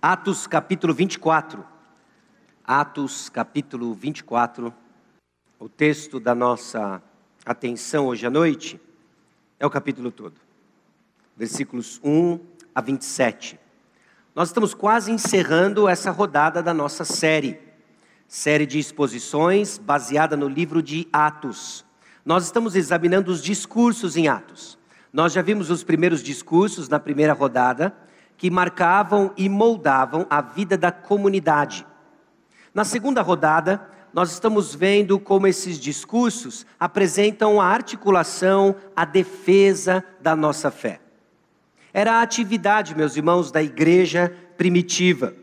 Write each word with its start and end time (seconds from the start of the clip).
Atos 0.00 0.46
capítulo 0.46 0.94
24. 0.94 1.66
Atos 2.64 3.28
capítulo 3.28 3.92
24. 3.94 4.72
O 5.58 5.68
texto 5.68 6.20
da 6.20 6.36
nossa 6.36 7.02
atenção 7.44 8.06
hoje 8.06 8.24
à 8.24 8.30
noite 8.30 8.80
é 9.58 9.66
o 9.66 9.70
capítulo 9.70 10.12
todo. 10.12 10.36
Versículos 11.36 12.00
1 12.04 12.38
a 12.72 12.80
27. 12.80 13.58
Nós 14.36 14.50
estamos 14.50 14.72
quase 14.72 15.10
encerrando 15.10 15.88
essa 15.88 16.12
rodada 16.12 16.62
da 16.62 16.72
nossa 16.72 17.04
série, 17.04 17.58
série 18.28 18.66
de 18.66 18.78
exposições 18.78 19.78
baseada 19.78 20.36
no 20.36 20.46
livro 20.46 20.80
de 20.80 21.08
Atos. 21.12 21.84
Nós 22.24 22.44
estamos 22.44 22.76
examinando 22.76 23.32
os 23.32 23.42
discursos 23.42 24.16
em 24.16 24.28
Atos. 24.28 24.78
Nós 25.12 25.32
já 25.32 25.42
vimos 25.42 25.70
os 25.70 25.82
primeiros 25.82 26.22
discursos 26.22 26.88
na 26.88 27.00
primeira 27.00 27.32
rodada 27.32 28.06
que 28.38 28.50
marcavam 28.50 29.32
e 29.36 29.48
moldavam 29.48 30.24
a 30.30 30.40
vida 30.40 30.78
da 30.78 30.92
comunidade. 30.92 31.84
Na 32.72 32.84
segunda 32.84 33.20
rodada, 33.20 33.90
nós 34.14 34.30
estamos 34.30 34.74
vendo 34.74 35.18
como 35.18 35.48
esses 35.48 35.78
discursos 35.78 36.64
apresentam 36.78 37.60
a 37.60 37.66
articulação, 37.66 38.76
a 38.94 39.04
defesa 39.04 40.04
da 40.20 40.36
nossa 40.36 40.70
fé. 40.70 41.00
Era 41.92 42.14
a 42.14 42.22
atividade, 42.22 42.94
meus 42.94 43.16
irmãos, 43.16 43.50
da 43.50 43.60
igreja 43.60 44.32
primitiva. 44.56 45.34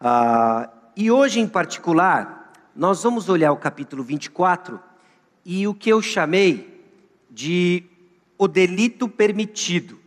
Ah, 0.00 0.70
e 0.96 1.10
hoje, 1.10 1.40
em 1.40 1.46
particular, 1.46 2.52
nós 2.74 3.02
vamos 3.02 3.28
olhar 3.28 3.52
o 3.52 3.56
capítulo 3.56 4.02
24 4.02 4.80
e 5.44 5.66
o 5.68 5.74
que 5.74 5.90
eu 5.90 6.00
chamei 6.00 6.82
de 7.30 7.84
o 8.38 8.48
delito 8.48 9.08
permitido. 9.08 9.98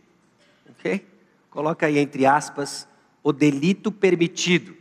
Ok? 0.70 1.11
Coloca 1.52 1.84
aí 1.84 1.98
entre 1.98 2.24
aspas, 2.24 2.88
o 3.22 3.30
delito 3.30 3.92
permitido. 3.92 4.74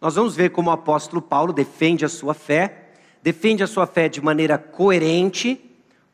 Nós 0.00 0.14
vamos 0.14 0.34
ver 0.34 0.50
como 0.50 0.70
o 0.70 0.72
apóstolo 0.72 1.20
Paulo 1.20 1.52
defende 1.52 2.02
a 2.02 2.08
sua 2.08 2.32
fé, 2.32 2.92
defende 3.22 3.62
a 3.62 3.66
sua 3.66 3.86
fé 3.86 4.08
de 4.08 4.18
maneira 4.18 4.56
coerente 4.56 5.60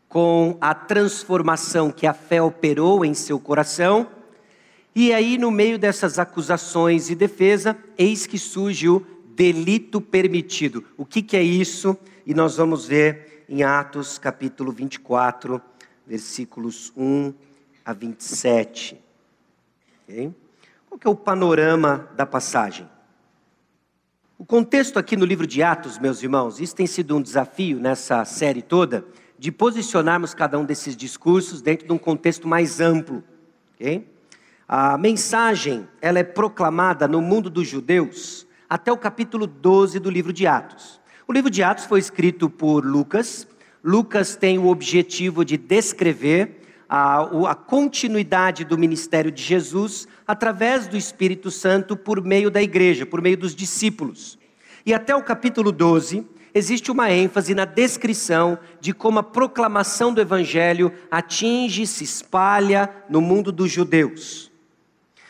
com 0.08 0.58
a 0.60 0.74
transformação 0.74 1.92
que 1.92 2.08
a 2.08 2.12
fé 2.12 2.42
operou 2.42 3.04
em 3.04 3.14
seu 3.14 3.38
coração. 3.38 4.08
E 4.96 5.12
aí, 5.12 5.38
no 5.38 5.48
meio 5.48 5.78
dessas 5.78 6.18
acusações 6.18 7.08
e 7.08 7.14
defesa, 7.14 7.78
eis 7.96 8.26
que 8.26 8.36
surge 8.36 8.88
o 8.88 9.06
delito 9.28 10.00
permitido. 10.00 10.84
O 10.96 11.06
que, 11.06 11.22
que 11.22 11.36
é 11.36 11.42
isso? 11.42 11.96
E 12.26 12.34
nós 12.34 12.56
vamos 12.56 12.84
ver 12.84 13.44
em 13.48 13.62
Atos 13.62 14.18
capítulo 14.18 14.72
24, 14.72 15.62
versículos 16.04 16.92
1 16.96 17.32
a 17.84 17.92
27. 17.92 19.07
Okay? 20.08 20.34
Qual 20.88 20.98
é 21.04 21.08
o 21.10 21.14
panorama 21.14 22.08
da 22.16 22.24
passagem? 22.24 22.88
O 24.38 24.44
contexto 24.46 24.98
aqui 24.98 25.16
no 25.16 25.24
livro 25.26 25.46
de 25.46 25.62
Atos, 25.62 25.98
meus 25.98 26.22
irmãos, 26.22 26.60
isso 26.60 26.74
tem 26.74 26.86
sido 26.86 27.14
um 27.14 27.20
desafio 27.20 27.78
nessa 27.78 28.24
série 28.24 28.62
toda, 28.62 29.04
de 29.38 29.52
posicionarmos 29.52 30.32
cada 30.32 30.58
um 30.58 30.64
desses 30.64 30.96
discursos 30.96 31.60
dentro 31.60 31.86
de 31.86 31.92
um 31.92 31.98
contexto 31.98 32.48
mais 32.48 32.80
amplo. 32.80 33.22
Okay? 33.74 34.08
A 34.66 34.96
mensagem 34.96 35.86
ela 36.00 36.18
é 36.18 36.24
proclamada 36.24 37.06
no 37.06 37.20
mundo 37.20 37.50
dos 37.50 37.68
judeus 37.68 38.46
até 38.68 38.90
o 38.90 38.96
capítulo 38.96 39.46
12 39.46 39.98
do 39.98 40.08
livro 40.08 40.32
de 40.32 40.46
Atos. 40.46 41.00
O 41.26 41.32
livro 41.32 41.50
de 41.50 41.62
Atos 41.62 41.84
foi 41.84 41.98
escrito 41.98 42.48
por 42.48 42.84
Lucas. 42.84 43.46
Lucas 43.84 44.36
tem 44.36 44.58
o 44.58 44.68
objetivo 44.68 45.44
de 45.44 45.58
descrever 45.58 46.57
a, 46.88 47.20
a 47.50 47.54
continuidade 47.54 48.64
do 48.64 48.78
ministério 48.78 49.30
de 49.30 49.42
Jesus 49.42 50.08
através 50.26 50.86
do 50.86 50.96
Espírito 50.96 51.50
Santo 51.50 51.96
por 51.96 52.22
meio 52.22 52.50
da 52.50 52.62
igreja, 52.62 53.04
por 53.04 53.20
meio 53.20 53.36
dos 53.36 53.54
discípulos. 53.54 54.38
E 54.86 54.94
até 54.94 55.14
o 55.14 55.22
capítulo 55.22 55.70
12, 55.70 56.26
existe 56.54 56.90
uma 56.90 57.10
ênfase 57.10 57.54
na 57.54 57.64
descrição 57.64 58.58
de 58.80 58.94
como 58.94 59.18
a 59.18 59.22
proclamação 59.22 60.12
do 60.14 60.20
Evangelho 60.20 60.92
atinge, 61.10 61.86
se 61.86 62.04
espalha 62.04 62.90
no 63.08 63.20
mundo 63.20 63.52
dos 63.52 63.70
judeus. 63.70 64.50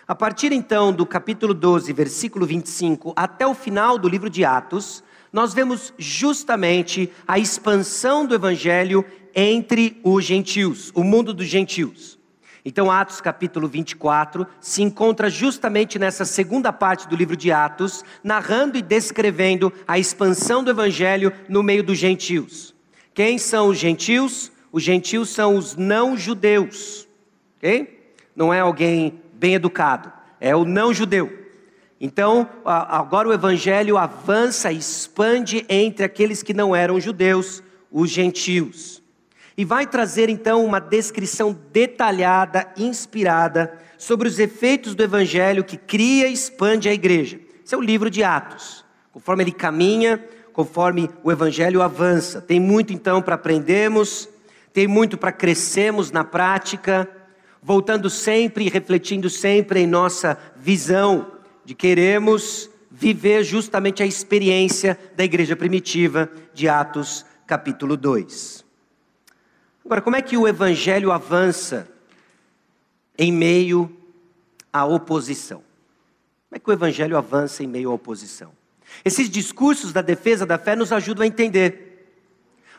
A 0.06 0.14
partir 0.14 0.52
então 0.52 0.92
do 0.92 1.04
capítulo 1.04 1.52
12, 1.52 1.92
versículo 1.92 2.46
25, 2.46 3.12
até 3.14 3.46
o 3.46 3.54
final 3.54 3.98
do 3.98 4.08
livro 4.08 4.30
de 4.30 4.44
Atos, 4.44 5.02
nós 5.32 5.52
vemos 5.52 5.92
justamente 5.98 7.12
a 7.26 7.38
expansão 7.38 8.24
do 8.24 8.34
Evangelho 8.34 9.04
entre 9.34 10.00
os 10.02 10.24
gentios, 10.24 10.90
o 10.94 11.02
mundo 11.02 11.32
dos 11.32 11.46
gentios. 11.46 12.18
Então, 12.64 12.90
Atos 12.90 13.20
capítulo 13.20 13.66
24 13.66 14.46
se 14.60 14.82
encontra 14.82 15.30
justamente 15.30 15.98
nessa 15.98 16.24
segunda 16.24 16.72
parte 16.72 17.08
do 17.08 17.16
livro 17.16 17.36
de 17.36 17.50
Atos, 17.50 18.04
narrando 18.22 18.76
e 18.76 18.82
descrevendo 18.82 19.72
a 19.86 19.98
expansão 19.98 20.62
do 20.62 20.70
evangelho 20.70 21.32
no 21.48 21.62
meio 21.62 21.82
dos 21.82 21.96
gentios. 21.96 22.74
Quem 23.14 23.38
são 23.38 23.68
os 23.68 23.78
gentios? 23.78 24.52
Os 24.70 24.82
gentios 24.82 25.30
são 25.30 25.56
os 25.56 25.76
não-judeus, 25.76 27.08
ok? 27.56 28.12
Não 28.36 28.52
é 28.52 28.60
alguém 28.60 29.22
bem 29.32 29.54
educado, 29.54 30.12
é 30.38 30.54
o 30.54 30.64
não-judeu. 30.64 31.46
Então, 32.00 32.48
agora 32.64 33.28
o 33.28 33.32
evangelho 33.32 33.96
avança, 33.96 34.70
expande 34.70 35.64
entre 35.68 36.04
aqueles 36.04 36.42
que 36.42 36.52
não 36.52 36.76
eram 36.76 37.00
judeus, 37.00 37.62
os 37.90 38.10
gentios. 38.10 39.02
E 39.58 39.64
vai 39.64 39.88
trazer 39.88 40.28
então 40.28 40.64
uma 40.64 40.78
descrição 40.78 41.52
detalhada, 41.72 42.72
inspirada, 42.76 43.76
sobre 43.98 44.28
os 44.28 44.38
efeitos 44.38 44.94
do 44.94 45.02
Evangelho 45.02 45.64
que 45.64 45.76
cria 45.76 46.28
e 46.28 46.32
expande 46.32 46.88
a 46.88 46.94
igreja. 46.94 47.40
Esse 47.64 47.74
é 47.74 47.76
o 47.76 47.80
livro 47.80 48.08
de 48.08 48.22
Atos. 48.22 48.84
Conforme 49.10 49.42
ele 49.42 49.50
caminha, 49.50 50.24
conforme 50.52 51.10
o 51.24 51.32
Evangelho 51.32 51.82
avança. 51.82 52.40
Tem 52.40 52.60
muito 52.60 52.92
então 52.92 53.20
para 53.20 53.34
aprendermos, 53.34 54.28
tem 54.72 54.86
muito 54.86 55.18
para 55.18 55.32
crescermos 55.32 56.12
na 56.12 56.22
prática, 56.22 57.10
voltando 57.60 58.08
sempre 58.08 58.66
e 58.66 58.70
refletindo 58.70 59.28
sempre 59.28 59.80
em 59.80 59.88
nossa 59.88 60.38
visão 60.54 61.32
de 61.64 61.74
queremos 61.74 62.70
viver 62.88 63.42
justamente 63.42 64.04
a 64.04 64.06
experiência 64.06 64.96
da 65.16 65.24
igreja 65.24 65.56
primitiva 65.56 66.30
de 66.54 66.68
Atos 66.68 67.26
capítulo 67.44 67.96
2. 67.96 68.67
Agora, 69.88 70.02
como 70.02 70.16
é 70.16 70.20
que 70.20 70.36
o 70.36 70.46
evangelho 70.46 71.10
avança 71.10 71.88
em 73.16 73.32
meio 73.32 73.90
à 74.70 74.84
oposição? 74.84 75.62
Como 76.46 76.56
é 76.56 76.58
que 76.58 76.68
o 76.68 76.72
evangelho 76.74 77.16
avança 77.16 77.64
em 77.64 77.66
meio 77.66 77.90
à 77.90 77.94
oposição? 77.94 78.52
Esses 79.02 79.30
discursos 79.30 79.90
da 79.90 80.02
defesa 80.02 80.44
da 80.44 80.58
fé 80.58 80.76
nos 80.76 80.92
ajudam 80.92 81.24
a 81.24 81.26
entender. 81.26 82.06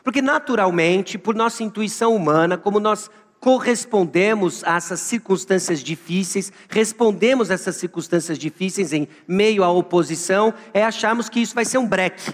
Porque, 0.04 0.22
naturalmente, 0.22 1.18
por 1.18 1.34
nossa 1.34 1.64
intuição 1.64 2.14
humana, 2.14 2.56
como 2.56 2.78
nós 2.78 3.10
correspondemos 3.40 4.62
a 4.62 4.76
essas 4.76 5.00
circunstâncias 5.00 5.82
difíceis, 5.82 6.52
respondemos 6.68 7.50
a 7.50 7.54
essas 7.54 7.74
circunstâncias 7.74 8.38
difíceis 8.38 8.92
em 8.92 9.08
meio 9.26 9.64
à 9.64 9.72
oposição, 9.72 10.54
é 10.72 10.84
acharmos 10.84 11.28
que 11.28 11.40
isso 11.40 11.56
vai 11.56 11.64
ser 11.64 11.78
um 11.78 11.88
breque. 11.88 12.32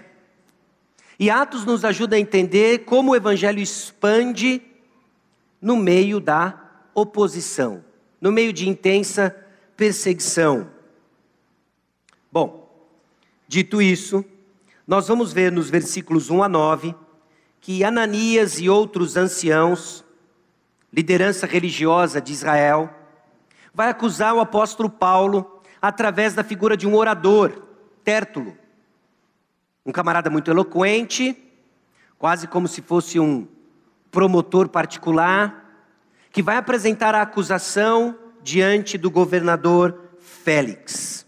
E 1.19 1.31
Atos 1.31 1.65
nos 1.65 1.85
ajuda 1.85 2.17
a 2.17 2.21
entender 2.21 2.85
como 2.85 3.13
o 3.13 3.17
Evangelho 3.17 3.61
expande 3.61 4.63
no 5.61 5.77
meio 5.77 6.21
da 6.21 6.63
oposição, 6.95 7.85
no 8.21 8.31
meio 8.31 8.53
de 8.53 8.69
intensa 8.69 9.35
perseguição. 9.77 10.71
Bom, 12.31 12.71
dito 13.49 13.81
isso, 13.81 14.25
nós 14.87 15.09
vamos 15.09 15.33
ver 15.33 15.51
nos 15.51 15.71
versículos 15.71 16.31
1 16.31 16.43
a 16.43 16.49
9 16.49 16.95
que 17.61 17.83
Ananias 17.83 18.61
e 18.61 18.69
outros 18.69 19.17
anciãos, 19.17 20.05
liderança 20.93 21.47
religiosa 21.47 22.21
de 22.21 22.33
Israel, 22.33 22.89
vai 23.75 23.89
acusar 23.91 24.35
o 24.35 24.41
apóstolo 24.41 24.89
Paulo 24.89 25.61
através 25.83 26.33
da 26.33 26.45
figura 26.45 26.77
de 26.77 26.87
um 26.87 26.95
orador, 26.95 27.63
Tértulo. 28.05 28.57
Um 29.87 29.93
camarada 29.93 30.29
muito 30.29 30.51
eloquente, 30.51 31.37
quase 32.19 32.49
como 32.49 32.67
se 32.67 32.83
fosse 32.83 33.21
um 33.21 33.47
promotor 34.11 34.69
particular, 34.69 35.65
que 36.33 36.43
vai 36.43 36.57
apresentar 36.57 37.15
a 37.15 37.23
acusação 37.23 38.19
diante 38.43 38.99
do 38.99 39.11
governador 39.11 40.11
Félix. 40.19 41.27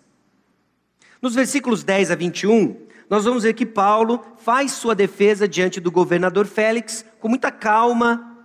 Nos 1.22 1.34
versículos 1.34 1.82
10 1.82 2.10
a 2.10 2.14
21, 2.14 2.88
nós 3.08 3.24
vamos 3.24 3.42
ver 3.42 3.54
que 3.54 3.64
Paulo 3.64 4.22
faz 4.36 4.72
sua 4.72 4.94
defesa 4.94 5.48
diante 5.48 5.80
do 5.80 5.90
governador 5.90 6.46
Félix 6.46 7.04
com 7.18 7.28
muita 7.28 7.50
calma 7.50 8.36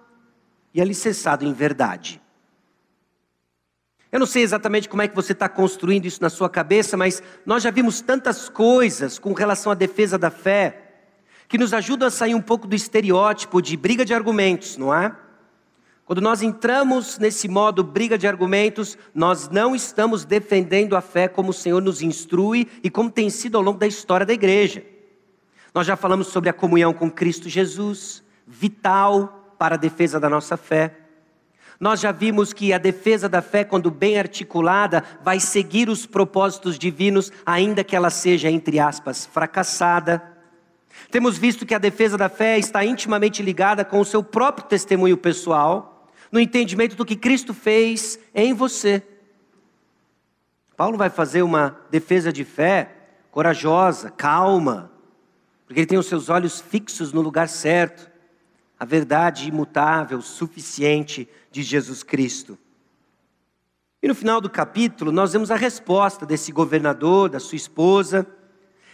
e 0.73 0.81
alicerçado 0.81 1.45
em 1.45 1.53
verdade. 1.53 2.22
Eu 4.13 4.19
não 4.19 4.27
sei 4.27 4.43
exatamente 4.43 4.87
como 4.87 5.01
é 5.01 5.07
que 5.07 5.15
você 5.15 5.31
está 5.31 5.49
construindo 5.49 6.05
isso 6.05 6.21
na 6.21 6.29
sua 6.29 6.47
cabeça, 6.47 6.95
mas 6.95 7.23
nós 7.43 7.63
já 7.63 7.71
vimos 7.71 7.99
tantas 7.99 8.47
coisas 8.47 9.17
com 9.17 9.33
relação 9.33 9.71
à 9.71 9.75
defesa 9.75 10.19
da 10.19 10.29
fé 10.29 10.81
que 11.47 11.57
nos 11.57 11.73
ajudam 11.73 12.07
a 12.07 12.11
sair 12.11 12.35
um 12.35 12.41
pouco 12.41 12.67
do 12.67 12.75
estereótipo 12.75 13.59
de 13.59 13.75
briga 13.75 14.05
de 14.05 14.13
argumentos, 14.13 14.77
não 14.77 14.93
é? 14.93 15.15
Quando 16.05 16.21
nós 16.21 16.43
entramos 16.43 17.17
nesse 17.17 17.47
modo 17.47 17.83
briga 17.83 18.15
de 18.15 18.27
argumentos, 18.27 18.99
nós 19.15 19.49
não 19.49 19.75
estamos 19.75 20.23
defendendo 20.23 20.95
a 20.95 21.01
fé 21.01 21.27
como 21.27 21.49
o 21.49 21.53
Senhor 21.53 21.81
nos 21.81 22.03
instrui 22.03 22.67
e 22.83 22.91
como 22.91 23.09
tem 23.09 23.31
sido 23.31 23.57
ao 23.57 23.63
longo 23.63 23.79
da 23.79 23.87
história 23.87 24.27
da 24.27 24.33
igreja. 24.33 24.85
Nós 25.73 25.87
já 25.87 25.95
falamos 25.95 26.27
sobre 26.27 26.51
a 26.51 26.53
comunhão 26.53 26.93
com 26.93 27.09
Cristo 27.09 27.49
Jesus, 27.49 28.23
vital 28.45 29.55
para 29.57 29.73
a 29.73 29.77
defesa 29.77 30.19
da 30.19 30.29
nossa 30.29 30.55
fé. 30.55 31.02
Nós 31.79 31.99
já 31.99 32.11
vimos 32.11 32.53
que 32.53 32.71
a 32.71 32.77
defesa 32.77 33.27
da 33.27 33.41
fé, 33.41 33.63
quando 33.63 33.91
bem 33.91 34.17
articulada, 34.17 35.03
vai 35.23 35.39
seguir 35.39 35.89
os 35.89 36.05
propósitos 36.05 36.77
divinos, 36.77 37.31
ainda 37.45 37.83
que 37.83 37.95
ela 37.95 38.09
seja, 38.09 38.49
entre 38.49 38.79
aspas, 38.79 39.25
fracassada. 39.25 40.21
Temos 41.09 41.37
visto 41.37 41.65
que 41.65 41.73
a 41.73 41.79
defesa 41.79 42.17
da 42.17 42.29
fé 42.29 42.57
está 42.57 42.85
intimamente 42.85 43.41
ligada 43.41 43.83
com 43.83 43.99
o 43.99 44.05
seu 44.05 44.23
próprio 44.23 44.67
testemunho 44.67 45.17
pessoal, 45.17 46.07
no 46.31 46.39
entendimento 46.39 46.95
do 46.95 47.05
que 47.05 47.15
Cristo 47.15 47.53
fez 47.53 48.19
em 48.33 48.53
você. 48.53 49.03
Paulo 50.75 50.97
vai 50.97 51.09
fazer 51.09 51.43
uma 51.43 51.77
defesa 51.91 52.33
de 52.33 52.43
fé 52.43 52.89
corajosa, 53.29 54.09
calma, 54.11 54.91
porque 55.65 55.81
ele 55.81 55.87
tem 55.87 55.97
os 55.97 56.07
seus 56.07 56.29
olhos 56.29 56.61
fixos 56.61 57.11
no 57.11 57.21
lugar 57.21 57.47
certo, 57.47 58.11
a 58.79 58.85
verdade 58.85 59.47
imutável, 59.47 60.21
suficiente 60.21 61.27
de 61.53 61.61
Jesus 61.61 62.01
Cristo. 62.01 62.57
E 64.01 64.07
no 64.07 64.15
final 64.15 64.41
do 64.41 64.49
capítulo, 64.49 65.11
nós 65.11 65.31
vemos 65.31 65.51
a 65.51 65.55
resposta 65.55 66.25
desse 66.25 66.51
governador, 66.51 67.29
da 67.29 67.39
sua 67.39 67.55
esposa, 67.55 68.27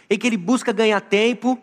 em 0.08 0.18
que 0.18 0.26
ele 0.26 0.36
busca 0.36 0.72
ganhar 0.72 1.00
tempo, 1.00 1.58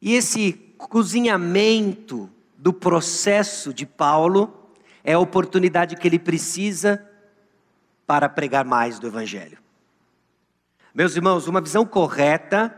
e 0.00 0.14
esse 0.14 0.52
cozinhamento 0.76 2.30
do 2.56 2.72
processo 2.72 3.72
de 3.72 3.86
Paulo 3.86 4.70
é 5.02 5.14
a 5.14 5.18
oportunidade 5.18 5.96
que 5.96 6.06
ele 6.06 6.18
precisa 6.18 7.04
para 8.06 8.28
pregar 8.28 8.64
mais 8.64 8.98
do 8.98 9.06
Evangelho. 9.06 9.58
Meus 10.94 11.16
irmãos, 11.16 11.48
uma 11.48 11.60
visão 11.60 11.84
correta 11.86 12.76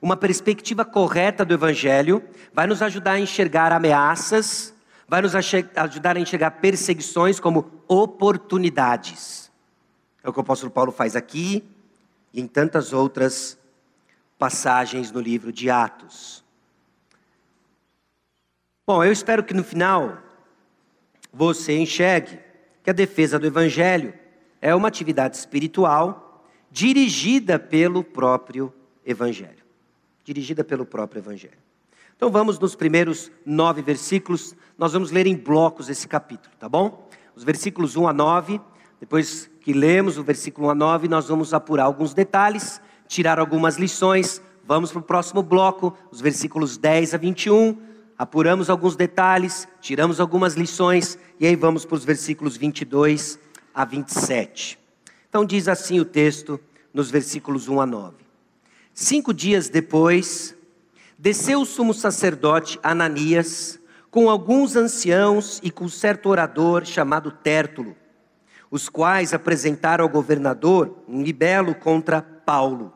uma 0.00 0.16
perspectiva 0.16 0.84
correta 0.84 1.44
do 1.44 1.54
Evangelho 1.54 2.22
vai 2.52 2.66
nos 2.66 2.82
ajudar 2.82 3.12
a 3.12 3.20
enxergar 3.20 3.72
ameaças, 3.72 4.74
vai 5.08 5.22
nos 5.22 5.34
ajudar 5.34 6.16
a 6.16 6.20
enxergar 6.20 6.50
perseguições 6.52 7.40
como 7.40 7.82
oportunidades. 7.88 9.50
É 10.22 10.28
o 10.28 10.32
que 10.32 10.38
o 10.38 10.42
apóstolo 10.42 10.70
Paulo 10.70 10.92
faz 10.92 11.16
aqui 11.16 11.64
e 12.32 12.40
em 12.40 12.46
tantas 12.46 12.92
outras 12.92 13.58
passagens 14.38 15.10
no 15.10 15.20
livro 15.20 15.52
de 15.52 15.70
Atos. 15.70 16.44
Bom, 18.86 19.02
eu 19.02 19.10
espero 19.10 19.42
que 19.42 19.54
no 19.54 19.64
final 19.64 20.18
você 21.32 21.76
enxergue 21.78 22.38
que 22.84 22.90
a 22.90 22.92
defesa 22.92 23.38
do 23.38 23.46
Evangelho 23.46 24.12
é 24.60 24.74
uma 24.74 24.88
atividade 24.88 25.36
espiritual 25.36 26.44
dirigida 26.70 27.58
pelo 27.58 28.04
próprio 28.04 28.72
Evangelho 29.04 29.68
dirigida 30.32 30.62
pelo 30.62 30.84
próprio 30.84 31.20
Evangelho. 31.20 31.56
Então 32.18 32.32
vamos 32.32 32.58
nos 32.58 32.74
primeiros 32.74 33.30
nove 33.46 33.80
versículos, 33.80 34.52
nós 34.76 34.92
vamos 34.92 35.12
ler 35.12 35.28
em 35.28 35.36
blocos 35.36 35.88
esse 35.88 36.08
capítulo, 36.08 36.52
tá 36.58 36.68
bom? 36.68 37.08
Os 37.36 37.44
versículos 37.44 37.94
1 37.94 38.08
a 38.08 38.12
9, 38.12 38.60
depois 38.98 39.48
que 39.60 39.72
lemos 39.72 40.18
o 40.18 40.24
versículo 40.24 40.66
1 40.66 40.70
a 40.70 40.74
9, 40.74 41.06
nós 41.06 41.28
vamos 41.28 41.54
apurar 41.54 41.84
alguns 41.84 42.14
detalhes, 42.14 42.80
tirar 43.06 43.38
algumas 43.38 43.76
lições, 43.76 44.42
vamos 44.66 44.90
para 44.90 44.98
o 44.98 45.02
próximo 45.02 45.44
bloco, 45.44 45.96
os 46.10 46.20
versículos 46.20 46.76
10 46.76 47.14
a 47.14 47.18
21, 47.18 47.78
apuramos 48.18 48.68
alguns 48.68 48.96
detalhes, 48.96 49.68
tiramos 49.80 50.18
algumas 50.18 50.54
lições, 50.54 51.16
e 51.38 51.46
aí 51.46 51.54
vamos 51.54 51.84
para 51.84 51.94
os 51.94 52.04
versículos 52.04 52.56
22 52.56 53.38
a 53.72 53.84
27. 53.84 54.76
Então 55.28 55.44
diz 55.44 55.68
assim 55.68 56.00
o 56.00 56.04
texto 56.04 56.58
nos 56.92 57.12
versículos 57.12 57.68
1 57.68 57.80
a 57.80 57.86
9. 57.86 58.16
Cinco 58.92 59.32
dias 59.32 59.68
depois, 59.68 60.57
desceu 61.18 61.60
o 61.60 61.66
sumo 61.66 61.92
sacerdote 61.92 62.78
Ananias 62.82 63.80
com 64.10 64.30
alguns 64.30 64.76
anciãos 64.76 65.60
e 65.62 65.70
com 65.70 65.88
certo 65.88 66.28
orador 66.28 66.86
chamado 66.86 67.30
Tértulo, 67.30 67.96
os 68.70 68.88
quais 68.88 69.34
apresentaram 69.34 70.04
ao 70.04 70.08
governador 70.08 71.02
um 71.08 71.22
libelo 71.22 71.74
contra 71.74 72.22
Paulo. 72.22 72.94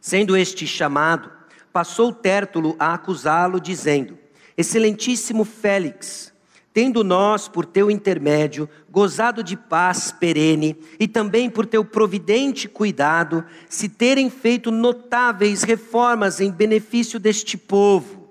Sendo 0.00 0.36
este 0.36 0.66
chamado, 0.66 1.30
passou 1.72 2.12
Tértulo 2.12 2.74
a 2.78 2.94
acusá-lo, 2.94 3.60
dizendo: 3.60 4.18
Excelentíssimo 4.56 5.44
Félix, 5.44 6.33
tendo 6.74 7.04
nós, 7.04 7.46
por 7.46 7.64
teu 7.64 7.88
intermédio, 7.88 8.68
gozado 8.90 9.44
de 9.44 9.56
paz 9.56 10.10
perene, 10.10 10.76
e 10.98 11.06
também 11.06 11.48
por 11.48 11.64
teu 11.66 11.84
providente 11.84 12.68
cuidado, 12.68 13.44
se 13.68 13.88
terem 13.88 14.28
feito 14.28 14.72
notáveis 14.72 15.62
reformas 15.62 16.40
em 16.40 16.50
benefício 16.50 17.20
deste 17.20 17.56
povo. 17.56 18.28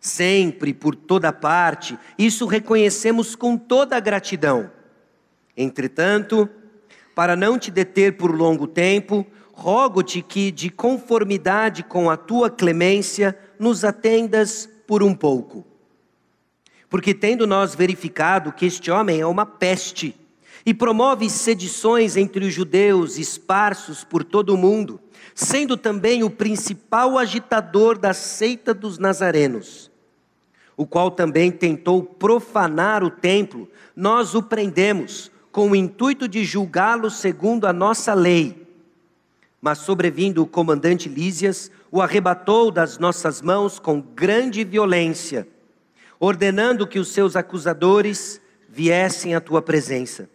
Sempre, 0.00 0.72
por 0.72 0.96
toda 0.96 1.30
parte, 1.30 1.98
isso 2.18 2.46
reconhecemos 2.46 3.36
com 3.36 3.58
toda 3.58 4.00
gratidão. 4.00 4.70
Entretanto, 5.54 6.48
para 7.14 7.36
não 7.36 7.58
te 7.58 7.70
deter 7.70 8.16
por 8.16 8.34
longo 8.34 8.66
tempo, 8.66 9.26
rogo-te 9.52 10.22
que, 10.22 10.50
de 10.50 10.70
conformidade 10.70 11.82
com 11.82 12.08
a 12.08 12.16
tua 12.16 12.48
clemência, 12.48 13.38
nos 13.58 13.84
atendas 13.84 14.66
por 14.86 15.02
um 15.02 15.14
pouco 15.14 15.70
porque 16.92 17.14
tendo 17.14 17.46
nós 17.46 17.74
verificado 17.74 18.52
que 18.52 18.66
este 18.66 18.90
homem 18.90 19.18
é 19.18 19.26
uma 19.26 19.46
peste 19.46 20.14
e 20.64 20.74
promove 20.74 21.30
sedições 21.30 22.18
entre 22.18 22.44
os 22.44 22.52
judeus 22.52 23.16
esparsos 23.16 24.04
por 24.04 24.22
todo 24.22 24.50
o 24.50 24.58
mundo, 24.58 25.00
sendo 25.34 25.74
também 25.78 26.22
o 26.22 26.28
principal 26.28 27.16
agitador 27.16 27.96
da 27.96 28.12
seita 28.12 28.74
dos 28.74 28.98
nazarenos, 28.98 29.90
o 30.76 30.86
qual 30.86 31.10
também 31.10 31.50
tentou 31.50 32.02
profanar 32.02 33.02
o 33.02 33.08
templo, 33.08 33.66
nós 33.96 34.34
o 34.34 34.42
prendemos 34.42 35.30
com 35.50 35.70
o 35.70 35.76
intuito 35.76 36.28
de 36.28 36.44
julgá-lo 36.44 37.08
segundo 37.08 37.66
a 37.66 37.72
nossa 37.72 38.12
lei. 38.12 38.66
Mas 39.62 39.78
sobrevindo 39.78 40.42
o 40.42 40.46
comandante 40.46 41.08
Lísias, 41.08 41.70
o 41.90 42.02
arrebatou 42.02 42.70
das 42.70 42.98
nossas 42.98 43.40
mãos 43.40 43.78
com 43.78 43.98
grande 43.98 44.62
violência 44.62 45.48
ordenando 46.24 46.86
que 46.86 47.00
os 47.00 47.08
seus 47.08 47.34
acusadores 47.34 48.40
viessem 48.68 49.34
à 49.34 49.40
tua 49.40 49.60
presença. 49.60 50.30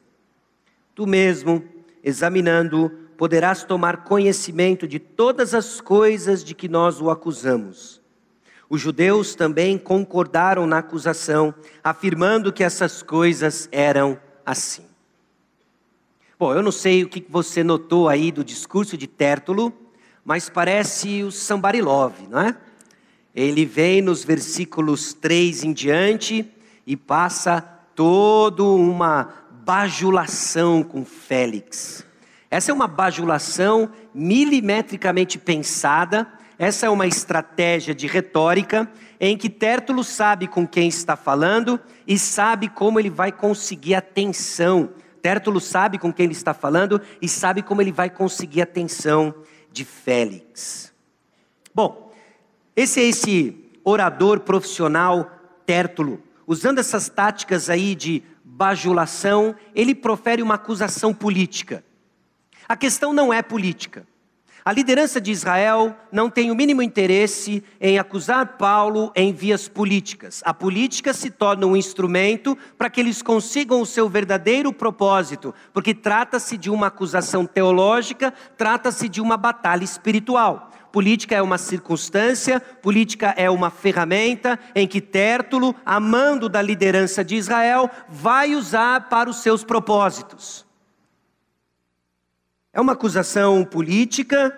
Tu 0.93 1.07
mesmo, 1.07 1.63
examinando, 2.03 2.91
poderás 3.15 3.63
tomar 3.63 4.03
conhecimento 4.03 4.85
de 4.85 4.99
todas 4.99 5.53
as 5.53 5.79
coisas 5.79 6.43
de 6.43 6.53
que 6.53 6.67
nós 6.67 6.99
o 6.99 7.09
acusamos. 7.09 8.01
Os 8.69 8.81
judeus 8.81 9.33
também 9.33 9.77
concordaram 9.77 10.67
na 10.67 10.79
acusação, 10.79 11.55
afirmando 11.81 12.51
que 12.51 12.65
essas 12.65 13.01
coisas 13.01 13.69
eram 13.71 14.19
assim. 14.45 14.83
Bom, 16.37 16.53
eu 16.53 16.61
não 16.61 16.71
sei 16.73 17.05
o 17.05 17.07
que 17.07 17.25
você 17.29 17.63
notou 17.63 18.09
aí 18.09 18.29
do 18.29 18.43
discurso 18.43 18.97
de 18.97 19.07
Tértulo, 19.07 19.71
mas 20.25 20.49
parece 20.49 21.23
o 21.23 21.31
Sambarilov, 21.31 22.27
não 22.29 22.41
é? 22.41 22.57
Ele 23.37 23.65
vem 23.65 24.01
nos 24.01 24.23
versículos 24.23 25.13
3 25.13 25.65
em 25.65 25.71
diante 25.71 26.43
e 26.87 26.97
passa 26.97 27.61
toda 27.93 28.63
uma 28.63 29.31
bajulação 29.63 30.81
com 30.81 31.05
Félix. 31.05 32.03
Essa 32.49 32.71
é 32.71 32.73
uma 32.73 32.87
bajulação 32.87 33.91
milimetricamente 34.11 35.37
pensada, 35.37 36.27
essa 36.57 36.87
é 36.87 36.89
uma 36.89 37.05
estratégia 37.05 37.93
de 37.93 38.07
retórica 38.07 38.89
em 39.19 39.37
que 39.37 39.51
Tértulo 39.51 40.03
sabe 40.03 40.47
com 40.47 40.67
quem 40.67 40.87
está 40.87 41.15
falando 41.15 41.79
e 42.07 42.17
sabe 42.17 42.67
como 42.67 42.99
ele 42.99 43.11
vai 43.11 43.31
conseguir 43.31 43.93
atenção. 43.93 44.89
Tértulo 45.21 45.59
sabe 45.59 45.99
com 45.99 46.11
quem 46.11 46.23
ele 46.23 46.33
está 46.33 46.55
falando 46.55 46.99
e 47.21 47.29
sabe 47.29 47.61
como 47.61 47.83
ele 47.83 47.91
vai 47.91 48.09
conseguir 48.09 48.63
atenção 48.63 49.31
de 49.71 49.85
Félix. 49.85 50.91
Bom, 51.71 52.06
esse 52.77 53.01
é 53.01 53.03
esse 53.05 53.71
orador 53.83 54.41
profissional 54.41 55.31
Tértulo. 55.65 56.21
Usando 56.45 56.77
essas 56.77 57.09
táticas 57.09 57.71
aí 57.71 57.95
de 57.95 58.21
bajulação, 58.43 59.55
ele 59.73 59.95
profere 59.95 60.43
uma 60.43 60.53
acusação 60.53 61.11
política. 61.11 61.83
A 62.69 62.77
questão 62.77 63.11
não 63.11 63.33
é 63.33 63.41
política. 63.41 64.05
A 64.63 64.71
liderança 64.71 65.19
de 65.19 65.31
Israel 65.31 65.95
não 66.11 66.29
tem 66.29 66.51
o 66.51 66.55
mínimo 66.55 66.83
interesse 66.83 67.63
em 67.81 67.97
acusar 67.97 68.57
Paulo 68.57 69.11
em 69.15 69.33
vias 69.33 69.67
políticas. 69.67 70.43
A 70.45 70.53
política 70.53 71.13
se 71.13 71.31
torna 71.31 71.65
um 71.65 71.75
instrumento 71.75 72.55
para 72.77 72.89
que 72.89 72.99
eles 72.99 73.21
consigam 73.21 73.81
o 73.81 73.85
seu 73.85 74.07
verdadeiro 74.07 74.71
propósito, 74.71 75.55
porque 75.73 75.95
trata-se 75.95 76.57
de 76.57 76.69
uma 76.69 76.87
acusação 76.87 77.45
teológica, 77.45 78.33
trata-se 78.55 79.09
de 79.09 79.19
uma 79.19 79.37
batalha 79.37 79.83
espiritual. 79.83 80.69
Política 80.97 81.35
é 81.35 81.41
uma 81.43 81.59
circunstância, 81.59 82.59
política 82.59 83.31
é 83.37 83.47
uma 83.51 83.69
ferramenta 83.69 84.59
em 84.73 84.87
que 84.87 84.99
Tértulo, 84.99 85.75
amando 85.85 86.49
da 86.49 86.59
liderança 86.59 87.23
de 87.23 87.35
Israel, 87.35 87.87
vai 88.09 88.55
usar 88.55 89.07
para 89.07 89.29
os 89.29 89.43
seus 89.43 89.63
propósitos. 89.63 90.65
É 92.73 92.81
uma 92.81 92.93
acusação 92.93 93.63
política 93.63 94.51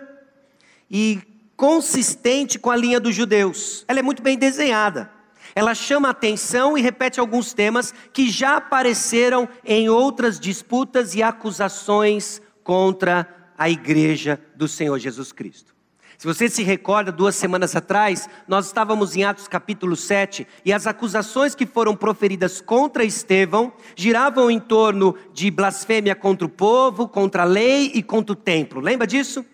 e 0.90 1.20
consistente 1.58 2.58
com 2.58 2.72
a 2.72 2.76
linha 2.78 3.02
dos 3.02 3.14
judeus. 3.14 3.84
Ela 3.86 4.00
é 4.00 4.02
muito 4.02 4.24
bem 4.24 4.38
desenhada. 4.38 5.12
Ela 5.54 5.76
chama 5.76 6.10
atenção 6.10 6.78
e 6.78 6.82
repete 6.82 7.20
alguns 7.20 7.52
temas 7.52 7.94
que 8.14 8.30
já 8.30 8.56
apareceram 8.56 9.46
em 9.66 9.90
outras 9.90 10.40
disputas 10.40 11.16
e 11.16 11.22
acusações 11.22 12.42
contra 12.64 13.28
a 13.58 13.70
igreja 13.70 14.40
do 14.56 14.70
Senhor 14.70 14.98
Jesus 15.00 15.34
Cristo. 15.34 15.78
Se 16.20 16.28
você 16.28 16.50
se 16.50 16.64
recorda, 16.64 17.14
duas 17.14 17.34
semanas 17.34 17.78
atrás, 17.78 18.28
nós 18.46 18.66
estávamos 18.66 19.16
em 19.16 19.24
Atos 19.24 19.48
capítulo 19.48 19.96
7 19.96 20.46
e 20.66 20.74
as 20.74 20.86
acusações 20.86 21.56
que 21.56 21.66
foram 21.66 21.96
proferidas 21.96 22.60
contra 22.60 23.06
Estevão 23.06 23.72
giravam 23.96 24.52
em 24.52 24.60
torno 24.60 25.16
de 25.32 25.50
blasfêmia 25.50 26.14
contra 26.14 26.46
o 26.46 26.50
povo, 26.50 27.08
contra 27.08 27.44
a 27.44 27.46
lei 27.46 27.94
e 27.96 28.04
contra 28.04 28.34
o 28.34 28.36
templo. 28.36 28.82
Lembra 28.82 29.08
disso? 29.08 29.46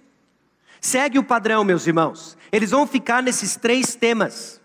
Segue 0.81 1.19
o 1.19 1.23
padrão, 1.23 1.63
meus 1.63 1.85
irmãos. 1.85 2.35
Eles 2.51 2.71
vão 2.71 2.87
ficar 2.87 3.21
nesses 3.21 3.55
três 3.55 3.93
temas. 3.93 4.59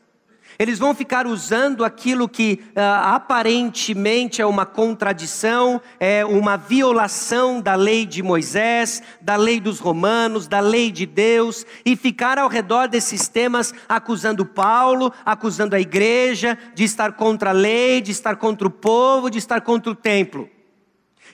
Eles 0.61 0.79
vão 0.79 0.95
ficar 0.95 1.27
usando 1.27 1.87
aquilo 1.87 2.29
que 2.29 2.61
uh, 2.77 2.81
aparentemente 3.15 4.43
é 4.43 4.47
uma 4.47 4.67
contradição, 4.67 5.81
é 5.99 6.23
uma 6.23 6.59
violação 6.59 7.63
da 7.63 7.75
lei 7.75 8.05
de 8.05 8.23
Moisés, 8.23 9.03
da 9.23 9.37
lei 9.37 9.59
dos 9.59 9.79
romanos, 9.79 10.47
da 10.47 10.61
lei 10.61 10.91
de 10.93 11.07
Deus, 11.07 11.65
e 11.83 11.97
ficar 11.97 12.39
ao 12.39 12.47
redor 12.47 12.89
desses 12.89 13.27
temas 13.27 13.73
acusando 13.89 14.45
Paulo, 14.45 15.11
acusando 15.25 15.75
a 15.75 15.81
igreja 15.81 16.59
de 16.75 16.85
estar 16.85 17.13
contra 17.13 17.49
a 17.49 17.55
lei, 17.55 18.03
de 18.03 18.11
estar 18.11 18.37
contra 18.37 18.69
o 18.69 18.71
povo, 18.71 19.31
de 19.31 19.39
estar 19.39 19.63
contra 19.63 19.91
o 19.91 19.95
templo. 19.95 20.47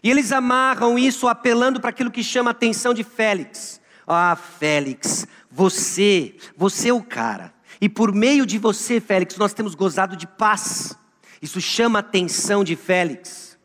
E 0.04 0.08
eles 0.08 0.30
amarram 0.30 0.96
isso 0.96 1.26
apelando 1.26 1.80
para 1.80 1.90
aquilo 1.90 2.12
que 2.12 2.22
chama 2.22 2.50
a 2.50 2.52
atenção 2.52 2.94
de 2.94 3.02
Félix. 3.02 3.80
Ah, 4.06 4.36
Félix, 4.36 5.26
você, 5.50 6.36
você 6.56 6.90
é 6.90 6.94
o 6.94 7.02
cara. 7.02 7.55
E 7.80 7.88
por 7.88 8.12
meio 8.12 8.46
de 8.46 8.58
você, 8.58 9.00
Félix, 9.00 9.36
nós 9.36 9.52
temos 9.52 9.74
gozado 9.74 10.16
de 10.16 10.26
paz. 10.26 10.98
Isso 11.40 11.60
chama 11.60 11.98
a 11.98 12.00
atenção 12.00 12.64
de 12.64 12.74
Félix. 12.76 13.58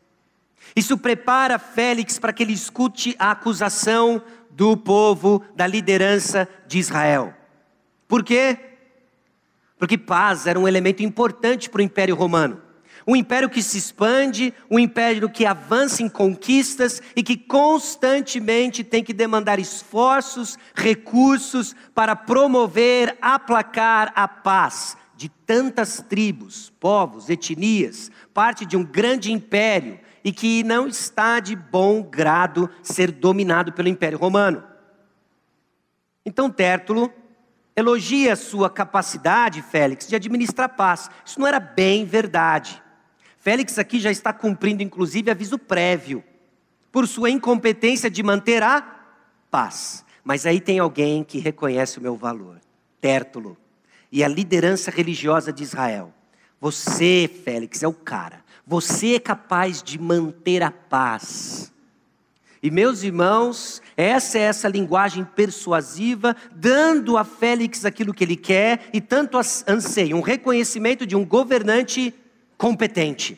Isso 0.74 0.96
prepara 0.96 1.58
Félix 1.58 2.18
para 2.18 2.32
que 2.32 2.42
ele 2.42 2.52
escute 2.52 3.14
a 3.18 3.32
acusação 3.32 4.22
do 4.50 4.76
povo, 4.76 5.44
da 5.56 5.66
liderança 5.66 6.48
de 6.66 6.78
Israel. 6.78 7.34
Por 8.06 8.22
quê? 8.22 8.58
Porque 9.78 9.98
paz 9.98 10.46
era 10.46 10.60
um 10.60 10.68
elemento 10.68 11.02
importante 11.02 11.68
para 11.68 11.80
o 11.80 11.82
Império 11.82 12.14
Romano. 12.14 12.61
Um 13.06 13.16
império 13.16 13.50
que 13.50 13.62
se 13.62 13.78
expande, 13.78 14.54
um 14.70 14.78
império 14.78 15.28
que 15.28 15.44
avança 15.44 16.02
em 16.02 16.08
conquistas 16.08 17.02
e 17.16 17.22
que 17.22 17.36
constantemente 17.36 18.84
tem 18.84 19.02
que 19.02 19.12
demandar 19.12 19.58
esforços, 19.58 20.56
recursos 20.74 21.74
para 21.94 22.14
promover, 22.14 23.16
aplacar 23.20 24.12
a 24.14 24.28
paz 24.28 24.96
de 25.16 25.28
tantas 25.28 25.98
tribos, 26.08 26.72
povos, 26.80 27.30
etnias, 27.30 28.10
parte 28.34 28.66
de 28.66 28.76
um 28.76 28.84
grande 28.84 29.32
império 29.32 30.00
e 30.24 30.32
que 30.32 30.62
não 30.64 30.86
está 30.86 31.40
de 31.40 31.54
bom 31.54 32.02
grado 32.02 32.68
ser 32.82 33.10
dominado 33.10 33.72
pelo 33.72 33.88
Império 33.88 34.18
Romano. 34.18 34.64
Então 36.24 36.50
Tértulo 36.50 37.12
elogia 37.74 38.32
a 38.32 38.36
sua 38.36 38.68
capacidade, 38.68 39.62
Félix, 39.62 40.06
de 40.06 40.16
administrar 40.16 40.68
paz. 40.70 41.10
Isso 41.24 41.40
não 41.40 41.46
era 41.46 41.60
bem 41.60 42.04
verdade. 42.04 42.81
Félix 43.42 43.76
aqui 43.76 43.98
já 43.98 44.12
está 44.12 44.32
cumprindo, 44.32 44.84
inclusive, 44.84 45.28
aviso 45.28 45.58
prévio, 45.58 46.22
por 46.92 47.08
sua 47.08 47.28
incompetência 47.28 48.08
de 48.08 48.22
manter 48.22 48.62
a 48.62 48.80
paz. 49.50 50.04
Mas 50.22 50.46
aí 50.46 50.60
tem 50.60 50.78
alguém 50.78 51.24
que 51.24 51.40
reconhece 51.40 51.98
o 51.98 52.00
meu 52.00 52.14
valor, 52.14 52.60
Tértulo, 53.00 53.58
e 54.12 54.22
a 54.22 54.28
liderança 54.28 54.92
religiosa 54.92 55.52
de 55.52 55.64
Israel. 55.64 56.14
Você, 56.60 57.28
Félix, 57.44 57.82
é 57.82 57.88
o 57.88 57.92
cara. 57.92 58.44
Você 58.64 59.16
é 59.16 59.18
capaz 59.18 59.82
de 59.82 59.98
manter 59.98 60.62
a 60.62 60.70
paz. 60.70 61.72
E 62.62 62.70
meus 62.70 63.02
irmãos, 63.02 63.82
essa 63.96 64.38
é 64.38 64.42
essa 64.42 64.68
linguagem 64.68 65.24
persuasiva, 65.24 66.36
dando 66.54 67.18
a 67.18 67.24
Félix 67.24 67.84
aquilo 67.84 68.14
que 68.14 68.22
ele 68.22 68.36
quer 68.36 68.88
e 68.92 69.00
tanto 69.00 69.36
anseia, 69.66 70.14
um 70.14 70.20
reconhecimento 70.20 71.04
de 71.04 71.16
um 71.16 71.24
governante 71.24 72.14
competente. 72.62 73.36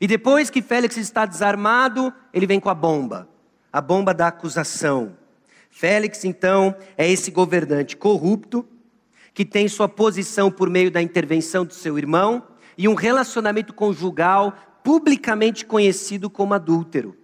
E 0.00 0.06
depois 0.06 0.48
que 0.48 0.62
Félix 0.62 0.96
está 0.96 1.26
desarmado, 1.26 2.10
ele 2.32 2.46
vem 2.46 2.58
com 2.58 2.70
a 2.70 2.74
bomba 2.74 3.28
a 3.70 3.80
bomba 3.80 4.14
da 4.14 4.28
acusação. 4.28 5.16
Félix, 5.70 6.24
então, 6.24 6.74
é 6.96 7.08
esse 7.08 7.30
governante 7.30 7.96
corrupto, 7.96 8.66
que 9.32 9.44
tem 9.44 9.68
sua 9.68 9.88
posição 9.88 10.50
por 10.50 10.68
meio 10.68 10.90
da 10.90 11.00
intervenção 11.00 11.64
do 11.64 11.72
seu 11.74 11.96
irmão 11.98 12.42
e 12.76 12.88
um 12.88 12.94
relacionamento 12.94 13.72
conjugal 13.72 14.54
publicamente 14.82 15.64
conhecido 15.64 16.28
como 16.28 16.54
adúltero. 16.54 17.16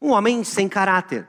Um 0.00 0.10
homem 0.10 0.42
sem 0.44 0.68
caráter. 0.68 1.28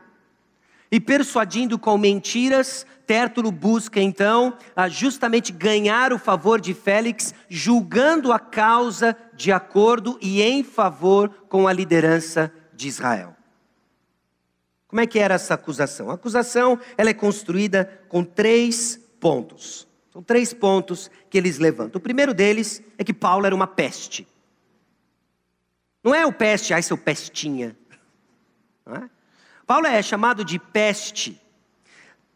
E 0.92 1.00
persuadindo 1.00 1.78
com 1.78 1.98
mentiras, 1.98 2.86
Tértulo 3.06 3.52
busca 3.52 4.00
então 4.00 4.58
justamente 4.90 5.52
ganhar 5.52 6.14
o 6.14 6.20
favor 6.20 6.62
de 6.62 6.74
Félix, 6.74 7.34
julgando 7.48 8.32
a 8.32 8.40
causa 8.40 9.18
de 9.34 9.52
acordo 9.52 10.18
e 10.22 10.42
em 10.42 10.64
favor 10.64 11.30
com 11.48 11.68
a 11.68 11.74
liderança 11.74 12.54
de 12.74 12.88
Israel. 12.88 13.36
Como 14.88 15.00
é 15.00 15.06
que 15.08 15.20
era 15.20 15.36
essa 15.36 15.54
acusação? 15.54 16.10
A 16.10 16.16
acusação 16.16 16.80
ela 16.98 17.12
é 17.12 17.14
construída 17.14 17.86
com 18.08 18.24
três 18.24 19.00
pontos. 19.20 19.88
São 20.12 20.24
três 20.24 20.54
pontos 20.54 21.12
que 21.30 21.38
eles 21.38 21.60
levantam. 21.60 22.00
O 22.00 22.04
primeiro 22.04 22.34
deles 22.34 22.82
é 22.98 23.04
que 23.04 23.14
Paulo 23.14 23.46
era 23.46 23.54
uma 23.54 23.68
peste. 23.68 24.28
Não 26.04 26.16
é 26.16 26.26
o 26.26 26.34
peste, 26.34 26.74
ai 26.74 26.82
seu 26.82 26.98
pestinha. 26.98 27.78
Não 28.86 28.96
é? 28.96 29.10
Paulo 29.70 29.86
é 29.86 30.02
chamado 30.02 30.44
de 30.44 30.58
peste, 30.58 31.40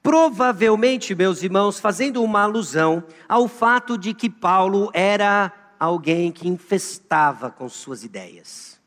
provavelmente, 0.04 1.16
meus 1.16 1.42
irmãos, 1.42 1.80
fazendo 1.80 2.22
uma 2.22 2.44
alusão 2.44 3.04
ao 3.28 3.48
fato 3.48 3.98
de 3.98 4.13
que 4.13 4.30
Paulo 4.30 4.92
era 4.94 5.52
alguém 5.80 6.32
que 6.32 6.48
infestava 6.48 7.50
com 7.50 7.68
suas 7.68 8.04
ideias. 8.04 8.80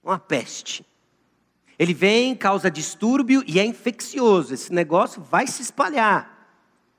Uma 0.00 0.16
peste. 0.16 0.86
Ele 1.76 1.92
vem, 1.92 2.36
causa 2.36 2.70
distúrbio 2.70 3.42
e 3.48 3.58
é 3.58 3.64
infeccioso. 3.64 4.54
Esse 4.54 4.72
negócio 4.72 5.20
vai 5.20 5.48
se 5.48 5.60
espalhar. 5.60 6.54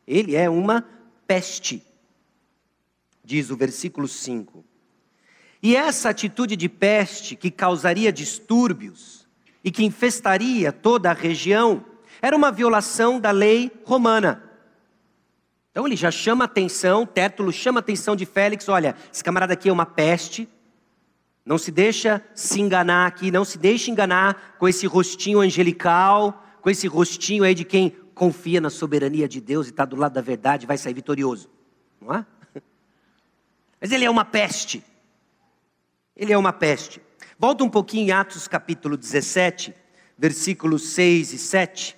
Ele 0.05 0.35
é 0.35 0.49
uma 0.49 0.85
peste, 1.25 1.81
diz 3.23 3.49
o 3.49 3.55
versículo 3.55 4.09
5. 4.09 4.65
E 5.61 5.77
essa 5.77 6.09
atitude 6.09 6.57
de 6.57 6.67
peste 6.67 7.37
que 7.37 7.49
causaria 7.49 8.11
distúrbios, 8.11 9.22
e 9.63 9.71
que 9.71 9.83
infestaria 9.83 10.71
toda 10.71 11.09
a 11.09 11.13
região, 11.13 11.85
era 12.21 12.35
uma 12.35 12.51
violação 12.51 13.19
da 13.19 13.31
lei 13.31 13.71
romana. 13.85 14.43
Então 15.71 15.87
ele 15.87 15.95
já 15.95 16.11
chama 16.11 16.45
atenção, 16.45 17.05
Tértulo 17.05 17.51
chama 17.51 17.79
atenção 17.79 18.15
de 18.15 18.25
Félix: 18.25 18.69
olha, 18.69 18.95
esse 19.11 19.23
camarada 19.23 19.53
aqui 19.53 19.69
é 19.69 19.73
uma 19.73 19.85
peste, 19.85 20.47
não 21.45 21.57
se 21.57 21.71
deixa 21.71 22.23
se 22.35 22.61
enganar 22.61 23.07
aqui, 23.07 23.31
não 23.31 23.43
se 23.43 23.57
deixe 23.57 23.89
enganar 23.89 24.55
com 24.59 24.67
esse 24.67 24.85
rostinho 24.85 25.39
angelical, 25.39 26.43
com 26.61 26.69
esse 26.69 26.87
rostinho 26.87 27.43
aí 27.43 27.55
de 27.55 27.65
quem 27.65 27.89
confia 28.13 28.61
na 28.61 28.69
soberania 28.69 29.27
de 29.27 29.41
Deus 29.41 29.67
e 29.67 29.69
está 29.71 29.83
do 29.83 29.95
lado 29.95 30.13
da 30.13 30.21
verdade, 30.21 30.67
vai 30.67 30.77
sair 30.77 30.93
vitorioso, 30.93 31.49
não 31.99 32.13
é? 32.13 32.25
Mas 33.81 33.91
ele 33.91 34.05
é 34.05 34.09
uma 34.09 34.23
peste. 34.23 34.83
Ele 36.15 36.31
é 36.31 36.37
uma 36.37 36.53
peste. 36.53 37.01
Volta 37.43 37.61
um 37.61 37.69
pouquinho 37.69 38.07
em 38.07 38.11
Atos 38.13 38.47
capítulo 38.47 38.95
17, 38.95 39.75
versículos 40.17 40.91
6 40.91 41.33
e 41.33 41.37
7. 41.37 41.97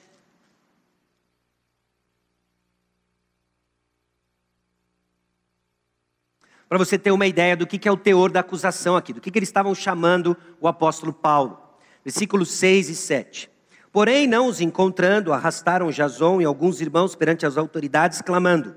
Para 6.67 6.79
você 6.79 6.97
ter 6.97 7.11
uma 7.11 7.27
ideia 7.27 7.55
do 7.55 7.67
que 7.67 7.87
é 7.87 7.91
o 7.91 7.95
teor 7.95 8.31
da 8.31 8.39
acusação 8.39 8.97
aqui, 8.97 9.13
do 9.13 9.21
que 9.21 9.29
eles 9.37 9.47
estavam 9.47 9.75
chamando 9.75 10.35
o 10.59 10.67
apóstolo 10.67 11.13
Paulo. 11.13 11.59
Versículos 12.03 12.49
6 12.49 12.89
e 12.89 12.95
7. 12.95 13.51
Porém, 13.91 14.25
não 14.25 14.47
os 14.47 14.59
encontrando, 14.59 15.31
arrastaram 15.31 15.91
Jason 15.91 16.41
e 16.41 16.45
alguns 16.45 16.81
irmãos 16.81 17.13
perante 17.13 17.45
as 17.45 17.55
autoridades, 17.55 18.19
clamando: 18.19 18.75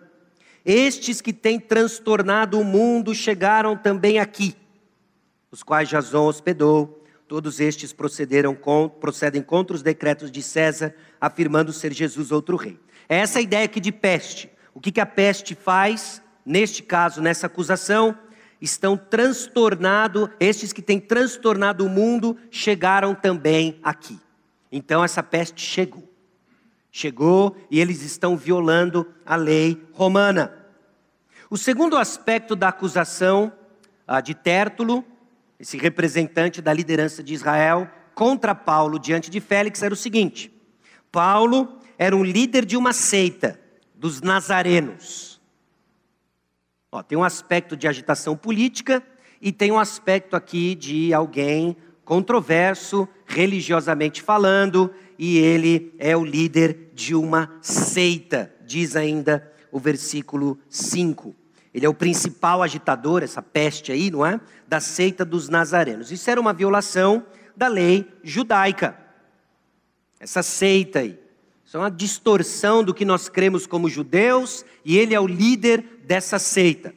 Estes 0.66 1.22
que 1.22 1.32
têm 1.32 1.58
transtornado 1.58 2.60
o 2.60 2.64
mundo 2.64 3.14
chegaram 3.14 3.75
também 3.75 4.18
aqui 4.18 4.54
os 5.50 5.62
quais 5.62 5.88
Jason 5.88 6.26
hospedou, 6.26 7.02
todos 7.26 7.60
estes 7.60 7.92
procederam 7.92 8.54
com, 8.54 8.88
procedem 8.88 9.42
contra 9.42 9.76
os 9.76 9.82
decretos 9.82 10.30
de 10.30 10.42
César, 10.42 10.94
afirmando 11.20 11.72
ser 11.72 11.92
Jesus 11.92 12.30
outro 12.32 12.56
rei. 12.56 12.78
É 13.08 13.18
essa 13.18 13.38
a 13.38 13.42
ideia 13.42 13.64
aqui 13.64 13.80
de 13.80 13.92
peste. 13.92 14.50
O 14.74 14.80
que, 14.80 14.92
que 14.92 15.00
a 15.00 15.06
peste 15.06 15.54
faz, 15.54 16.22
neste 16.44 16.82
caso, 16.82 17.20
nessa 17.20 17.46
acusação? 17.46 18.16
Estão 18.60 18.96
transtornado, 18.96 20.30
estes 20.40 20.72
que 20.72 20.82
têm 20.82 20.98
transtornado 21.00 21.84
o 21.84 21.88
mundo, 21.88 22.36
chegaram 22.50 23.14
também 23.14 23.78
aqui. 23.82 24.18
Então 24.70 25.02
essa 25.02 25.22
peste 25.22 25.60
chegou. 25.60 26.08
Chegou 26.90 27.56
e 27.70 27.80
eles 27.80 28.02
estão 28.02 28.36
violando 28.36 29.06
a 29.24 29.36
lei 29.36 29.80
romana. 29.92 30.52
O 31.50 31.56
segundo 31.56 31.96
aspecto 31.96 32.56
da 32.56 32.68
acusação 32.68 33.52
de 34.24 34.34
Tértulo, 34.34 35.04
esse 35.58 35.76
representante 35.76 36.62
da 36.62 36.72
liderança 36.72 37.22
de 37.22 37.34
Israel, 37.34 37.90
contra 38.14 38.54
Paulo 38.54 38.98
diante 38.98 39.30
de 39.30 39.40
Félix 39.40 39.82
era 39.82 39.92
o 39.92 39.96
seguinte: 39.96 40.52
Paulo 41.10 41.78
era 41.96 42.14
um 42.16 42.24
líder 42.24 42.64
de 42.64 42.76
uma 42.76 42.92
seita, 42.92 43.58
dos 43.94 44.20
nazarenos. 44.20 45.40
Ó, 46.90 47.02
tem 47.02 47.18
um 47.18 47.24
aspecto 47.24 47.76
de 47.76 47.88
agitação 47.88 48.36
política 48.36 49.02
e 49.42 49.52
tem 49.52 49.72
um 49.72 49.78
aspecto 49.78 50.36
aqui 50.36 50.74
de 50.74 51.12
alguém 51.12 51.76
controverso, 52.04 53.06
religiosamente 53.26 54.22
falando, 54.22 54.90
e 55.18 55.36
ele 55.38 55.92
é 55.98 56.16
o 56.16 56.24
líder 56.24 56.90
de 56.94 57.14
uma 57.14 57.58
seita, 57.60 58.54
diz 58.64 58.96
ainda 58.96 59.52
o 59.70 59.78
versículo 59.78 60.58
5. 60.70 61.34
Ele 61.78 61.87
é 61.87 61.88
o 61.88 61.94
principal 61.94 62.61
agitador, 62.61 63.23
essa 63.23 63.40
peste 63.40 63.92
aí, 63.92 64.11
não 64.11 64.26
é? 64.26 64.40
Da 64.66 64.80
seita 64.80 65.25
dos 65.25 65.49
nazarenos. 65.49 66.11
Isso 66.11 66.28
era 66.28 66.40
uma 66.40 66.52
violação 66.52 67.25
da 67.56 67.68
lei 67.68 68.04
judaica. 68.25 68.99
Essa 70.18 70.42
seita 70.42 70.99
aí. 70.99 71.16
Isso 71.64 71.76
é 71.76 71.80
uma 71.80 71.90
distorção 71.90 72.82
do 72.82 72.92
que 72.92 73.04
nós 73.04 73.28
cremos 73.28 73.64
como 73.64 73.88
judeus, 73.88 74.64
e 74.85 74.99
ele 74.99 75.14
é 75.14 75.20
o 75.20 75.26
líder 75.26 76.00
dessa 76.02 76.37
seita. 76.37 76.92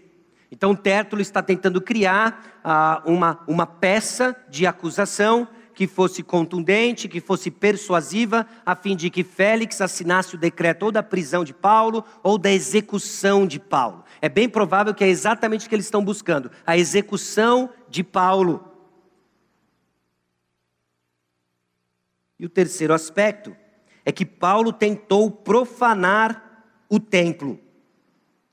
Então, 0.52 0.76
Tértulo 0.76 1.22
está 1.22 1.44
tentando 1.44 1.80
criar 1.80 2.60
ah, 2.64 3.04
uma, 3.06 3.40
uma 3.46 3.68
peça 3.68 4.36
de 4.50 4.66
acusação 4.66 5.48
que 5.74 5.88
fosse 5.88 6.22
contundente, 6.22 7.08
que 7.08 7.22
fosse 7.22 7.50
persuasiva, 7.50 8.46
a 8.66 8.76
fim 8.76 8.96
de 8.96 9.10
que 9.10 9.24
Félix 9.24 9.82
assinasse 9.82 10.36
o 10.36 10.38
decreto 10.38 10.84
ou 10.84 10.92
da 10.92 11.02
prisão 11.02 11.44
de 11.44 11.54
Paulo 11.54 12.04
ou 12.24 12.38
da 12.38 12.52
execução 12.52 13.48
de 13.48 13.60
Paulo. 13.60 14.04
É 14.22 14.30
bem 14.30 14.50
provável 14.50 14.94
que 14.94 15.04
é 15.04 15.08
exatamente 15.08 15.66
o 15.66 15.70
que 15.70 15.76
eles 15.76 15.86
estão 15.86 16.04
buscando 16.04 16.52
a 16.66 16.78
execução 16.78 17.70
de 17.90 18.04
Paulo. 18.04 18.68
E 22.40 22.46
o 22.46 22.50
terceiro 22.50 22.94
aspecto 22.94 23.56
é 24.04 24.12
que 24.12 24.26
Paulo 24.26 24.74
tentou 24.74 25.30
profanar 25.30 26.66
o 26.90 27.00
templo, 27.00 27.60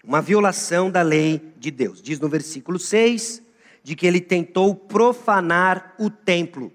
uma 0.05 0.21
violação 0.21 0.91
da 0.91 1.03
lei 1.03 1.53
de 1.57 1.71
Deus. 1.71 2.01
Diz 2.01 2.21
no 2.21 2.29
versículo 2.29 2.79
6 2.79 3.43
de 3.83 3.97
que 3.97 4.07
ele 4.07 4.21
tentou 4.21 4.75
profanar 4.75 5.95
o 5.99 6.11
templo 6.11 6.71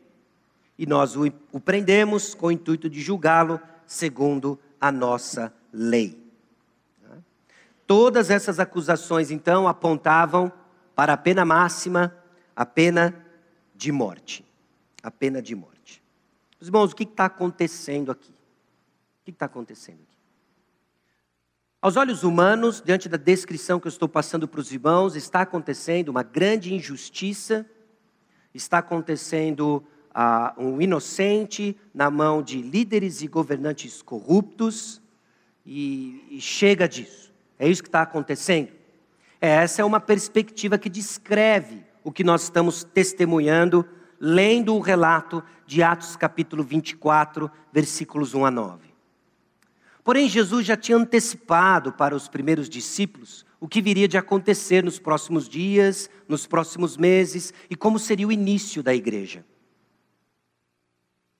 e 0.83 0.85
nós 0.85 1.15
o, 1.15 1.23
o 1.49 1.61
prendemos 1.61 2.33
com 2.33 2.47
o 2.47 2.51
intuito 2.51 2.89
de 2.89 2.99
julgá-lo 2.99 3.57
segundo 3.87 4.59
a 4.81 4.91
nossa 4.91 5.53
lei. 5.71 6.21
Todas 7.87 8.29
essas 8.29 8.59
acusações, 8.59 9.31
então, 9.31 9.65
apontavam 9.65 10.51
para 10.93 11.13
a 11.13 11.17
pena 11.17 11.45
máxima, 11.45 12.13
a 12.53 12.65
pena 12.65 13.25
de 13.73 13.93
morte. 13.93 14.45
A 15.01 15.09
pena 15.09 15.41
de 15.41 15.55
morte. 15.55 16.03
Os 16.59 16.67
irmãos, 16.67 16.91
o 16.91 16.95
que 16.97 17.03
está 17.03 17.25
acontecendo 17.25 18.11
aqui? 18.11 18.31
O 18.31 19.23
que 19.23 19.31
está 19.31 19.45
acontecendo 19.45 20.01
aqui? 20.01 20.17
Aos 21.81 21.95
olhos 21.95 22.23
humanos, 22.23 22.81
diante 22.81 23.07
da 23.07 23.17
descrição 23.17 23.79
que 23.79 23.87
eu 23.87 23.89
estou 23.89 24.09
passando 24.09 24.49
para 24.49 24.59
os 24.59 24.69
irmãos, 24.69 25.15
está 25.15 25.41
acontecendo 25.41 26.09
uma 26.09 26.23
grande 26.23 26.73
injustiça, 26.73 27.65
está 28.53 28.79
acontecendo 28.79 29.85
um 30.57 30.81
inocente 30.81 31.75
na 31.93 32.11
mão 32.11 32.41
de 32.41 32.61
líderes 32.61 33.21
e 33.21 33.27
governantes 33.27 34.01
corruptos, 34.01 35.01
e, 35.65 36.25
e 36.29 36.41
chega 36.41 36.87
disso. 36.87 37.31
É 37.57 37.67
isso 37.67 37.81
que 37.81 37.89
está 37.89 38.01
acontecendo. 38.01 38.69
É, 39.39 39.49
essa 39.49 39.81
é 39.81 39.85
uma 39.85 39.99
perspectiva 39.99 40.77
que 40.77 40.89
descreve 40.89 41.83
o 42.03 42.11
que 42.11 42.23
nós 42.23 42.43
estamos 42.43 42.83
testemunhando, 42.83 43.85
lendo 44.19 44.75
o 44.75 44.79
relato 44.79 45.43
de 45.65 45.81
Atos 45.81 46.15
capítulo 46.15 46.63
24, 46.63 47.49
versículos 47.71 48.33
1 48.33 48.45
a 48.45 48.51
9. 48.51 48.93
Porém, 50.03 50.27
Jesus 50.27 50.65
já 50.65 50.75
tinha 50.75 50.97
antecipado 50.97 51.93
para 51.93 52.15
os 52.15 52.27
primeiros 52.27 52.67
discípulos 52.67 53.45
o 53.59 53.67
que 53.67 53.81
viria 53.81 54.07
de 54.07 54.17
acontecer 54.17 54.83
nos 54.83 54.99
próximos 54.99 55.47
dias, 55.47 56.09
nos 56.27 56.45
próximos 56.45 56.97
meses 56.97 57.53
e 57.69 57.75
como 57.75 57.97
seria 57.97 58.27
o 58.27 58.31
início 58.31 58.83
da 58.83 58.93
igreja. 58.93 59.45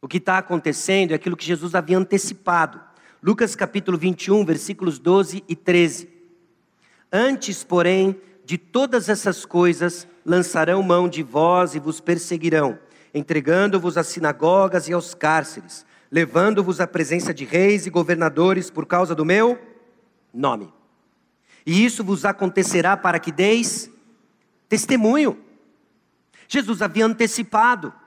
O 0.03 0.07
que 0.09 0.17
está 0.17 0.37
acontecendo 0.37 1.11
é 1.11 1.13
aquilo 1.13 1.37
que 1.37 1.45
Jesus 1.45 1.73
havia 1.73 1.97
antecipado. 1.97 2.77
Lucas 3.23 3.55
capítulo 3.55 3.97
21, 3.97 4.43
versículos 4.43 4.99
12 4.99 5.45
e 5.47 5.55
13. 5.55 6.09
Antes, 7.09 7.63
porém, 7.63 8.19
de 8.43 8.57
todas 8.57 9.07
essas 9.07 9.45
coisas, 9.45 10.05
lançarão 10.25 10.83
mão 10.83 11.07
de 11.07 11.23
vós 11.23 11.73
e 11.73 11.79
vos 11.79 12.01
perseguirão, 12.01 12.77
entregando-vos 13.13 13.97
às 13.97 14.07
sinagogas 14.07 14.89
e 14.89 14.93
aos 14.93 15.15
cárceres, 15.15 15.85
levando-vos 16.11 16.81
à 16.81 16.85
presença 16.85 17.33
de 17.33 17.45
reis 17.45 17.85
e 17.85 17.89
governadores 17.89 18.69
por 18.69 18.85
causa 18.85 19.15
do 19.15 19.23
meu 19.23 19.57
nome. 20.33 20.69
E 21.65 21.85
isso 21.85 22.03
vos 22.03 22.25
acontecerá 22.25 22.97
para 22.97 23.19
que 23.19 23.31
deis 23.31 23.89
testemunho. 24.67 25.39
Jesus 26.45 26.81
havia 26.81 27.05
antecipado. 27.05 28.02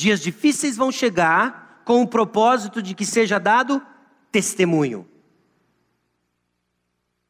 Dias 0.00 0.20
difíceis 0.20 0.78
vão 0.78 0.90
chegar 0.90 1.82
com 1.84 2.00
o 2.00 2.08
propósito 2.08 2.80
de 2.80 2.94
que 2.94 3.04
seja 3.04 3.38
dado 3.38 3.82
testemunho. 4.32 5.06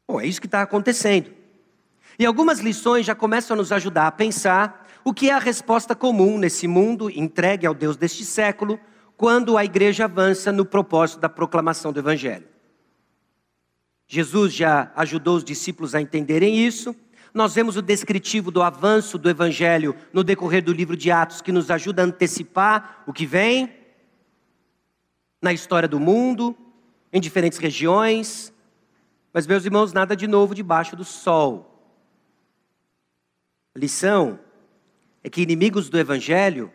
Bom, 0.06 0.20
é 0.20 0.26
isso 0.28 0.40
que 0.40 0.46
está 0.46 0.62
acontecendo. 0.62 1.32
E 2.16 2.24
algumas 2.24 2.60
lições 2.60 3.04
já 3.04 3.12
começam 3.12 3.54
a 3.54 3.58
nos 3.58 3.72
ajudar 3.72 4.06
a 4.06 4.12
pensar 4.12 4.86
o 5.02 5.12
que 5.12 5.30
é 5.30 5.32
a 5.32 5.40
resposta 5.40 5.96
comum 5.96 6.38
nesse 6.38 6.68
mundo 6.68 7.10
entregue 7.10 7.66
ao 7.66 7.74
Deus 7.74 7.96
deste 7.96 8.24
século, 8.24 8.78
quando 9.16 9.58
a 9.58 9.64
igreja 9.64 10.04
avança 10.04 10.52
no 10.52 10.64
propósito 10.64 11.18
da 11.18 11.28
proclamação 11.28 11.92
do 11.92 11.98
Evangelho. 11.98 12.46
Jesus 14.06 14.52
já 14.52 14.92
ajudou 14.94 15.38
os 15.38 15.42
discípulos 15.44 15.92
a 15.92 16.00
entenderem 16.00 16.64
isso, 16.64 16.94
nós 17.32 17.54
vemos 17.54 17.76
o 17.76 17.82
descritivo 17.82 18.50
do 18.50 18.62
avanço 18.62 19.16
do 19.16 19.30
Evangelho 19.30 19.94
no 20.12 20.24
decorrer 20.24 20.62
do 20.62 20.72
livro 20.72 20.96
de 20.96 21.10
Atos, 21.10 21.40
que 21.40 21.52
nos 21.52 21.70
ajuda 21.70 22.02
a 22.02 22.04
antecipar 22.04 23.04
o 23.06 23.12
que 23.12 23.24
vem 23.26 23.72
na 25.40 25.52
história 25.52 25.88
do 25.88 26.00
mundo, 26.00 26.56
em 27.12 27.20
diferentes 27.20 27.58
regiões. 27.58 28.52
Mas, 29.32 29.46
meus 29.46 29.64
irmãos, 29.64 29.92
nada 29.92 30.16
de 30.16 30.26
novo 30.26 30.54
debaixo 30.54 30.96
do 30.96 31.04
sol. 31.04 31.66
A 33.74 33.78
lição 33.78 34.40
é 35.22 35.30
que 35.30 35.42
inimigos 35.42 35.88
do 35.88 35.98
Evangelho 35.98 36.72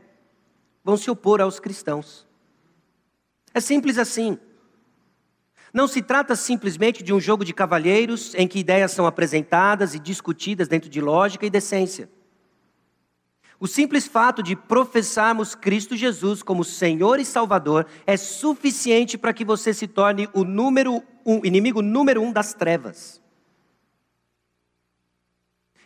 vão 0.83 0.95
se 0.95 1.11
opor 1.11 1.41
aos 1.41 1.59
cristãos. 1.59 2.25
É 3.53 3.59
simples 3.59 3.97
assim. 3.97 4.39
Não 5.75 5.89
se 5.89 6.01
trata 6.01 6.37
simplesmente 6.37 7.03
de 7.03 7.13
um 7.13 7.19
jogo 7.19 7.43
de 7.43 7.53
cavalheiros 7.53 8.33
em 8.35 8.47
que 8.47 8.59
ideias 8.59 8.93
são 8.93 9.05
apresentadas 9.05 9.93
e 9.93 9.99
discutidas 9.99 10.69
dentro 10.69 10.89
de 10.89 11.01
lógica 11.01 11.45
e 11.45 11.49
decência. 11.49 12.09
O 13.59 13.67
simples 13.67 14.07
fato 14.07 14.41
de 14.41 14.55
professarmos 14.55 15.53
Cristo 15.53 15.93
Jesus 15.93 16.41
como 16.41 16.63
Senhor 16.63 17.19
e 17.19 17.25
Salvador 17.25 17.87
é 18.07 18.15
suficiente 18.15 19.17
para 19.17 19.33
que 19.33 19.43
você 19.43 19.73
se 19.73 19.85
torne 19.85 20.29
o 20.33 20.45
número 20.45 21.03
um, 21.25 21.45
inimigo 21.45 21.81
número 21.81 22.21
um 22.21 22.31
das 22.31 22.53
trevas. 22.53 23.21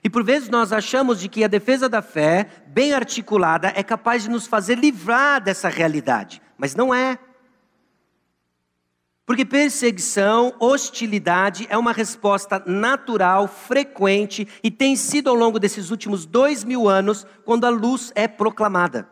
E 0.03 0.09
por 0.09 0.23
vezes 0.23 0.49
nós 0.49 0.71
achamos 0.71 1.19
de 1.19 1.27
que 1.27 1.43
a 1.43 1.47
defesa 1.47 1.89
da 1.89 2.03
fé, 2.03 2.47
bem 2.67 2.93
articulada, 2.93 3.73
é 3.75 3.81
capaz 3.81 4.21
de 4.21 4.29
nos 4.29 4.45
fazer 4.45 4.77
livrar 4.77 5.41
dessa 5.41 5.67
realidade, 5.67 6.43
mas 6.59 6.75
não 6.75 6.93
é. 6.93 7.17
Porque 9.29 9.45
perseguição, 9.45 10.55
hostilidade 10.59 11.67
é 11.69 11.77
uma 11.77 11.93
resposta 11.93 12.63
natural, 12.65 13.47
frequente 13.47 14.47
e 14.63 14.71
tem 14.71 14.95
sido 14.95 15.29
ao 15.29 15.35
longo 15.35 15.59
desses 15.59 15.91
últimos 15.91 16.25
dois 16.25 16.63
mil 16.63 16.89
anos 16.89 17.27
quando 17.45 17.65
a 17.65 17.69
luz 17.69 18.11
é 18.15 18.27
proclamada. 18.27 19.07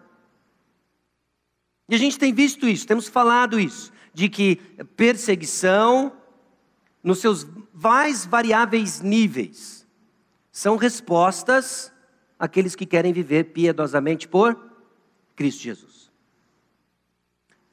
E 1.87 1.93
a 1.93 1.99
gente 1.99 2.17
tem 2.17 2.33
visto 2.33 2.67
isso, 2.67 2.87
temos 2.87 3.07
falado 3.07 3.59
isso, 3.59 3.93
de 4.11 4.27
que 4.27 4.55
perseguição, 4.95 6.11
nos 7.03 7.19
seus 7.19 7.45
mais 7.71 8.25
variáveis 8.25 9.01
níveis, 9.01 9.85
são 10.51 10.77
respostas 10.77 11.93
àqueles 12.39 12.75
que 12.75 12.87
querem 12.87 13.13
viver 13.13 13.53
piedosamente 13.53 14.27
por 14.27 14.59
Cristo 15.35 15.61
Jesus. 15.61 15.96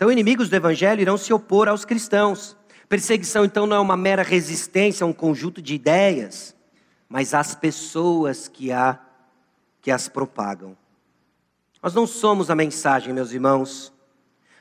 Então, 0.05 0.13
inimigos 0.13 0.51
do 0.51 0.57
Evangelho 0.57 1.01
irão 1.01 1.17
se 1.17 1.33
opor 1.33 1.67
aos 1.67 1.87
cristãos. 1.87 2.55
Perseguição, 2.91 3.43
então, 3.43 3.67
não 3.67 3.79
é 3.79 3.81
uma 3.81 3.97
mera 3.97 4.23
resistência 4.23 5.03
a 5.03 5.07
um 5.07 5.15
conjunto 5.15 5.63
de 5.63 5.75
ideias, 5.75 6.55
mas 7.09 7.33
às 7.33 7.55
pessoas 7.55 8.47
que, 8.47 8.71
a, 8.71 9.01
que 9.81 9.91
as 9.91 10.07
propagam. 10.07 10.77
Nós 11.83 11.95
não 11.95 12.07
somos 12.07 12.51
a 12.51 12.55
mensagem, 12.55 13.15
meus 13.15 13.33
irmãos, 13.33 13.95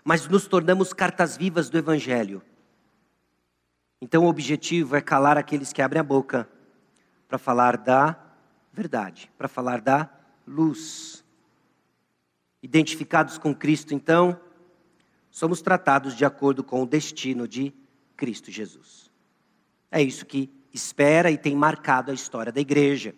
mas 0.01 0.25
nos 0.29 0.47
tornamos 0.47 0.93
cartas 0.93 1.35
vivas 1.35 1.69
do 1.69 1.77
Evangelho. 1.77 2.41
Então, 4.01 4.23
o 4.23 4.29
objetivo 4.29 4.95
é 4.95 5.01
calar 5.01 5.37
aqueles 5.37 5.73
que 5.73 5.81
abrem 5.81 5.99
a 5.99 6.05
boca 6.05 6.47
para 7.27 7.37
falar 7.37 7.75
da 7.75 8.15
verdade, 8.71 9.29
para 9.37 9.49
falar 9.49 9.81
da 9.81 10.09
luz. 10.47 11.21
Identificados 12.61 13.37
com 13.37 13.53
Cristo, 13.53 13.93
então, 13.93 14.39
somos 15.33 15.63
tratados 15.63 16.15
de 16.15 16.23
acordo 16.23 16.63
com 16.63 16.83
o 16.83 16.85
destino 16.85 17.47
de 17.47 17.73
Cristo 18.15 18.51
Jesus. 18.51 19.11
É 19.91 19.99
isso 19.99 20.27
que 20.27 20.47
espera 20.71 21.31
e 21.31 21.39
tem 21.39 21.55
marcado 21.55 22.11
a 22.11 22.13
história 22.13 22.51
da 22.51 22.61
igreja. 22.61 23.15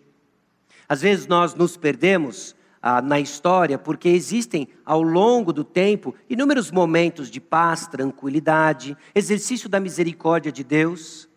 Às 0.88 1.02
vezes 1.02 1.26
nós 1.26 1.54
nos 1.54 1.76
perdemos 1.76 2.56
ah, 2.80 3.02
na 3.02 3.20
história 3.20 3.78
porque 3.78 4.08
existem 4.08 4.66
ao 4.82 5.02
longo 5.02 5.52
do 5.52 5.62
tempo 5.62 6.14
inúmeros 6.28 6.70
momentos 6.70 7.30
de 7.30 7.38
paz, 7.38 7.86
tranquilidade, 7.86 8.96
exercício 9.14 9.68
da 9.68 9.78
misericórdia 9.78 10.50
de 10.50 10.64
Deus. 10.64 11.28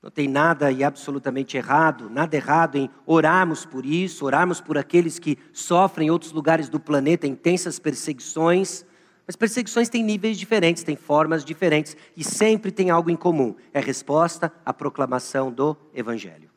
Não 0.00 0.12
tem 0.12 0.28
nada 0.28 0.70
e 0.70 0.84
absolutamente 0.84 1.56
errado, 1.56 2.08
nada 2.08 2.36
errado 2.36 2.76
em 2.76 2.88
orarmos 3.04 3.66
por 3.66 3.84
isso, 3.84 4.24
orarmos 4.24 4.60
por 4.60 4.78
aqueles 4.78 5.18
que 5.18 5.36
sofrem 5.52 6.06
em 6.06 6.10
outros 6.10 6.30
lugares 6.30 6.68
do 6.68 6.78
planeta 6.78 7.26
intensas 7.26 7.80
perseguições. 7.80 8.86
Mas 9.28 9.36
perseguições 9.36 9.90
têm 9.90 10.02
níveis 10.02 10.38
diferentes, 10.38 10.82
têm 10.82 10.96
formas 10.96 11.44
diferentes 11.44 11.94
e 12.16 12.24
sempre 12.24 12.72
tem 12.72 12.88
algo 12.88 13.10
em 13.10 13.16
comum: 13.16 13.54
é 13.74 13.78
resposta 13.78 14.50
à 14.64 14.72
proclamação 14.72 15.52
do 15.52 15.76
Evangelho. 15.92 16.50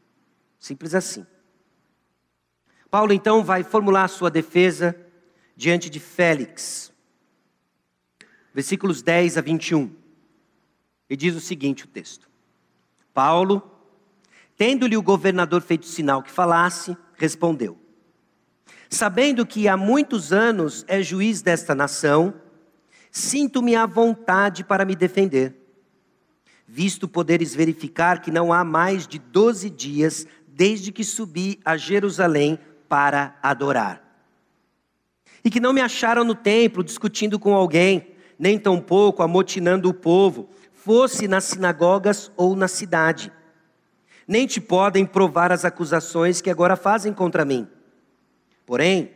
Simples 0.57 0.95
assim. 0.95 1.27
Paulo 2.89 3.11
então 3.11 3.43
vai 3.43 3.61
formular 3.61 4.07
sua 4.07 4.31
defesa 4.31 4.95
diante 5.53 5.89
de 5.89 5.99
Félix. 5.99 6.93
Versículos 8.53 9.01
10 9.01 9.37
a 9.37 9.41
21. 9.41 9.93
E 11.09 11.17
diz 11.17 11.35
o 11.35 11.41
seguinte: 11.41 11.83
o 11.83 11.87
texto. 11.89 12.29
Paulo, 13.13 13.69
tendo-lhe 14.55 14.95
o 14.95 15.03
governador 15.03 15.61
feito 15.61 15.85
sinal 15.85 16.23
que 16.23 16.31
falasse, 16.31 16.95
respondeu: 17.15 17.77
Sabendo 18.89 19.45
que 19.45 19.67
há 19.67 19.75
muitos 19.75 20.31
anos 20.31 20.85
é 20.87 21.01
juiz 21.01 21.41
desta 21.41 21.75
nação, 21.75 22.40
sinto-me 23.11 23.75
à 23.75 23.85
vontade 23.85 24.63
para 24.63 24.85
me 24.85 24.95
defender, 24.95 25.53
visto 26.65 27.07
poderes 27.07 27.53
verificar 27.53 28.21
que 28.21 28.31
não 28.31 28.53
há 28.53 28.63
mais 28.63 29.05
de 29.05 29.19
doze 29.19 29.69
dias 29.69 30.25
desde 30.47 30.91
que 30.91 31.03
subi 31.03 31.59
a 31.65 31.75
Jerusalém 31.75 32.57
para 32.87 33.37
adorar. 33.43 34.01
E 35.43 35.49
que 35.49 35.59
não 35.59 35.73
me 35.73 35.81
acharam 35.81 36.23
no 36.23 36.35
templo 36.35 36.83
discutindo 36.83 37.37
com 37.37 37.53
alguém, 37.53 38.15
nem 38.39 38.57
tampouco 38.57 39.21
amotinando 39.21 39.89
o 39.89 39.93
povo, 39.93 40.49
fosse 40.73 41.27
nas 41.27 41.43
sinagogas 41.43 42.31
ou 42.37 42.55
na 42.55 42.67
cidade. 42.67 43.31
Nem 44.27 44.47
te 44.47 44.61
podem 44.61 45.05
provar 45.05 45.51
as 45.51 45.65
acusações 45.65 46.41
que 46.41 46.49
agora 46.49 46.75
fazem 46.75 47.11
contra 47.11 47.43
mim. 47.43 47.67
Porém, 48.65 49.11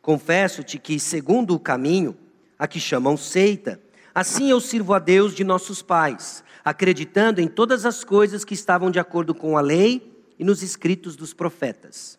confesso-te 0.00 0.78
que, 0.78 0.98
segundo 0.98 1.54
o 1.54 1.60
caminho, 1.60 2.16
a 2.58 2.66
que 2.66 2.80
chamam 2.80 3.16
seita, 3.16 3.80
assim 4.14 4.50
eu 4.50 4.60
sirvo 4.60 4.94
a 4.94 4.98
Deus 4.98 5.34
de 5.34 5.44
nossos 5.44 5.82
pais, 5.82 6.44
acreditando 6.64 7.40
em 7.40 7.48
todas 7.48 7.84
as 7.84 8.04
coisas 8.04 8.44
que 8.44 8.54
estavam 8.54 8.90
de 8.90 8.98
acordo 8.98 9.34
com 9.34 9.58
a 9.58 9.60
lei 9.60 10.12
e 10.38 10.44
nos 10.44 10.62
escritos 10.62 11.16
dos 11.16 11.34
profetas. 11.34 12.18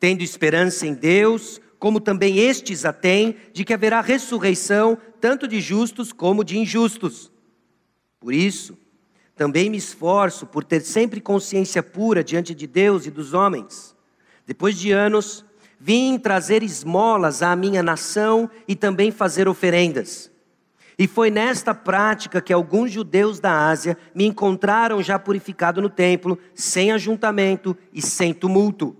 Tendo 0.00 0.22
esperança 0.22 0.86
em 0.86 0.94
Deus, 0.94 1.60
como 1.78 2.00
também 2.00 2.38
estes 2.38 2.84
a 2.84 2.92
têm, 2.92 3.36
de 3.52 3.64
que 3.64 3.74
haverá 3.74 4.00
ressurreição 4.00 4.98
tanto 5.20 5.46
de 5.46 5.60
justos 5.60 6.12
como 6.12 6.44
de 6.44 6.58
injustos. 6.58 7.30
Por 8.18 8.32
isso, 8.32 8.76
também 9.36 9.68
me 9.68 9.76
esforço 9.76 10.46
por 10.46 10.64
ter 10.64 10.80
sempre 10.80 11.20
consciência 11.20 11.82
pura 11.82 12.22
diante 12.22 12.54
de 12.54 12.66
Deus 12.66 13.06
e 13.06 13.10
dos 13.10 13.34
homens. 13.34 13.94
Depois 14.46 14.78
de 14.78 14.92
anos, 14.92 15.43
vim 15.86 16.18
trazer 16.18 16.62
esmolas 16.62 17.42
à 17.42 17.54
minha 17.54 17.82
nação 17.82 18.48
e 18.66 18.74
também 18.74 19.10
fazer 19.10 19.46
oferendas. 19.46 20.30
E 20.98 21.06
foi 21.06 21.30
nesta 21.30 21.74
prática 21.74 22.40
que 22.40 22.54
alguns 22.54 22.90
judeus 22.90 23.38
da 23.38 23.68
Ásia 23.68 23.94
me 24.14 24.24
encontraram 24.24 25.02
já 25.02 25.18
purificado 25.18 25.82
no 25.82 25.90
templo, 25.90 26.38
sem 26.54 26.90
ajuntamento 26.90 27.76
e 27.92 28.00
sem 28.00 28.32
tumulto. 28.32 28.96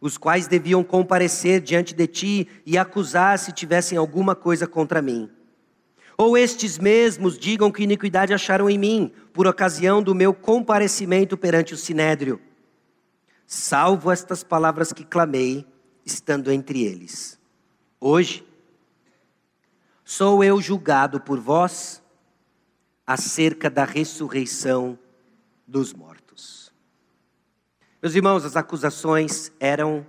Os 0.00 0.18
quais 0.18 0.48
deviam 0.48 0.82
comparecer 0.82 1.60
diante 1.60 1.94
de 1.94 2.08
ti 2.08 2.48
e 2.66 2.76
acusar 2.76 3.38
se 3.38 3.52
tivessem 3.52 3.96
alguma 3.96 4.34
coisa 4.34 4.66
contra 4.66 5.00
mim. 5.00 5.30
Ou 6.18 6.36
estes 6.36 6.76
mesmos 6.76 7.38
digam 7.38 7.70
que 7.70 7.84
iniquidade 7.84 8.34
acharam 8.34 8.68
em 8.68 8.76
mim, 8.76 9.12
por 9.32 9.46
ocasião 9.46 10.02
do 10.02 10.12
meu 10.12 10.34
comparecimento 10.34 11.36
perante 11.36 11.72
o 11.72 11.76
sinédrio. 11.76 12.40
Salvo 13.52 14.12
estas 14.12 14.44
palavras 14.44 14.92
que 14.92 15.04
clamei, 15.04 15.66
estando 16.06 16.52
entre 16.52 16.84
eles. 16.84 17.36
Hoje, 17.98 18.46
sou 20.04 20.44
eu 20.44 20.62
julgado 20.62 21.20
por 21.20 21.40
vós 21.40 22.00
acerca 23.04 23.68
da 23.68 23.84
ressurreição 23.84 24.96
dos 25.66 25.92
mortos. 25.92 26.72
Meus 28.00 28.14
irmãos, 28.14 28.44
as 28.44 28.54
acusações 28.54 29.50
eram 29.58 30.06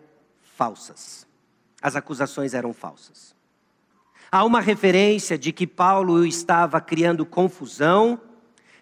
falsas. 0.55 1.25
As 1.81 1.95
acusações 1.95 2.53
eram 2.53 2.71
falsas. 2.73 3.35
Há 4.31 4.45
uma 4.45 4.61
referência 4.61 5.35
de 5.35 5.51
que 5.51 5.65
Paulo 5.65 6.23
estava 6.27 6.79
criando 6.79 7.25
confusão, 7.25 8.21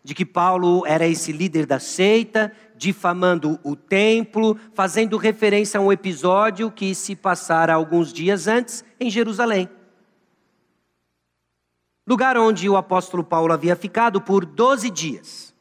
de 0.03 0.13
que 0.13 0.25
Paulo 0.25 0.85
era 0.85 1.07
esse 1.07 1.31
líder 1.31 1.65
da 1.65 1.79
seita, 1.79 2.51
difamando 2.79 3.59
o 3.63 3.75
templo, 3.75 4.57
fazendo 4.73 5.17
referência 5.17 5.77
a 5.77 5.83
um 5.83 5.91
episódio 5.91 6.71
que 6.71 6.95
se 6.95 7.15
passara 7.15 7.73
alguns 7.73 8.11
dias 8.11 8.47
antes 8.47 8.83
em 8.99 9.09
Jerusalém. 9.09 9.69
Lugar 12.07 12.37
onde 12.37 12.67
o 12.67 12.77
apóstolo 12.77 13.23
Paulo 13.23 13.53
havia 13.53 13.75
ficado 13.75 14.19
por 14.21 14.45
12 14.45 14.89
dias. 14.89 15.53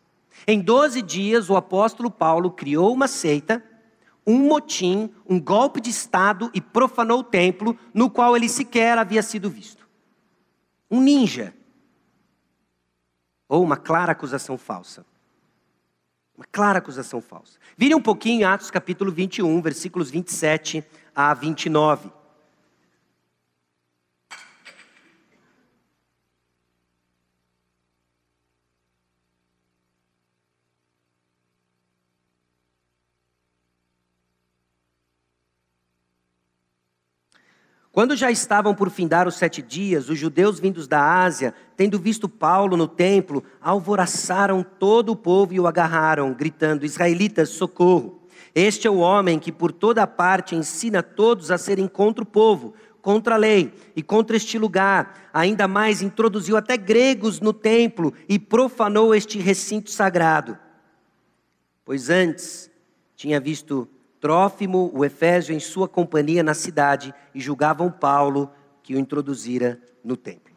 Em 0.47 0.61
12 0.61 1.03
dias, 1.03 1.51
o 1.51 1.57
apóstolo 1.57 2.11
Paulo 2.11 2.53
criou 2.53 2.95
uma 2.95 3.09
seita, 3.09 3.63
um 4.27 4.39
motim, 4.39 5.11
um 5.29 5.39
golpe 5.39 5.81
de 5.81 5.91
Estado 5.91 6.51
e 6.55 6.61
profanou 6.61 7.19
o 7.19 7.25
templo, 7.25 7.77
no 7.93 8.09
qual 8.09 8.35
ele 8.35 8.49
sequer 8.49 8.97
havia 8.97 9.23
sido 9.23 9.51
visto 9.51 9.89
um 10.91 11.01
ninja. 11.01 11.55
Ou 13.49 13.63
uma 13.63 13.77
clara 13.77 14.13
acusação 14.13 14.59
falsa. 14.59 15.05
Uma 16.39 16.47
clara 16.53 16.79
acusação 16.79 17.21
falsa. 17.21 17.59
Vire 17.77 17.97
um 17.97 18.01
pouquinho 18.01 18.43
em 18.43 18.45
Atos 18.45 18.71
capítulo 18.71 19.11
21, 19.11 19.61
versículos 19.61 20.09
27 20.09 20.85
a 21.13 21.35
29. 21.35 22.13
Quando 37.99 38.15
já 38.15 38.31
estavam 38.31 38.77
por 38.77 38.91
findar 38.91 39.27
os 39.27 39.35
sete 39.35 39.61
dias, 39.61 40.09
os 40.09 40.17
judeus 40.17 40.61
vindos 40.61 40.87
da 40.87 41.21
Ásia, 41.21 41.53
tendo 41.77 41.99
visto 41.99 42.29
Paulo 42.29 42.77
no 42.77 42.87
templo, 42.87 43.43
alvoraçaram 43.61 44.63
todo 44.63 45.11
o 45.11 45.17
povo 45.17 45.53
e 45.53 45.59
o 45.59 45.67
agarraram, 45.67 46.33
gritando: 46.33 46.87
Israelitas, 46.87 47.49
socorro! 47.49 48.23
Este 48.55 48.87
é 48.87 48.91
o 48.91 48.99
homem 48.99 49.41
que 49.41 49.51
por 49.51 49.73
toda 49.73 50.07
parte 50.07 50.55
ensina 50.55 51.03
todos 51.03 51.51
a 51.51 51.59
serem 51.59 51.89
contra 51.89 52.23
o 52.23 52.27
povo, 52.29 52.73
contra 53.03 53.35
a 53.35 53.37
lei 53.37 53.73
e 53.97 54.01
contra 54.01 54.37
este 54.37 54.61
lugar. 54.61 55.29
Ainda 55.35 55.67
mais 55.67 56.01
introduziu 56.01 56.57
até 56.57 56.77
gregos 56.77 57.41
no 57.41 57.53
templo 57.53 58.15
e 58.29 58.39
profanou 58.39 59.13
este 59.13 59.41
recinto 59.41 59.91
sagrado. 59.91 60.57
Pois 61.85 62.11
antes 62.11 62.71
tinha 63.17 63.41
visto 63.41 63.89
Trófimo, 64.21 64.91
o 64.95 65.05
Efésio, 65.05 65.55
em 65.55 65.61
sua 65.61 65.89
companhia 65.89 66.43
na 66.43 66.55
cidade 66.55 67.15
e 67.35 67.41
julgavam 67.41 67.91
Paulo, 67.91 68.51
que 68.83 68.95
o 68.95 68.99
introduzira 68.99 69.81
no 70.03 70.17
templo. 70.17 70.55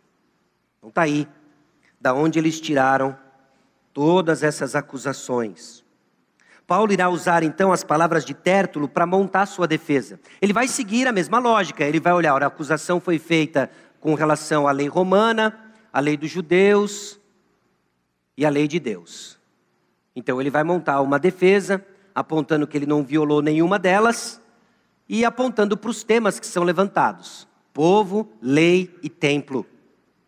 Então 0.78 0.90
está 0.90 1.02
aí, 1.04 1.28
da 2.00 2.14
onde 2.14 2.40
eles 2.40 2.60
tiraram 2.60 3.18
todas 3.94 4.42
essas 4.42 4.76
acusações. 4.76 5.84
Paulo 6.66 6.94
irá 6.94 7.10
usar 7.10 7.44
então 7.44 7.74
as 7.74 7.84
palavras 7.84 8.24
de 8.24 8.34
Tértulo 8.34 8.88
para 8.88 9.06
montar 9.06 9.46
sua 9.46 9.68
defesa. 9.68 10.20
Ele 10.42 10.54
vai 10.54 10.68
seguir 10.68 11.08
a 11.08 11.12
mesma 11.12 11.38
lógica, 11.38 11.84
ele 11.84 12.00
vai 12.00 12.14
olhar, 12.14 12.42
a 12.42 12.48
acusação 12.48 13.00
foi 13.00 13.20
feita 13.20 13.70
com 14.00 14.16
relação 14.16 14.68
à 14.68 14.72
lei 14.72 14.88
romana, 14.88 15.74
à 15.92 16.00
lei 16.00 16.16
dos 16.16 16.32
judeus 16.32 17.20
e 18.38 18.46
à 18.46 18.50
lei 18.50 18.68
de 18.68 18.80
Deus. 18.80 19.38
Então 20.16 20.40
ele 20.40 20.50
vai 20.50 20.64
montar 20.64 21.02
uma 21.02 21.20
defesa, 21.20 21.86
apontando 22.14 22.68
que 22.68 22.78
ele 22.78 22.86
não 22.86 23.04
violou 23.04 23.42
nenhuma 23.42 23.80
delas 23.80 24.42
e 25.08 25.26
apontando 25.26 25.76
para 25.76 25.90
os 25.90 26.04
temas 26.04 26.40
que 26.40 26.48
são 26.48 26.64
levantados: 26.64 27.48
povo, 27.74 28.32
lei 28.42 28.98
e 29.04 29.10
templo. 29.10 29.66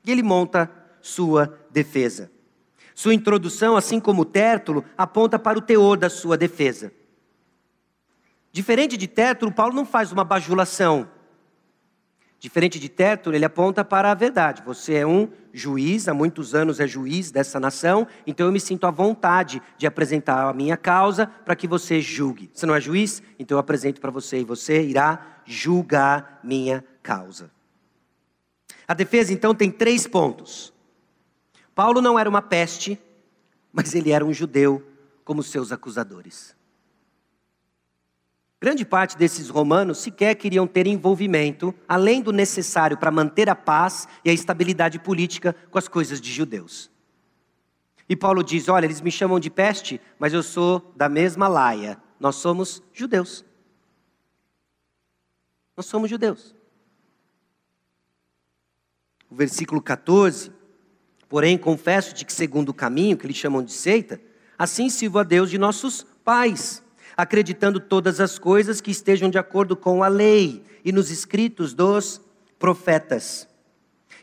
E 0.05 0.11
ele 0.11 0.23
monta 0.23 0.69
sua 1.01 1.57
defesa. 1.71 2.31
Sua 2.95 3.13
introdução, 3.13 3.75
assim 3.75 3.99
como 3.99 4.21
o 4.21 4.25
Tértulo, 4.25 4.85
aponta 4.97 5.39
para 5.39 5.57
o 5.57 5.61
teor 5.61 5.97
da 5.97 6.09
sua 6.09 6.37
defesa. 6.37 6.91
Diferente 8.51 8.95
de 8.95 9.07
Tértulo, 9.07 9.51
Paulo 9.51 9.73
não 9.73 9.85
faz 9.85 10.11
uma 10.11 10.23
bajulação. 10.23 11.09
Diferente 12.43 12.77
de 12.77 12.89
Tértulo, 12.89 13.37
ele 13.37 13.45
aponta 13.45 13.85
para 13.85 14.11
a 14.11 14.13
verdade. 14.13 14.61
Você 14.65 14.95
é 14.95 15.07
um 15.07 15.29
juiz, 15.53 16.09
há 16.09 16.13
muitos 16.13 16.53
anos 16.53 16.81
é 16.81 16.85
juiz 16.85 17.31
dessa 17.31 17.57
nação, 17.57 18.05
então 18.27 18.45
eu 18.45 18.51
me 18.51 18.59
sinto 18.59 18.85
à 18.85 18.91
vontade 18.91 19.61
de 19.77 19.87
apresentar 19.87 20.49
a 20.49 20.53
minha 20.53 20.75
causa 20.75 21.25
para 21.25 21.55
que 21.55 21.65
você 21.65 22.01
julgue. 22.01 22.51
Você 22.53 22.65
não 22.65 22.75
é 22.75 22.81
juiz? 22.81 23.23
Então 23.39 23.55
eu 23.55 23.59
apresento 23.59 24.01
para 24.01 24.11
você 24.11 24.41
e 24.41 24.43
você 24.43 24.83
irá 24.83 25.41
julgar 25.45 26.41
minha 26.43 26.83
causa. 27.01 27.49
A 28.85 28.93
defesa, 28.93 29.31
então, 29.31 29.55
tem 29.55 29.71
três 29.71 30.05
pontos. 30.05 30.73
Paulo 31.73 32.01
não 32.01 32.19
era 32.19 32.27
uma 32.27 32.41
peste, 32.41 32.99
mas 33.71 33.95
ele 33.95 34.11
era 34.11 34.25
um 34.25 34.33
judeu, 34.33 34.85
como 35.23 35.41
seus 35.41 35.71
acusadores. 35.71 36.53
Grande 38.63 38.85
parte 38.85 39.17
desses 39.17 39.49
romanos 39.49 39.97
sequer 39.97 40.35
queriam 40.35 40.65
ter 40.65 40.87
envolvimento, 40.87 41.75
além 41.85 42.21
do 42.21 42.31
necessário 42.31 42.97
para 42.97 43.11
manter 43.11 43.49
a 43.49 43.55
paz 43.55 44.07
e 44.23 44.29
a 44.29 44.33
estabilidade 44.33 44.97
política 44.99 45.53
com 45.69 45.77
as 45.77 45.89
coisas 45.89 46.21
de 46.21 46.31
judeus. 46.31 46.89
E 48.07 48.15
Paulo 48.15 48.41
diz: 48.41 48.69
Olha, 48.69 48.85
eles 48.85 49.01
me 49.01 49.11
chamam 49.11 49.37
de 49.37 49.49
peste, 49.49 49.99
mas 50.17 50.31
eu 50.31 50.41
sou 50.41 50.93
da 50.95 51.09
mesma 51.09 51.49
laia. 51.49 52.01
Nós 52.17 52.37
somos 52.37 52.81
judeus. 52.93 53.43
Nós 55.75 55.85
somos 55.85 56.09
judeus. 56.09 56.55
O 59.29 59.35
versículo 59.35 59.81
14 59.81 60.53
Porém, 61.27 61.57
confesso-te 61.57 62.23
que, 62.23 62.31
segundo 62.31 62.69
o 62.69 62.73
caminho 62.73 63.17
que 63.17 63.25
eles 63.25 63.35
chamam 63.35 63.61
de 63.61 63.73
seita, 63.73 64.21
assim 64.57 64.89
sirvo 64.89 65.19
a 65.19 65.23
Deus 65.23 65.49
de 65.49 65.57
nossos 65.57 66.03
pais, 66.23 66.82
acreditando 67.15 67.79
todas 67.79 68.19
as 68.19 68.39
coisas 68.39 68.81
que 68.81 68.91
estejam 68.91 69.29
de 69.29 69.37
acordo 69.37 69.75
com 69.75 70.03
a 70.03 70.07
lei 70.07 70.63
e 70.83 70.91
nos 70.91 71.09
escritos 71.09 71.73
dos 71.73 72.21
profetas. 72.57 73.47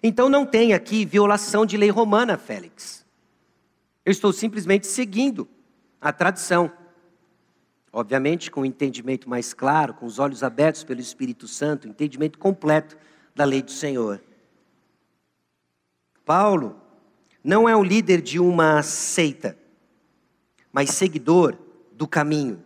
Então 0.03 0.29
não 0.29 0.47
tem 0.47 0.73
aqui 0.73 1.05
violação 1.05 1.67
de 1.67 1.77
lei 1.77 1.91
romana, 1.91 2.39
Félix. 2.39 3.05
Eu 4.05 4.11
estou 4.11 4.33
simplesmente 4.33 4.87
seguindo 4.87 5.49
a 6.01 6.13
tradição. 6.13 6.73
Obviamente, 7.93 8.51
com 8.51 8.61
o 8.61 8.63
um 8.63 8.67
entendimento 8.67 9.29
mais 9.29 9.53
claro, 9.53 9.95
com 9.95 10.07
os 10.07 10.19
olhos 10.19 10.43
abertos 10.43 10.85
pelo 10.85 11.01
Espírito 11.01 11.49
Santo, 11.49 11.89
entendimento 11.89 12.39
completo 12.39 12.97
da 13.35 13.45
lei 13.45 13.63
do 13.63 13.71
Senhor. 13.71 14.23
Paulo 16.25 16.81
não 17.43 17.69
é 17.69 17.77
um 17.77 17.83
líder 17.83 18.21
de 18.21 18.39
uma 18.39 18.83
seita, 18.83 19.59
mas 20.73 20.91
seguidor 20.91 21.59
do 21.93 22.07
caminho, 22.07 22.63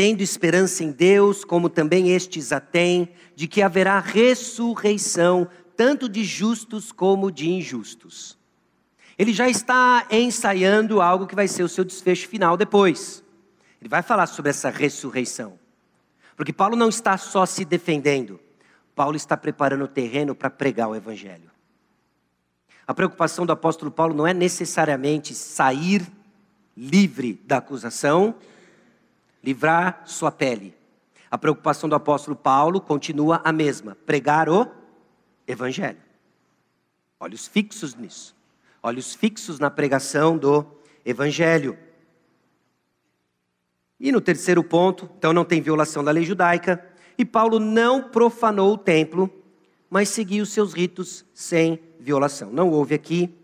tendo 0.00 0.22
esperança 0.22 0.82
em 0.82 0.92
Deus, 0.92 1.44
como 1.44 1.68
também 1.68 2.08
estes 2.10 2.52
a 2.52 2.58
têm, 2.58 3.10
de 3.36 3.46
que 3.46 3.60
haverá 3.60 4.00
ressurreição, 4.00 5.46
tanto 5.76 6.08
de 6.08 6.24
justos 6.24 6.90
como 6.90 7.30
de 7.30 7.50
injustos. 7.50 8.38
Ele 9.18 9.30
já 9.30 9.46
está 9.46 10.06
ensaiando 10.10 11.02
algo 11.02 11.26
que 11.26 11.34
vai 11.34 11.46
ser 11.46 11.64
o 11.64 11.68
seu 11.68 11.84
desfecho 11.84 12.26
final 12.28 12.56
depois. 12.56 13.22
Ele 13.78 13.90
vai 13.90 14.00
falar 14.00 14.26
sobre 14.26 14.48
essa 14.48 14.70
ressurreição. 14.70 15.58
Porque 16.34 16.50
Paulo 16.50 16.76
não 16.76 16.88
está 16.88 17.18
só 17.18 17.44
se 17.44 17.62
defendendo, 17.62 18.40
Paulo 18.94 19.16
está 19.16 19.36
preparando 19.36 19.84
o 19.84 19.88
terreno 19.88 20.34
para 20.34 20.48
pregar 20.48 20.88
o 20.88 20.96
evangelho. 20.96 21.50
A 22.86 22.94
preocupação 22.94 23.44
do 23.44 23.52
apóstolo 23.52 23.90
Paulo 23.90 24.14
não 24.14 24.26
é 24.26 24.32
necessariamente 24.32 25.34
sair 25.34 26.10
livre 26.74 27.38
da 27.44 27.58
acusação, 27.58 28.34
livrar 29.42 30.02
sua 30.04 30.30
pele. 30.30 30.74
A 31.30 31.38
preocupação 31.38 31.88
do 31.88 31.94
apóstolo 31.94 32.36
Paulo 32.36 32.80
continua 32.80 33.40
a 33.44 33.52
mesma: 33.52 33.96
pregar 34.06 34.48
o 34.48 34.66
evangelho. 35.46 36.00
Olhos 37.18 37.46
fixos 37.46 37.94
nisso. 37.94 38.34
Olhos 38.82 39.14
fixos 39.14 39.58
na 39.58 39.70
pregação 39.70 40.38
do 40.38 40.66
evangelho. 41.04 41.78
E 43.98 44.10
no 44.10 44.20
terceiro 44.20 44.64
ponto, 44.64 45.10
então 45.18 45.32
não 45.32 45.44
tem 45.44 45.60
violação 45.60 46.02
da 46.02 46.10
lei 46.10 46.24
judaica, 46.24 46.82
e 47.18 47.24
Paulo 47.24 47.58
não 47.58 48.08
profanou 48.08 48.72
o 48.72 48.78
templo, 48.78 49.30
mas 49.90 50.08
seguiu 50.08 50.46
seus 50.46 50.72
ritos 50.72 51.24
sem 51.34 51.78
violação. 51.98 52.50
Não 52.50 52.70
houve 52.70 52.94
aqui 52.94 53.34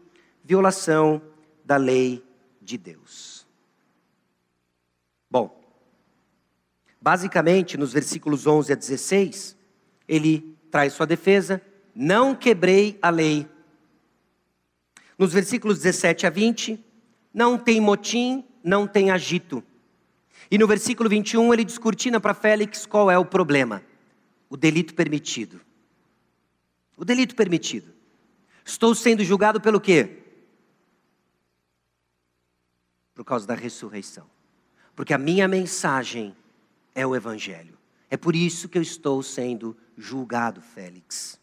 violação 0.43 1.21
da 1.63 1.77
lei 1.77 2.25
de 2.63 2.79
Deus. 2.79 3.47
Bom, 5.31 5.66
basicamente 7.07 7.77
nos 7.77 7.93
versículos 7.93 8.49
11 8.49 8.73
a 8.73 8.75
16, 8.75 9.57
ele 10.09 10.59
traz 10.73 10.93
sua 10.93 11.07
defesa: 11.07 11.63
não 11.95 12.35
quebrei 12.35 12.99
a 13.01 13.11
lei. 13.11 13.49
Nos 15.17 15.33
versículos 15.33 15.79
17 15.79 16.27
a 16.27 16.31
20, 16.31 16.85
não 17.33 17.57
tem 17.57 17.81
motim, 17.81 18.45
não 18.61 18.89
tem 18.89 19.13
agito. 19.13 19.63
E 20.51 20.59
no 20.59 20.67
versículo 20.67 21.09
21 21.09 21.55
ele 21.55 21.65
descortina 21.65 22.19
para 22.19 22.35
Félix 22.35 22.85
qual 22.85 23.09
é 23.09 23.17
o 23.17 23.25
problema: 23.25 23.85
o 24.51 24.57
delito 24.57 24.93
permitido. 24.93 25.61
O 26.97 27.05
delito 27.05 27.37
permitido. 27.37 27.95
Estou 28.65 28.97
sendo 28.97 29.23
julgado 29.23 29.61
pelo 29.61 29.81
quê? 29.81 30.25
Por 33.15 33.25
causa 33.25 33.47
da 33.47 33.55
ressurreição. 33.55 34.27
Porque 34.97 35.15
a 35.15 35.19
minha 35.19 35.47
mensagem 35.47 36.35
é 36.97 37.07
o 37.07 37.15
Evangelho. 37.15 37.79
É 38.11 38.17
por 38.17 38.35
isso 38.35 38.69
que 38.69 38.79
eu 38.79 38.83
estou 38.83 39.23
sendo 39.23 39.77
julgado, 39.97 40.61
Félix. 40.61 41.39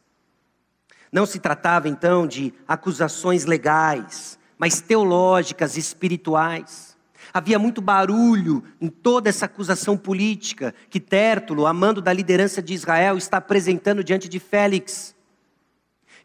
Não 1.11 1.27
se 1.27 1.39
tratava 1.39 1.87
então 1.87 2.25
de 2.25 2.51
acusações 2.67 3.45
legais, 3.45 4.39
mas 4.57 4.81
teológicas, 4.81 5.77
espirituais. 5.77 6.97
Havia 7.31 7.59
muito 7.59 7.81
barulho 7.81 8.63
em 8.81 8.89
toda 8.89 9.29
essa 9.29 9.45
acusação 9.45 9.95
política 9.95 10.73
que 10.89 10.99
Tértulo, 10.99 11.67
amando 11.67 12.01
da 12.01 12.11
liderança 12.11 12.61
de 12.61 12.73
Israel, 12.73 13.17
está 13.17 13.37
apresentando 13.37 14.03
diante 14.03 14.27
de 14.27 14.39
Félix. 14.39 15.15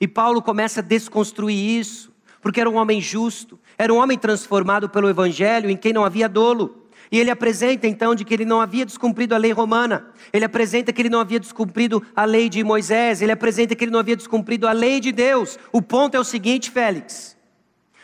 E 0.00 0.08
Paulo 0.08 0.40
começa 0.40 0.80
a 0.80 0.82
desconstruir 0.82 1.78
isso, 1.78 2.10
porque 2.40 2.60
era 2.60 2.70
um 2.70 2.76
homem 2.76 3.00
justo, 3.00 3.58
era 3.76 3.92
um 3.92 3.98
homem 3.98 4.16
transformado 4.16 4.88
pelo 4.88 5.08
evangelho 5.08 5.68
em 5.68 5.76
quem 5.76 5.92
não 5.92 6.04
havia 6.04 6.28
dolo. 6.28 6.87
E 7.10 7.18
ele 7.18 7.30
apresenta 7.30 7.86
então 7.86 8.14
de 8.14 8.24
que 8.24 8.34
ele 8.34 8.44
não 8.44 8.60
havia 8.60 8.84
descumprido 8.84 9.34
a 9.34 9.38
lei 9.38 9.52
romana, 9.52 10.08
ele 10.32 10.44
apresenta 10.44 10.92
que 10.92 11.00
ele 11.00 11.08
não 11.08 11.20
havia 11.20 11.40
descumprido 11.40 12.04
a 12.14 12.24
lei 12.24 12.48
de 12.48 12.62
Moisés, 12.62 13.22
ele 13.22 13.32
apresenta 13.32 13.74
que 13.74 13.84
ele 13.84 13.90
não 13.90 14.00
havia 14.00 14.16
descumprido 14.16 14.66
a 14.66 14.72
lei 14.72 15.00
de 15.00 15.10
Deus. 15.10 15.58
O 15.72 15.80
ponto 15.80 16.16
é 16.16 16.20
o 16.20 16.24
seguinte, 16.24 16.70
Félix: 16.70 17.36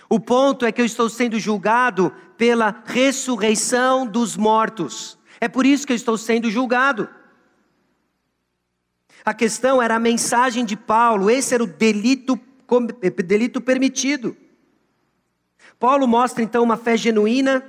o 0.09 0.19
ponto 0.19 0.65
é 0.65 0.73
que 0.73 0.81
eu 0.81 0.87
estou 0.87 1.09
sendo 1.09 1.39
julgado 1.39 2.13
pela 2.39 2.83
ressurreição 2.87 4.07
dos 4.07 4.37
mortos, 4.37 5.19
é 5.41 5.49
por 5.49 5.67
isso 5.67 5.87
que 5.87 5.93
eu 5.93 5.97
estou 5.97 6.17
sendo 6.17 6.51
julgado. 6.51 7.09
A 9.25 9.33
questão 9.33 9.83
era 9.83 9.97
a 9.97 9.99
mensagem 9.99 10.65
de 10.65 10.77
Paulo, 10.77 11.31
esse 11.31 11.55
era 11.55 11.63
o 11.63 11.67
delito, 11.67 12.39
delito 13.25 13.61
permitido. 13.61 14.37
Paulo 15.79 16.07
mostra 16.07 16.43
então 16.43 16.63
uma 16.63 16.77
fé 16.77 16.97
genuína, 16.97 17.65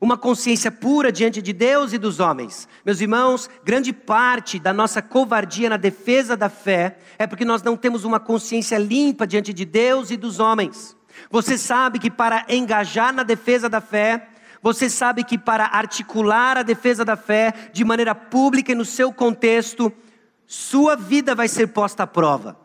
uma 0.00 0.16
consciência 0.16 0.70
pura 0.70 1.10
diante 1.10 1.42
de 1.42 1.52
Deus 1.52 1.92
e 1.92 1.98
dos 1.98 2.20
homens. 2.20 2.68
Meus 2.84 3.00
irmãos, 3.00 3.50
grande 3.64 3.92
parte 3.92 4.58
da 4.58 4.72
nossa 4.72 5.02
covardia 5.02 5.68
na 5.68 5.76
defesa 5.76 6.36
da 6.36 6.48
fé 6.48 6.98
é 7.18 7.26
porque 7.26 7.44
nós 7.44 7.62
não 7.62 7.76
temos 7.76 8.04
uma 8.04 8.20
consciência 8.20 8.78
limpa 8.78 9.26
diante 9.26 9.52
de 9.52 9.64
Deus 9.64 10.10
e 10.10 10.16
dos 10.16 10.38
homens. 10.38 10.96
Você 11.30 11.58
sabe 11.58 11.98
que 11.98 12.10
para 12.10 12.46
engajar 12.48 13.12
na 13.12 13.24
defesa 13.24 13.68
da 13.68 13.80
fé, 13.80 14.28
você 14.62 14.88
sabe 14.88 15.24
que 15.24 15.36
para 15.36 15.64
articular 15.64 16.56
a 16.56 16.62
defesa 16.62 17.04
da 17.04 17.16
fé 17.16 17.52
de 17.72 17.84
maneira 17.84 18.14
pública 18.14 18.72
e 18.72 18.76
no 18.76 18.84
seu 18.84 19.12
contexto, 19.12 19.92
sua 20.46 20.96
vida 20.96 21.34
vai 21.34 21.48
ser 21.48 21.68
posta 21.68 22.04
à 22.04 22.06
prova. 22.06 22.56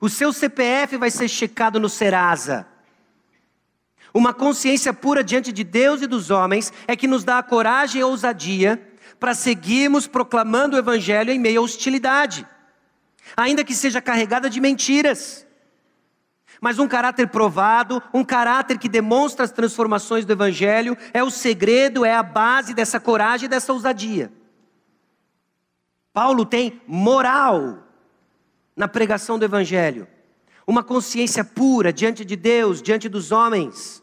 O 0.00 0.08
seu 0.08 0.32
CPF 0.32 0.96
vai 0.96 1.10
ser 1.10 1.28
checado 1.28 1.78
no 1.78 1.88
Serasa. 1.88 2.66
Uma 4.14 4.34
consciência 4.34 4.92
pura 4.92 5.24
diante 5.24 5.50
de 5.52 5.64
Deus 5.64 6.02
e 6.02 6.06
dos 6.06 6.30
homens 6.30 6.72
é 6.86 6.94
que 6.94 7.06
nos 7.06 7.24
dá 7.24 7.38
a 7.38 7.42
coragem 7.42 8.00
e 8.00 8.02
a 8.02 8.06
ousadia 8.06 8.80
para 9.18 9.34
seguirmos 9.34 10.06
proclamando 10.06 10.76
o 10.76 10.78
Evangelho 10.78 11.30
em 11.30 11.38
meio 11.38 11.60
à 11.60 11.64
hostilidade, 11.64 12.46
ainda 13.36 13.64
que 13.64 13.74
seja 13.74 14.02
carregada 14.02 14.50
de 14.50 14.60
mentiras. 14.60 15.46
Mas 16.60 16.78
um 16.78 16.86
caráter 16.86 17.28
provado, 17.28 18.02
um 18.12 18.24
caráter 18.24 18.78
que 18.78 18.88
demonstra 18.88 19.44
as 19.44 19.50
transformações 19.50 20.24
do 20.24 20.32
Evangelho, 20.32 20.96
é 21.14 21.22
o 21.22 21.30
segredo, 21.30 22.04
é 22.04 22.14
a 22.14 22.22
base 22.22 22.74
dessa 22.74 23.00
coragem 23.00 23.46
e 23.46 23.48
dessa 23.48 23.72
ousadia. 23.72 24.32
Paulo 26.12 26.44
tem 26.44 26.80
moral 26.86 27.78
na 28.76 28.86
pregação 28.86 29.38
do 29.38 29.44
Evangelho, 29.44 30.06
uma 30.66 30.82
consciência 30.82 31.44
pura 31.44 31.92
diante 31.92 32.24
de 32.24 32.36
Deus, 32.36 32.82
diante 32.82 33.08
dos 33.08 33.32
homens. 33.32 34.01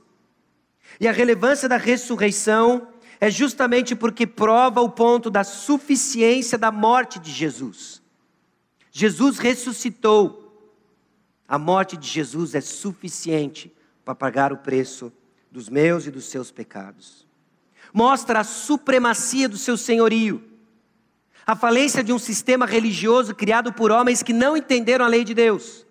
E 1.00 1.08
a 1.08 1.12
relevância 1.12 1.68
da 1.68 1.78
ressurreição 1.78 2.88
é 3.20 3.30
justamente 3.30 3.96
porque 3.96 4.26
prova 4.26 4.80
o 4.80 4.90
ponto 4.90 5.30
da 5.30 5.44
suficiência 5.44 6.58
da 6.58 6.72
morte 6.72 7.20
de 7.20 7.32
Jesus. 7.32 8.02
Jesus 8.92 9.38
ressuscitou. 9.38 10.46
A 11.48 11.58
morte 11.58 11.98
de 11.98 12.08
Jesus 12.08 12.56
é 12.56 12.62
suficiente 12.62 13.74
para 14.06 14.16
pagar 14.16 14.54
o 14.54 14.58
preço 14.58 15.12
dos 15.52 15.68
meus 15.68 16.06
e 16.06 16.12
dos 16.12 16.26
seus 16.26 16.52
pecados. 16.52 17.28
Mostra 17.92 18.40
a 18.40 18.44
supremacia 18.44 19.50
do 19.50 19.58
seu 19.58 19.76
senhorio. 19.76 20.44
A 21.46 21.56
falência 21.56 22.04
de 22.04 22.14
um 22.14 22.20
sistema 22.20 22.66
religioso 22.66 23.34
criado 23.34 23.74
por 23.74 23.92
homens 23.92 24.22
que 24.22 24.32
não 24.32 24.56
entenderam 24.56 25.04
a 25.04 25.08
lei 25.08 25.24
de 25.24 25.34
Deus. 25.34 25.86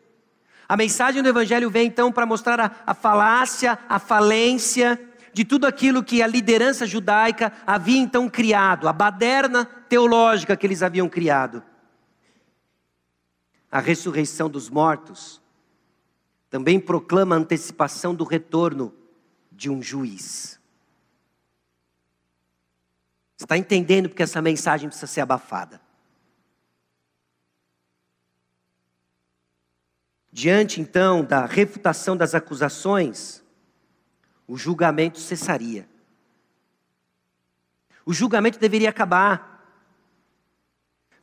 A 0.69 0.77
mensagem 0.77 1.23
do 1.23 1.29
Evangelho 1.29 1.71
vem 1.71 1.87
então 1.87 2.13
para 2.13 2.27
mostrar 2.27 2.61
a, 2.61 2.71
a 2.87 2.93
falácia, 2.93 3.79
a 3.89 3.99
falência 3.99 5.01
de 5.33 5.45
tudo 5.45 5.67
aquilo 5.67 6.05
que 6.05 6.23
a 6.23 6.27
liderança 6.27 6.87
judaica 6.87 7.53
havia 7.67 7.99
então 7.99 8.29
criado, 8.29 8.87
a 8.87 8.93
baderna 8.93 9.65
teológica 9.65 10.57
que 10.57 10.67
eles 10.67 10.83
haviam 10.83 11.09
criado. 11.09 11.63
A 13.71 13.81
ressurreição 13.81 14.51
dos 14.51 14.69
mortos 14.69 15.41
também 16.51 16.79
proclama 16.79 17.35
a 17.35 17.39
antecipação 17.39 18.15
do 18.15 18.25
retorno 18.25 18.95
de 19.51 19.71
um 19.71 19.83
juiz. 19.83 20.59
Está 23.39 23.57
entendendo 23.57 24.09
porque 24.09 24.23
essa 24.23 24.43
mensagem 24.43 24.89
precisa 24.89 25.07
ser 25.07 25.21
abafada? 25.21 25.88
Diante 30.39 30.81
então 30.81 31.25
da 31.25 31.47
refutação 31.47 32.17
das 32.17 32.33
acusações, 32.33 33.43
o 34.47 34.57
julgamento 34.57 35.19
cessaria. 35.19 35.89
O 38.07 38.15
julgamento 38.15 38.57
deveria 38.57 38.89
acabar. 38.89 39.69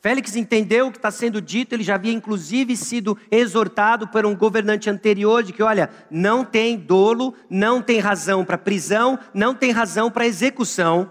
Félix 0.01 0.35
entendeu 0.35 0.87
o 0.87 0.91
que 0.91 0.97
está 0.97 1.11
sendo 1.11 1.41
dito, 1.41 1.71
ele 1.71 1.81
já 1.81 1.95
havia 1.95 2.11
inclusive 2.11 2.75
sido 2.75 3.17
exortado 3.31 4.05
por 4.05 4.25
um 4.25 4.35
governante 4.35 4.89
anterior 4.89 5.43
de 5.43 5.53
que, 5.53 5.63
olha, 5.63 5.89
não 6.11 6.43
tem 6.43 6.77
dolo, 6.77 7.33
não 7.49 7.81
tem 7.81 8.01
razão 8.01 8.43
para 8.43 8.57
prisão, 8.57 9.17
não 9.33 9.55
tem 9.55 9.71
razão 9.71 10.11
para 10.11 10.27
execução. 10.27 11.09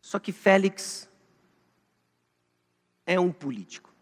Só 0.00 0.18
que 0.18 0.32
Félix 0.32 1.08
é 3.06 3.20
um 3.20 3.30
político. 3.30 3.93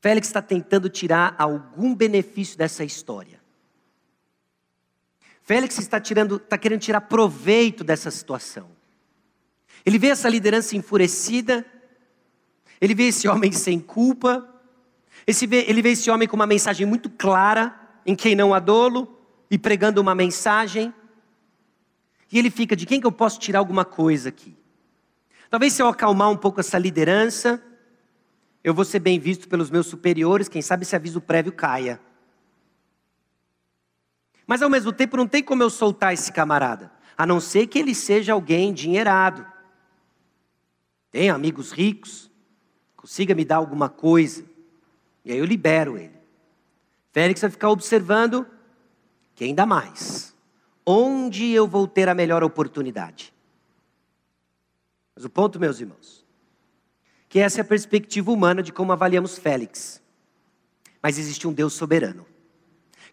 Félix 0.00 0.28
está 0.28 0.40
tentando 0.40 0.88
tirar 0.88 1.34
algum 1.38 1.94
benefício 1.94 2.56
dessa 2.56 2.82
história. 2.82 3.40
Félix 5.42 5.78
está, 5.78 6.00
tirando, 6.00 6.36
está 6.36 6.56
querendo 6.56 6.80
tirar 6.80 7.02
proveito 7.02 7.84
dessa 7.84 8.10
situação. 8.10 8.70
Ele 9.84 9.98
vê 9.98 10.08
essa 10.08 10.28
liderança 10.28 10.76
enfurecida, 10.76 11.66
ele 12.80 12.94
vê 12.94 13.08
esse 13.08 13.28
homem 13.28 13.52
sem 13.52 13.78
culpa, 13.78 14.48
ele 15.26 15.82
vê 15.82 15.90
esse 15.90 16.10
homem 16.10 16.26
com 16.26 16.36
uma 16.36 16.46
mensagem 16.46 16.86
muito 16.86 17.10
clara, 17.10 17.78
em 18.06 18.14
quem 18.14 18.34
não 18.34 18.54
há 18.54 18.58
dolo, 18.58 19.18
e 19.50 19.58
pregando 19.58 20.00
uma 20.00 20.14
mensagem. 20.14 20.94
E 22.32 22.38
ele 22.38 22.50
fica: 22.50 22.74
de 22.74 22.86
quem 22.86 23.00
que 23.00 23.06
eu 23.06 23.12
posso 23.12 23.38
tirar 23.38 23.58
alguma 23.58 23.84
coisa 23.84 24.30
aqui? 24.30 24.56
Talvez 25.50 25.72
se 25.72 25.82
eu 25.82 25.88
acalmar 25.88 26.30
um 26.30 26.36
pouco 26.36 26.60
essa 26.60 26.78
liderança, 26.78 27.62
eu 28.62 28.74
vou 28.74 28.84
ser 28.84 28.98
bem 28.98 29.18
visto 29.18 29.48
pelos 29.48 29.70
meus 29.70 29.86
superiores, 29.86 30.48
quem 30.48 30.60
sabe 30.60 30.82
esse 30.82 30.94
aviso 30.94 31.20
prévio 31.20 31.52
caia. 31.52 32.00
Mas 34.46 34.62
ao 34.62 34.68
mesmo 34.68 34.92
tempo 34.92 35.16
não 35.16 35.26
tem 35.26 35.42
como 35.42 35.62
eu 35.62 35.70
soltar 35.70 36.12
esse 36.12 36.32
camarada, 36.32 36.92
a 37.16 37.24
não 37.24 37.40
ser 37.40 37.66
que 37.66 37.78
ele 37.78 37.94
seja 37.94 38.32
alguém 38.32 38.70
endinheirado. 38.70 39.46
Tem 41.10 41.30
amigos 41.30 41.72
ricos, 41.72 42.30
consiga 42.96 43.34
me 43.34 43.44
dar 43.44 43.56
alguma 43.56 43.88
coisa, 43.88 44.44
e 45.24 45.32
aí 45.32 45.38
eu 45.38 45.44
libero 45.44 45.96
ele. 45.96 46.18
Félix 47.12 47.40
vai 47.40 47.50
ficar 47.50 47.70
observando 47.70 48.46
quem 49.34 49.54
dá 49.54 49.64
mais. 49.64 50.34
Onde 50.84 51.50
eu 51.50 51.66
vou 51.66 51.86
ter 51.86 52.08
a 52.08 52.14
melhor 52.14 52.42
oportunidade? 52.42 53.32
Mas 55.14 55.24
o 55.24 55.30
ponto, 55.30 55.60
meus 55.60 55.80
irmãos, 55.80 56.19
que 57.30 57.38
essa 57.38 57.60
é 57.60 57.62
a 57.62 57.64
perspectiva 57.64 58.32
humana 58.32 58.60
de 58.60 58.72
como 58.72 58.90
avaliamos 58.90 59.38
Félix. 59.38 60.02
Mas 61.00 61.16
existe 61.16 61.46
um 61.46 61.52
Deus 61.52 61.72
soberano, 61.72 62.26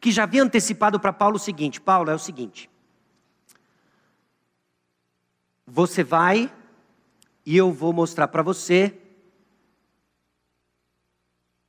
que 0.01 0.12
já 0.12 0.23
havia 0.23 0.41
antecipado 0.41 0.99
para 0.99 1.13
Paulo 1.13 1.36
o 1.36 1.39
seguinte: 1.39 1.80
Paulo, 1.80 2.10
é 2.10 2.15
o 2.15 2.19
seguinte. 2.19 2.67
Você 5.67 6.03
vai 6.03 6.51
e 7.45 7.56
eu 7.56 7.71
vou 7.71 7.93
mostrar 7.93 8.27
para 8.27 8.41
você 8.41 8.99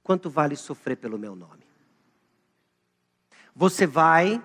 quanto 0.03 0.31
vale 0.31 0.57
sofrer 0.57 0.97
pelo 0.97 1.19
meu 1.19 1.37
nome. 1.37 1.67
Você 3.55 3.87
vai 3.87 4.43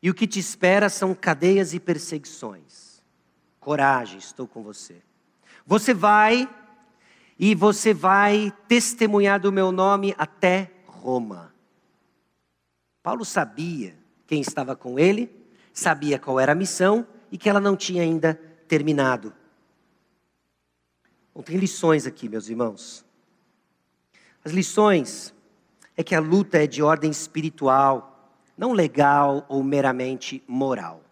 e 0.00 0.08
o 0.08 0.14
que 0.14 0.26
te 0.26 0.38
espera 0.38 0.88
são 0.88 1.14
cadeias 1.14 1.74
e 1.74 1.80
perseguições. 1.80 3.02
Coragem, 3.60 4.18
estou 4.18 4.48
com 4.48 4.62
você. 4.62 5.02
Você 5.66 5.92
vai 5.92 6.48
e 7.38 7.54
você 7.54 7.92
vai 7.92 8.52
testemunhar 8.66 9.40
do 9.40 9.52
meu 9.52 9.70
nome 9.70 10.14
até 10.16 10.70
Roma. 10.86 11.54
Paulo 13.02 13.24
sabia 13.24 13.94
quem 14.26 14.40
estava 14.40 14.74
com 14.74 14.98
ele, 14.98 15.30
sabia 15.72 16.18
qual 16.18 16.40
era 16.40 16.52
a 16.52 16.56
missão 16.56 17.06
e 17.30 17.38
que 17.38 17.48
ela 17.48 17.60
não 17.60 17.76
tinha 17.76 18.02
ainda 18.02 18.34
terminado. 18.66 19.32
Bom, 21.34 21.42
tem 21.42 21.56
lições 21.56 22.06
aqui, 22.06 22.28
meus 22.28 22.48
irmãos. 22.48 23.04
As 24.44 24.52
lições 24.52 25.34
é 25.96 26.02
que 26.02 26.14
a 26.14 26.20
luta 26.20 26.62
é 26.62 26.66
de 26.66 26.82
ordem 26.82 27.10
espiritual, 27.10 28.32
não 28.56 28.72
legal 28.72 29.44
ou 29.48 29.62
meramente 29.62 30.42
moral. 30.48 31.02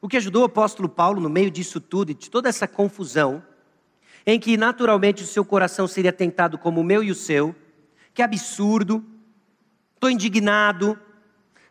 O 0.00 0.08
que 0.08 0.16
ajudou 0.16 0.42
o 0.42 0.46
apóstolo 0.46 0.88
Paulo 0.88 1.20
no 1.20 1.30
meio 1.30 1.50
disso 1.50 1.80
tudo 1.80 2.10
e 2.10 2.14
de 2.14 2.28
toda 2.28 2.48
essa 2.48 2.66
confusão 2.66 3.42
em 4.26 4.40
que 4.40 4.56
naturalmente 4.56 5.22
o 5.22 5.26
seu 5.26 5.44
coração 5.44 5.86
seria 5.86 6.12
tentado 6.12 6.58
como 6.58 6.80
o 6.80 6.84
meu 6.84 7.02
e 7.02 7.12
o 7.12 7.14
seu. 7.14 7.54
Que 8.12 8.20
absurdo, 8.20 9.04
estou 9.94 10.10
indignado. 10.10 10.98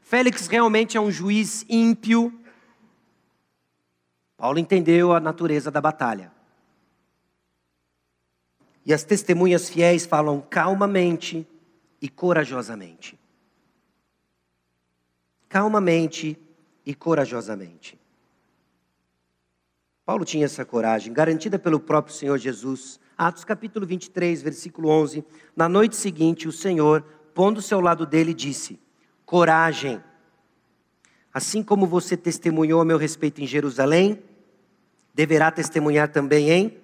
Félix 0.01 0.47
realmente 0.47 0.95
é 0.95 1.01
um 1.01 1.11
juiz 1.11 1.65
ímpio. 1.67 2.33
Paulo 4.37 4.57
entendeu 4.57 5.11
a 5.11 5.19
natureza 5.19 5.69
da 5.69 5.81
batalha. 5.81 6.31
E 8.85 8.93
as 8.93 9.03
testemunhas 9.03 9.67
fiéis 9.67 10.05
falam 10.05 10.39
calmamente 10.39 11.45
e 12.01 12.07
corajosamente. 12.07 13.19
Calmamente 15.49 16.37
e 16.85 16.93
corajosamente. 16.93 17.99
Paulo 20.05 20.23
tinha 20.23 20.45
essa 20.45 20.63
coragem, 20.63 21.11
garantida 21.11 21.57
pelo 21.57 21.79
próprio 21.79 22.13
Senhor 22.13 22.37
Jesus. 22.37 22.99
Atos 23.17 23.43
capítulo 23.43 23.87
23, 23.87 24.39
versículo 24.39 24.89
11. 24.89 25.25
Na 25.55 25.67
noite 25.67 25.95
seguinte, 25.95 26.47
o 26.47 26.51
Senhor, 26.51 27.01
pondo-se 27.33 27.73
ao 27.73 27.81
lado 27.81 28.05
dele, 28.05 28.31
disse: 28.31 28.79
Coragem. 29.25 30.01
Assim 31.33 31.63
como 31.63 31.87
você 31.87 32.15
testemunhou 32.15 32.79
a 32.79 32.85
meu 32.85 32.99
respeito 32.99 33.41
em 33.41 33.47
Jerusalém, 33.47 34.21
deverá 35.11 35.49
testemunhar 35.51 36.09
também 36.09 36.51
em 36.51 36.77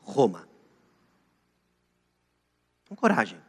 Roma. 0.00 0.46
Com 2.86 2.94
coragem. 2.94 3.40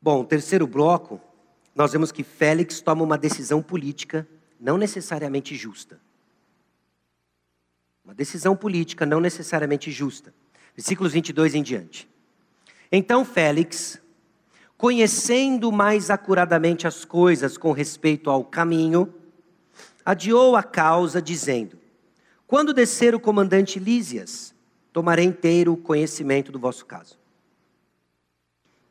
Bom, 0.00 0.24
terceiro 0.24 0.66
bloco, 0.66 1.20
nós 1.76 1.92
vemos 1.92 2.10
que 2.10 2.24
Félix 2.24 2.80
toma 2.80 3.04
uma 3.04 3.16
decisão 3.16 3.62
política 3.62 4.26
não 4.62 4.78
necessariamente 4.78 5.56
justa. 5.56 6.00
Uma 8.04 8.14
decisão 8.14 8.56
política 8.56 9.04
não 9.04 9.18
necessariamente 9.18 9.90
justa. 9.90 10.32
Versículos 10.76 11.12
22 11.12 11.56
em 11.56 11.62
diante. 11.64 12.08
Então 12.90 13.24
Félix, 13.24 14.00
conhecendo 14.78 15.72
mais 15.72 16.10
acuradamente 16.10 16.86
as 16.86 17.04
coisas 17.04 17.58
com 17.58 17.72
respeito 17.72 18.30
ao 18.30 18.44
caminho, 18.44 19.12
adiou 20.04 20.54
a 20.54 20.62
causa, 20.62 21.20
dizendo: 21.20 21.76
Quando 22.46 22.72
descer 22.72 23.16
o 23.16 23.20
comandante 23.20 23.80
Lísias, 23.80 24.54
tomarei 24.92 25.24
inteiro 25.24 25.76
conhecimento 25.76 26.52
do 26.52 26.60
vosso 26.60 26.86
caso. 26.86 27.18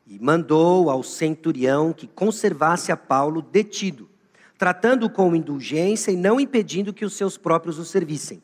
E 0.06 0.18
mandou 0.18 0.90
ao 0.90 1.02
centurião 1.02 1.94
que 1.94 2.06
conservasse 2.06 2.92
a 2.92 2.96
Paulo 2.96 3.40
detido, 3.40 4.11
tratando-o 4.62 5.10
com 5.10 5.34
indulgência 5.34 6.12
e 6.12 6.16
não 6.16 6.38
impedindo 6.38 6.94
que 6.94 7.04
os 7.04 7.14
seus 7.14 7.36
próprios 7.36 7.80
o 7.80 7.84
servissem. 7.84 8.40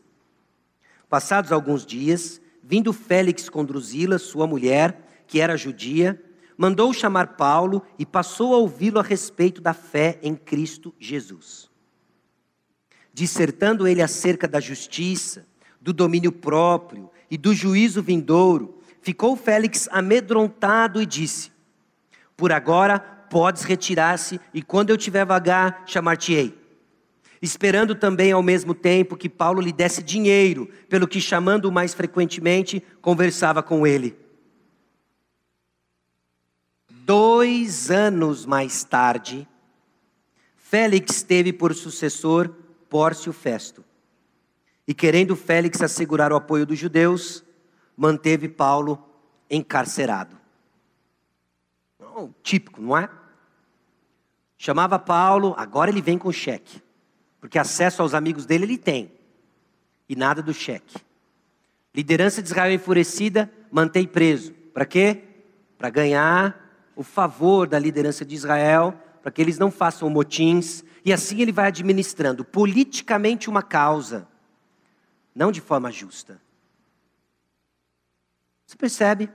Passados 1.08 1.52
alguns 1.52 1.86
dias, 1.86 2.40
vindo 2.60 2.92
Félix 2.92 3.48
com 3.48 3.64
Drusila, 3.64 4.18
sua 4.18 4.44
mulher, 4.44 5.00
que 5.28 5.40
era 5.40 5.56
judia, 5.56 6.20
mandou 6.56 6.92
chamar 6.92 7.36
Paulo 7.36 7.84
e 7.96 8.04
passou 8.04 8.52
a 8.52 8.58
ouvi-lo 8.58 8.98
a 8.98 9.02
respeito 9.04 9.60
da 9.60 9.72
fé 9.72 10.18
em 10.20 10.34
Cristo 10.34 10.92
Jesus. 10.98 11.70
Dissertando 13.14 13.86
ele 13.86 14.02
acerca 14.02 14.48
da 14.48 14.58
justiça, 14.58 15.46
do 15.80 15.92
domínio 15.92 16.32
próprio 16.32 17.08
e 17.30 17.38
do 17.38 17.54
juízo 17.54 18.02
vindouro, 18.02 18.80
ficou 19.00 19.36
Félix 19.36 19.88
amedrontado 19.92 21.00
e 21.00 21.06
disse: 21.06 21.52
Por 22.36 22.50
agora 22.50 23.17
podes 23.28 23.62
retirar-se, 23.62 24.40
e 24.52 24.62
quando 24.62 24.90
eu 24.90 24.96
tiver 24.96 25.24
vagar, 25.24 25.84
chamar-te-ei. 25.86 26.56
Esperando 27.40 27.94
também 27.94 28.32
ao 28.32 28.42
mesmo 28.42 28.74
tempo 28.74 29.16
que 29.16 29.28
Paulo 29.28 29.60
lhe 29.60 29.72
desse 29.72 30.02
dinheiro, 30.02 30.68
pelo 30.88 31.06
que 31.06 31.20
chamando-o 31.20 31.72
mais 31.72 31.94
frequentemente, 31.94 32.82
conversava 33.00 33.62
com 33.62 33.86
ele. 33.86 34.18
Dois 36.90 37.90
anos 37.90 38.44
mais 38.44 38.84
tarde, 38.84 39.48
Félix 40.56 41.22
teve 41.22 41.52
por 41.52 41.74
sucessor 41.74 42.50
Pórcio 42.90 43.32
Festo. 43.32 43.84
E 44.86 44.92
querendo 44.92 45.36
Félix 45.36 45.80
assegurar 45.80 46.32
o 46.32 46.36
apoio 46.36 46.66
dos 46.66 46.78
judeus, 46.78 47.44
manteve 47.96 48.48
Paulo 48.48 49.02
encarcerado. 49.50 50.36
Típico, 52.42 52.82
não 52.82 52.96
é? 52.96 53.08
Chamava 54.58 54.98
Paulo, 54.98 55.54
agora 55.56 55.88
ele 55.88 56.02
vem 56.02 56.18
com 56.18 56.32
cheque. 56.32 56.82
Porque 57.40 57.58
acesso 57.58 58.02
aos 58.02 58.12
amigos 58.12 58.44
dele 58.44 58.64
ele 58.64 58.76
tem. 58.76 59.12
E 60.08 60.16
nada 60.16 60.42
do 60.42 60.52
cheque. 60.52 60.98
Liderança 61.94 62.42
de 62.42 62.48
Israel 62.48 62.72
enfurecida, 62.72 63.50
mantém 63.70 64.06
preso. 64.06 64.52
Para 64.74 64.84
quê? 64.84 65.22
Para 65.78 65.88
ganhar 65.88 66.90
o 66.96 67.04
favor 67.04 67.68
da 67.68 67.78
liderança 67.78 68.24
de 68.24 68.34
Israel, 68.34 68.92
para 69.22 69.30
que 69.30 69.40
eles 69.40 69.58
não 69.58 69.70
façam 69.70 70.10
motins, 70.10 70.82
e 71.04 71.12
assim 71.12 71.40
ele 71.40 71.52
vai 71.52 71.68
administrando 71.68 72.44
politicamente 72.44 73.48
uma 73.48 73.62
causa, 73.62 74.26
não 75.32 75.52
de 75.52 75.60
forma 75.60 75.92
justa. 75.92 76.40
Você 78.66 78.76
percebe? 78.76 79.30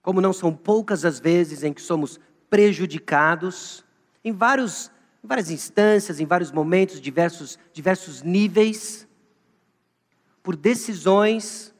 Como 0.00 0.20
não 0.20 0.32
são 0.32 0.54
poucas 0.54 1.04
as 1.04 1.18
vezes 1.18 1.64
em 1.64 1.72
que 1.72 1.82
somos 1.82 2.20
prejudicados, 2.48 3.84
em, 4.28 4.32
vários, 4.32 4.90
em 5.24 5.26
várias 5.26 5.50
instâncias, 5.50 6.20
em 6.20 6.26
vários 6.26 6.52
momentos, 6.52 7.00
diversos, 7.00 7.58
diversos 7.72 8.22
níveis, 8.22 9.08
por 10.42 10.54
decisões 10.54 11.74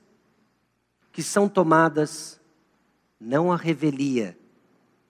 que 1.13 1.23
são 1.23 1.49
tomadas 1.49 2.41
não 3.21 3.53
a 3.53 3.57
revelia 3.57 4.39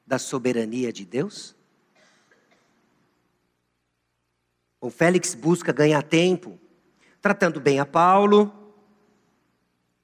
da 0.07 0.18
soberania 0.18 0.93
de 0.93 1.05
Deus? 1.05 1.55
O 4.80 4.91
Félix 4.91 5.34
busca 5.34 5.72
ganhar 5.72 6.03
tempo, 6.03 6.59
tratando 7.20 7.61
bem 7.61 7.78
a 7.78 7.86
Paulo 7.86 8.53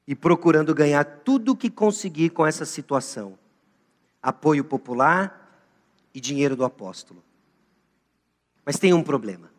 e 0.07 0.14
procurando 0.14 0.74
ganhar 0.74 1.05
tudo 1.05 1.53
o 1.53 1.57
que 1.57 1.70
conseguir 1.70 2.30
com 2.30 2.47
essa 2.47 2.64
situação: 2.64 3.39
apoio 4.22 4.64
popular 4.64 5.43
e 6.15 6.21
dinheiro 6.21 6.55
do 6.57 6.65
apóstolo. 6.65 7.23
Mas 8.65 8.79
tem 8.79 8.95
um 8.95 9.03
problema. 9.03 9.51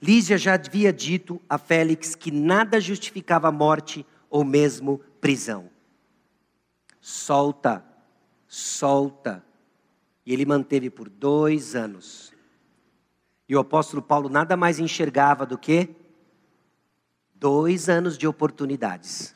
Lísia 0.00 0.36
já 0.36 0.54
havia 0.54 0.92
dito 0.92 1.40
a 1.48 1.56
Félix 1.56 2.14
que 2.14 2.30
nada 2.30 2.80
justificava 2.80 3.48
a 3.48 3.52
morte 3.52 4.04
ou 4.28 4.44
mesmo 4.44 5.00
prisão. 5.20 5.70
Solta 7.00 7.84
solta. 8.52 9.42
E 10.26 10.32
ele 10.32 10.44
manteve 10.44 10.90
por 10.90 11.08
dois 11.08 11.74
anos. 11.74 12.34
E 13.48 13.56
o 13.56 13.58
apóstolo 13.58 14.02
Paulo 14.02 14.28
nada 14.28 14.56
mais 14.58 14.78
enxergava 14.78 15.46
do 15.46 15.56
que 15.56 15.88
dois 17.34 17.88
anos 17.88 18.18
de 18.18 18.26
oportunidades 18.26 19.34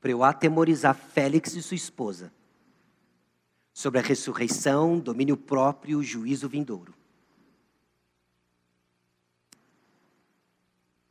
para 0.00 0.10
eu 0.10 0.22
atemorizar 0.22 0.94
Félix 0.94 1.54
e 1.54 1.62
sua 1.62 1.74
esposa 1.74 2.32
sobre 3.76 4.00
a 4.00 4.02
ressurreição, 4.02 4.98
domínio 4.98 5.36
próprio, 5.36 6.02
juízo 6.02 6.48
vindouro. 6.48 6.94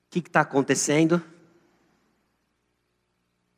O 0.07 0.09
que 0.09 0.18
está 0.18 0.41
acontecendo? 0.41 1.18
O 1.18 1.20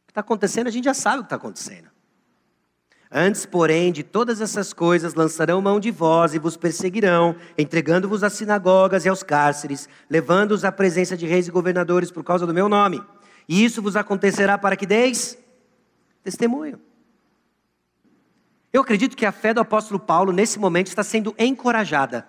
que 0.08 0.12
está 0.12 0.20
acontecendo, 0.20 0.68
a 0.68 0.72
gente 0.72 0.84
já 0.84 0.94
sabe 0.94 1.20
o 1.20 1.22
que 1.22 1.28
está 1.28 1.38
acontecendo. 1.38 1.90
Antes, 3.10 3.46
porém, 3.46 3.94
de 3.94 4.04
todas 4.04 4.42
essas 4.42 4.74
coisas 4.74 5.14
lançarão 5.14 5.62
mão 5.62 5.80
de 5.80 5.90
vós 5.90 6.34
e 6.34 6.40
vos 6.40 6.58
perseguirão, 6.58 7.34
entregando-vos 7.58 8.26
às 8.26 8.34
sinagogas 8.34 9.06
e 9.06 9.10
aos 9.10 9.24
cárceres, 9.24 9.88
levando-os 10.10 10.66
à 10.66 10.72
presença 10.72 11.16
de 11.16 11.26
reis 11.26 11.48
e 11.48 11.52
governadores 11.52 12.12
por 12.12 12.26
causa 12.26 12.46
do 12.46 12.54
meu 12.54 12.68
nome. 12.68 13.02
E 13.48 13.64
isso 13.64 13.82
vos 13.82 13.96
acontecerá 13.96 14.58
para 14.58 14.76
que 14.76 14.86
deis 14.86 15.38
testemunho. 16.22 16.82
Eu 18.72 18.82
acredito 18.82 19.16
que 19.16 19.26
a 19.26 19.32
fé 19.32 19.54
do 19.54 19.62
apóstolo 19.62 20.00
Paulo, 20.00 20.32
nesse 20.32 20.60
momento, 20.60 20.88
está 20.88 21.04
sendo 21.04 21.34
encorajada. 21.38 22.28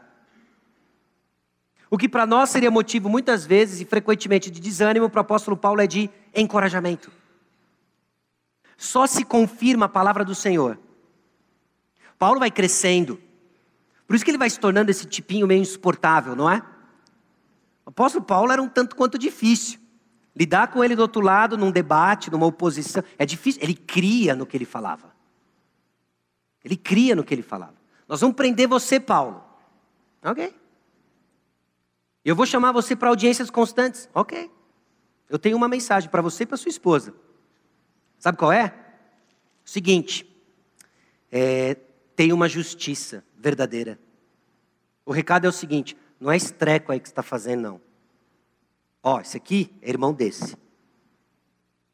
O 1.90 1.96
que 1.96 2.08
para 2.08 2.26
nós 2.26 2.50
seria 2.50 2.70
motivo, 2.70 3.08
muitas 3.08 3.46
vezes 3.46 3.80
e 3.80 3.84
frequentemente, 3.84 4.50
de 4.50 4.60
desânimo, 4.60 5.08
para 5.08 5.18
o 5.18 5.22
apóstolo 5.22 5.56
Paulo 5.56 5.80
é 5.80 5.86
de 5.86 6.10
encorajamento 6.34 7.10
só 8.78 9.08
se 9.08 9.24
confirma 9.24 9.86
a 9.86 9.88
palavra 9.88 10.24
do 10.24 10.36
Senhor. 10.36 10.78
Paulo 12.16 12.38
vai 12.38 12.50
crescendo. 12.50 13.20
Por 14.06 14.14
isso 14.14 14.24
que 14.24 14.30
ele 14.30 14.38
vai 14.38 14.48
se 14.48 14.58
tornando 14.58 14.90
esse 14.90 15.04
tipinho 15.04 15.48
meio 15.48 15.60
insuportável, 15.60 16.36
não 16.36 16.48
é? 16.48 16.62
O 17.84 17.90
apóstolo 17.90 18.24
Paulo 18.24 18.52
era 18.52 18.62
um 18.62 18.68
tanto 18.68 18.94
quanto 18.94 19.18
difícil. 19.18 19.80
Lidar 20.34 20.68
com 20.68 20.84
ele 20.84 20.94
do 20.94 21.02
outro 21.02 21.20
lado, 21.20 21.58
num 21.58 21.72
debate, 21.72 22.30
numa 22.30 22.46
oposição, 22.46 23.02
é 23.18 23.26
difícil. 23.26 23.60
Ele 23.60 23.74
cria 23.74 24.36
no 24.36 24.46
que 24.46 24.56
ele 24.56 24.64
falava. 24.64 25.12
Ele 26.68 26.76
cria 26.76 27.16
no 27.16 27.24
que 27.24 27.32
ele 27.32 27.42
falava. 27.42 27.74
Nós 28.06 28.20
vamos 28.20 28.36
prender 28.36 28.68
você, 28.68 29.00
Paulo. 29.00 29.42
Ok. 30.22 30.54
Eu 32.22 32.36
vou 32.36 32.44
chamar 32.44 32.72
você 32.72 32.94
para 32.94 33.08
audiências 33.08 33.48
constantes. 33.48 34.06
Ok. 34.12 34.50
Eu 35.30 35.38
tenho 35.38 35.56
uma 35.56 35.66
mensagem 35.66 36.10
para 36.10 36.20
você 36.20 36.42
e 36.42 36.46
para 36.46 36.58
sua 36.58 36.68
esposa. 36.68 37.14
Sabe 38.18 38.36
qual 38.36 38.52
é? 38.52 38.74
Seguinte, 39.64 40.30
é, 41.32 41.74
tem 42.14 42.34
uma 42.34 42.50
justiça 42.50 43.24
verdadeira. 43.34 43.98
O 45.06 45.12
recado 45.12 45.46
é 45.46 45.48
o 45.48 45.52
seguinte: 45.52 45.96
não 46.20 46.30
é 46.30 46.36
estreco 46.36 46.92
aí 46.92 47.00
que 47.00 47.08
você 47.08 47.12
está 47.12 47.22
fazendo, 47.22 47.62
não. 47.62 47.80
Ó, 49.02 49.20
esse 49.20 49.38
aqui 49.38 49.74
é 49.80 49.88
irmão 49.88 50.12
desse. 50.12 50.54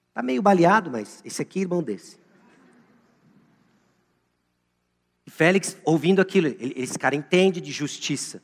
Está 0.08 0.20
meio 0.20 0.42
baleado, 0.42 0.90
mas 0.90 1.22
esse 1.24 1.40
aqui 1.40 1.60
é 1.60 1.62
irmão 1.62 1.80
desse. 1.80 2.23
E 5.26 5.30
Félix, 5.30 5.76
ouvindo 5.84 6.20
aquilo, 6.20 6.54
esse 6.58 6.98
cara 6.98 7.14
entende 7.14 7.60
de 7.60 7.72
justiça. 7.72 8.42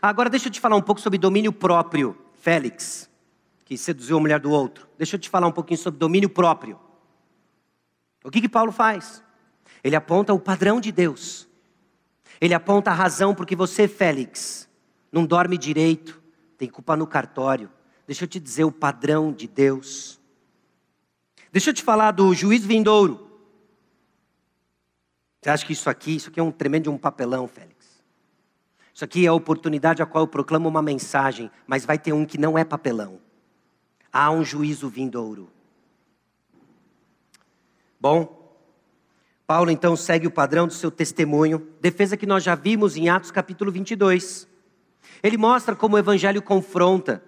Agora 0.00 0.28
deixa 0.28 0.48
eu 0.48 0.52
te 0.52 0.60
falar 0.60 0.76
um 0.76 0.82
pouco 0.82 1.00
sobre 1.00 1.18
domínio 1.18 1.52
próprio, 1.52 2.16
Félix, 2.34 3.10
que 3.64 3.76
seduziu 3.76 4.18
a 4.18 4.20
mulher 4.20 4.38
do 4.38 4.50
outro. 4.50 4.86
Deixa 4.98 5.16
eu 5.16 5.20
te 5.20 5.28
falar 5.28 5.46
um 5.46 5.52
pouquinho 5.52 5.78
sobre 5.78 5.98
domínio 5.98 6.28
próprio. 6.28 6.78
O 8.22 8.30
que, 8.30 8.40
que 8.40 8.48
Paulo 8.48 8.72
faz? 8.72 9.22
Ele 9.82 9.96
aponta 9.96 10.32
o 10.32 10.38
padrão 10.38 10.80
de 10.80 10.92
Deus. 10.92 11.48
Ele 12.40 12.54
aponta 12.54 12.90
a 12.90 12.94
razão 12.94 13.34
porque 13.34 13.56
você, 13.56 13.88
Félix, 13.88 14.68
não 15.10 15.24
dorme 15.24 15.56
direito, 15.56 16.20
tem 16.58 16.68
culpa 16.68 16.96
no 16.96 17.06
cartório. 17.06 17.70
Deixa 18.06 18.24
eu 18.24 18.28
te 18.28 18.38
dizer 18.38 18.64
o 18.64 18.72
padrão 18.72 19.32
de 19.32 19.48
Deus. 19.48 20.20
Deixa 21.50 21.70
eu 21.70 21.74
te 21.74 21.82
falar 21.82 22.10
do 22.12 22.34
juiz 22.34 22.64
vindouro. 22.64 23.25
Você 25.46 25.50
acha 25.50 25.64
que 25.64 25.72
isso 25.74 25.88
aqui, 25.88 26.16
isso 26.16 26.28
aqui 26.28 26.40
é 26.40 26.42
um 26.42 26.50
tremendo 26.50 26.82
de 26.82 26.90
um 26.90 26.98
papelão, 26.98 27.46
Félix? 27.46 28.02
Isso 28.92 29.04
aqui 29.04 29.24
é 29.24 29.28
a 29.28 29.32
oportunidade 29.32 30.02
a 30.02 30.06
qual 30.06 30.24
eu 30.24 30.28
proclamo 30.28 30.68
uma 30.68 30.82
mensagem, 30.82 31.52
mas 31.68 31.84
vai 31.84 31.96
ter 31.96 32.12
um 32.12 32.26
que 32.26 32.36
não 32.36 32.58
é 32.58 32.64
papelão. 32.64 33.20
Há 34.12 34.28
um 34.32 34.42
juízo 34.42 34.88
vindouro. 34.88 35.48
Bom, 38.00 38.58
Paulo 39.46 39.70
então 39.70 39.94
segue 39.94 40.26
o 40.26 40.32
padrão 40.32 40.66
do 40.66 40.72
seu 40.72 40.90
testemunho, 40.90 41.64
defesa 41.80 42.16
que 42.16 42.26
nós 42.26 42.42
já 42.42 42.56
vimos 42.56 42.96
em 42.96 43.08
Atos 43.08 43.30
capítulo 43.30 43.70
22. 43.70 44.48
Ele 45.22 45.36
mostra 45.36 45.76
como 45.76 45.94
o 45.94 45.98
evangelho 46.00 46.42
confronta. 46.42 47.22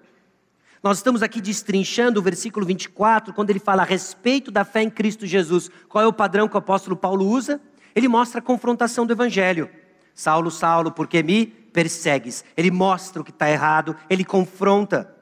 Nós 0.83 0.97
estamos 0.97 1.23
aqui 1.23 1.41
destrinchando 1.41 2.19
o 2.19 2.23
versículo 2.25 2.67
24, 2.67 3.33
quando 3.33 3.51
ele 3.51 3.61
fala 3.61 3.83
a 3.83 3.87
respeito 3.87 4.51
da 4.51 4.65
fé 4.65 4.83
em 4.83 4.91
Cristo 4.91 5.25
Jesus. 5.25 5.71
Qual 5.89 6.03
é 6.03 6.07
o 6.09 6.13
padrão 6.13 6.49
que 6.49 6.57
o 6.57 6.59
apóstolo 6.59 6.97
Paulo 6.97 7.25
usa? 7.25 7.61
Ele 7.95 8.09
mostra 8.09 8.41
a 8.41 8.43
confrontação 8.43 9.07
do 9.07 9.13
evangelho. 9.13 9.71
Saulo, 10.15 10.51
Saulo, 10.51 10.91
por 10.91 11.07
que 11.07 11.23
me 11.23 11.47
persegues? 11.47 12.45
Ele 12.57 12.71
mostra 12.71 13.23
o 13.23 13.25
que 13.25 13.31
está 13.31 13.51
errado, 13.51 13.97
ele 14.09 14.25
confronta. 14.25 15.15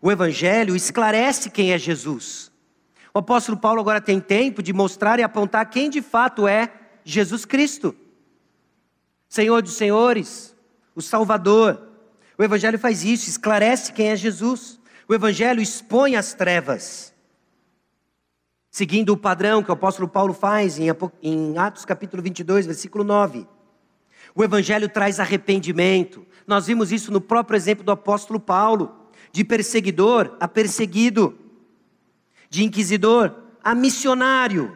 O 0.00 0.10
evangelho 0.10 0.76
esclarece 0.76 1.50
quem 1.50 1.72
é 1.72 1.78
Jesus. 1.78 2.52
O 3.14 3.18
apóstolo 3.18 3.58
Paulo 3.58 3.80
agora 3.80 4.00
tem 4.00 4.20
tempo 4.20 4.62
de 4.62 4.72
mostrar 4.72 5.18
e 5.18 5.22
apontar 5.22 5.68
quem 5.68 5.90
de 5.90 6.00
fato 6.00 6.48
é 6.48 6.72
Jesus 7.04 7.44
Cristo. 7.44 7.94
Senhor 9.28 9.62
dos 9.62 9.74
senhores, 9.74 10.54
o 10.94 11.02
Salvador. 11.02 11.88
O 12.36 12.42
Evangelho 12.42 12.78
faz 12.78 13.04
isso, 13.04 13.28
esclarece 13.28 13.92
quem 13.92 14.08
é 14.08 14.16
Jesus. 14.16 14.80
O 15.08 15.14
Evangelho 15.14 15.60
expõe 15.60 16.16
as 16.16 16.34
trevas. 16.34 17.11
Seguindo 18.72 19.10
o 19.10 19.18
padrão 19.18 19.62
que 19.62 19.68
o 19.68 19.74
apóstolo 19.74 20.08
Paulo 20.08 20.32
faz 20.32 20.78
em 20.78 21.58
Atos 21.58 21.84
capítulo 21.84 22.22
22, 22.22 22.64
versículo 22.64 23.04
9. 23.04 23.46
O 24.34 24.42
Evangelho 24.42 24.88
traz 24.88 25.20
arrependimento. 25.20 26.26
Nós 26.46 26.68
vimos 26.68 26.90
isso 26.90 27.12
no 27.12 27.20
próprio 27.20 27.54
exemplo 27.54 27.84
do 27.84 27.92
apóstolo 27.92 28.40
Paulo, 28.40 29.10
de 29.30 29.44
perseguidor 29.44 30.34
a 30.40 30.48
perseguido 30.48 31.38
de 32.48 32.64
inquisidor 32.64 33.42
a 33.62 33.74
missionário. 33.74 34.74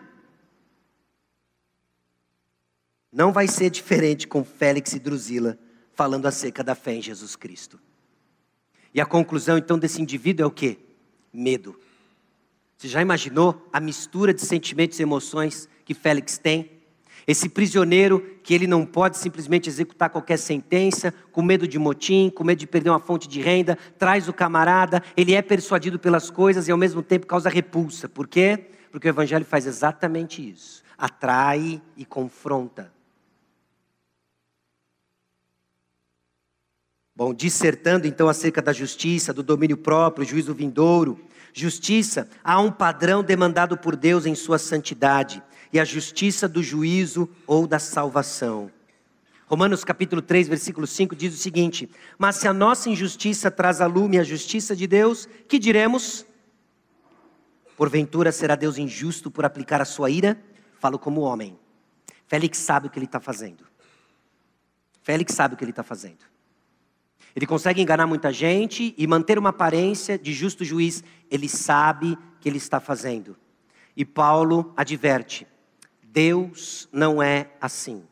Não 3.11 3.33
vai 3.33 3.49
ser 3.49 3.71
diferente 3.71 4.29
com 4.29 4.45
Félix 4.45 4.93
e 4.93 4.99
Drusila 4.99 5.59
falando 5.95 6.27
acerca 6.27 6.63
da 6.63 6.75
fé 6.75 6.97
em 6.97 7.01
Jesus 7.01 7.35
Cristo. 7.35 7.81
E 8.93 9.01
a 9.01 9.07
conclusão 9.07 9.57
então 9.57 9.79
desse 9.79 10.03
indivíduo 10.03 10.45
é 10.45 10.47
o 10.47 10.51
quê? 10.51 10.79
Medo. 11.33 11.81
Você 12.77 12.89
já 12.89 13.01
imaginou 13.01 13.67
a 13.73 13.81
mistura 13.81 14.35
de 14.35 14.43
sentimentos 14.43 15.01
e 15.01 15.03
emoções 15.03 15.69
que 15.85 15.95
Félix 15.95 16.37
tem? 16.37 16.71
Esse 17.27 17.49
prisioneiro 17.49 18.21
que 18.43 18.55
ele 18.55 18.67
não 18.67 18.87
pode 18.87 19.19
simplesmente 19.19 19.69
executar 19.69 20.11
qualquer 20.11 20.37
sentença, 20.37 21.13
com 21.33 21.43
medo 21.43 21.67
de 21.67 21.79
motim, 21.79 22.31
com 22.31 22.45
medo 22.45 22.59
de 22.59 22.67
perder 22.67 22.91
uma 22.91 23.01
fonte 23.01 23.27
de 23.27 23.41
renda, 23.41 23.77
traz 23.99 24.29
o 24.29 24.33
camarada, 24.33 25.03
ele 25.17 25.35
é 25.35 25.43
persuadido 25.43 25.99
pelas 25.99 26.31
coisas 26.31 26.69
e 26.69 26.71
ao 26.71 26.79
mesmo 26.79 27.03
tempo 27.03 27.27
causa 27.27 27.49
repulsa. 27.49 28.09
Por 28.09 28.29
quê? 28.29 28.67
Porque 28.93 29.09
o 29.09 29.11
evangelho 29.11 29.45
faz 29.45 29.67
exatamente 29.67 30.47
isso. 30.49 30.85
Atrai 30.97 31.83
e 31.97 32.05
confronta. 32.05 32.93
Bom, 37.17 37.33
dissertando 37.33 38.07
então 38.07 38.29
acerca 38.29 38.61
da 38.61 38.75
justiça, 38.75 39.33
do 39.33 39.43
domínio 39.43 39.79
próprio, 39.79 40.27
juízo 40.27 40.55
vindouro. 40.55 41.19
Justiça, 41.59 42.29
há 42.45 42.61
um 42.61 42.71
padrão 42.71 43.25
demandado 43.25 43.79
por 43.79 43.97
Deus 43.97 44.27
em 44.27 44.35
sua 44.35 44.59
santidade 44.59 45.43
e 45.73 45.81
a 45.81 45.87
justiça 45.87 46.47
do 46.47 46.63
juízo 46.63 47.31
ou 47.47 47.67
da 47.67 47.79
salvação. 47.79 48.71
Romanos 49.47 49.83
capítulo 49.83 50.21
3, 50.21 50.49
versículo 50.49 50.87
5 50.87 51.17
diz 51.17 51.33
o 51.33 51.39
seguinte: 51.39 51.91
Mas 52.19 52.37
se 52.37 52.47
a 52.47 52.53
nossa 52.53 52.91
injustiça 52.91 53.51
traz 53.51 53.81
a 53.81 53.87
lume 53.87 54.19
a 54.19 54.23
justiça 54.23 54.77
de 54.77 54.87
Deus, 54.87 55.27
que 55.49 55.59
diremos? 55.59 56.27
Porventura 57.75 58.31
será 58.33 58.55
Deus 58.55 58.77
injusto 58.77 59.31
por 59.31 59.47
aplicar 59.47 59.81
a 59.81 59.87
sua 59.87 60.11
ira? 60.11 60.39
Falo 60.79 60.99
como 60.99 61.23
homem. 61.23 61.59
Félix 62.27 62.59
sabe 62.59 62.89
o 62.89 62.91
que 62.91 62.99
ele 62.99 63.07
está 63.07 63.19
fazendo. 63.19 63.65
Félix 65.03 65.33
sabe 65.33 65.55
o 65.55 65.57
que 65.57 65.65
ele 65.65 65.71
está 65.71 65.83
fazendo. 65.83 66.36
Ele 67.37 67.47
consegue 67.47 67.83
enganar 67.83 68.07
muita 68.07 68.33
gente 68.33 68.95
e 68.97 69.07
manter 69.07 69.39
uma 69.39 69.51
aparência 69.51 70.19
de 70.19 70.33
justo 70.33 70.65
juiz. 70.65 71.05
Ele 71.31 71.51
sabe 71.51 72.13
o 72.15 72.19
que 72.41 72.49
ele 72.49 72.57
está 72.57 72.81
fazendo. 72.81 73.37
E 73.95 74.07
Paulo 74.07 74.73
adverte: 74.75 75.47
Deus 76.03 76.89
não 76.91 77.23
é 77.23 77.51
assim. 77.61 78.03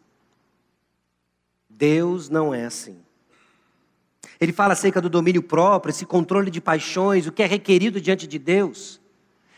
Deus 1.70 2.28
não 2.28 2.54
é 2.54 2.66
assim. 2.66 2.98
Ele 4.38 4.52
fala 4.52 4.74
acerca 4.74 5.00
do 5.00 5.08
domínio 5.08 5.42
próprio, 5.42 5.90
esse 5.90 6.04
controle 6.04 6.50
de 6.50 6.60
paixões, 6.60 7.26
o 7.26 7.32
que 7.32 7.42
é 7.42 7.46
requerido 7.46 7.98
diante 7.98 8.26
de 8.26 8.38
Deus, 8.38 9.00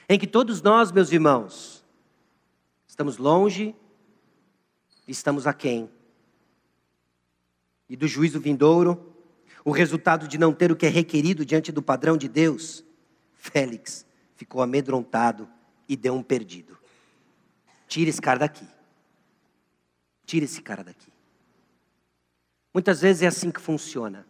em 0.09 0.17
que 0.17 0.29
todos 0.29 0.63
nós, 0.63 0.93
meus 0.93 1.11
irmãos, 1.11 1.85
estamos 2.87 3.17
longe, 3.19 3.75
estamos 5.09 5.45
aquém. 5.45 5.91
E 7.89 7.97
do 7.97 8.07
juízo 8.07 8.39
vindouro, 8.39 9.16
o 9.67 9.73
resultado 9.73 10.29
de 10.29 10.39
não 10.39 10.53
ter 10.53 10.71
o 10.71 10.77
que 10.77 10.87
é 10.87 10.89
requerido 10.89 11.45
diante 11.45 11.73
do 11.73 11.83
padrão 11.83 12.17
de 12.17 12.29
Deus, 12.29 12.85
Félix 13.35 14.07
ficou 14.37 14.63
amedrontado 14.63 15.49
e 15.89 15.97
deu 15.97 16.15
um 16.15 16.23
perdido. 16.23 16.79
Tira 17.89 18.09
esse 18.09 18.23
cara 18.23 18.39
daqui. 18.39 18.65
Tira 20.25 20.45
esse 20.45 20.63
cara 20.63 20.85
daqui. 20.85 21.13
Muitas 22.73 23.01
vezes 23.01 23.23
é 23.23 23.27
assim 23.27 23.51
que 23.51 23.61
funciona. 23.61 24.25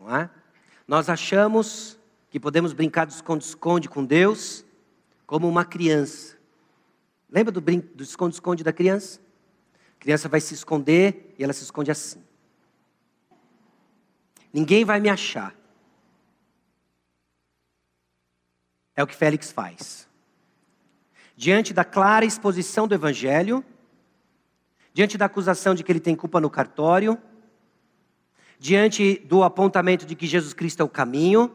Não 0.00 0.16
é? 0.16 0.30
Nós 0.86 1.10
achamos 1.10 1.98
que 2.30 2.40
podemos 2.40 2.72
brincar 2.72 3.04
de 3.04 3.12
esconde-esconde 3.12 3.90
com 3.90 4.02
Deus 4.02 4.64
como 5.26 5.46
uma 5.46 5.66
criança. 5.66 6.38
Lembra 7.28 7.52
do, 7.52 7.60
do 7.60 8.02
esconde-esconde 8.02 8.64
da 8.64 8.72
criança? 8.72 9.20
A 9.98 10.00
criança 10.00 10.30
vai 10.30 10.40
se 10.40 10.54
esconder 10.54 11.34
e 11.38 11.44
ela 11.44 11.52
se 11.52 11.62
esconde 11.62 11.90
assim. 11.90 12.26
Ninguém 14.58 14.84
vai 14.84 14.98
me 14.98 15.08
achar. 15.08 15.54
É 18.96 19.02
o 19.04 19.06
que 19.06 19.14
Félix 19.14 19.52
faz 19.52 20.08
diante 21.36 21.72
da 21.72 21.84
clara 21.84 22.24
exposição 22.24 22.88
do 22.88 22.94
Evangelho, 22.96 23.64
diante 24.92 25.16
da 25.16 25.26
acusação 25.26 25.72
de 25.72 25.84
que 25.84 25.92
ele 25.92 26.00
tem 26.00 26.16
culpa 26.16 26.40
no 26.40 26.50
cartório, 26.50 27.16
diante 28.58 29.22
do 29.26 29.44
apontamento 29.44 30.04
de 30.04 30.16
que 30.16 30.26
Jesus 30.26 30.52
Cristo 30.52 30.80
é 30.80 30.84
o 30.84 30.88
caminho, 30.88 31.54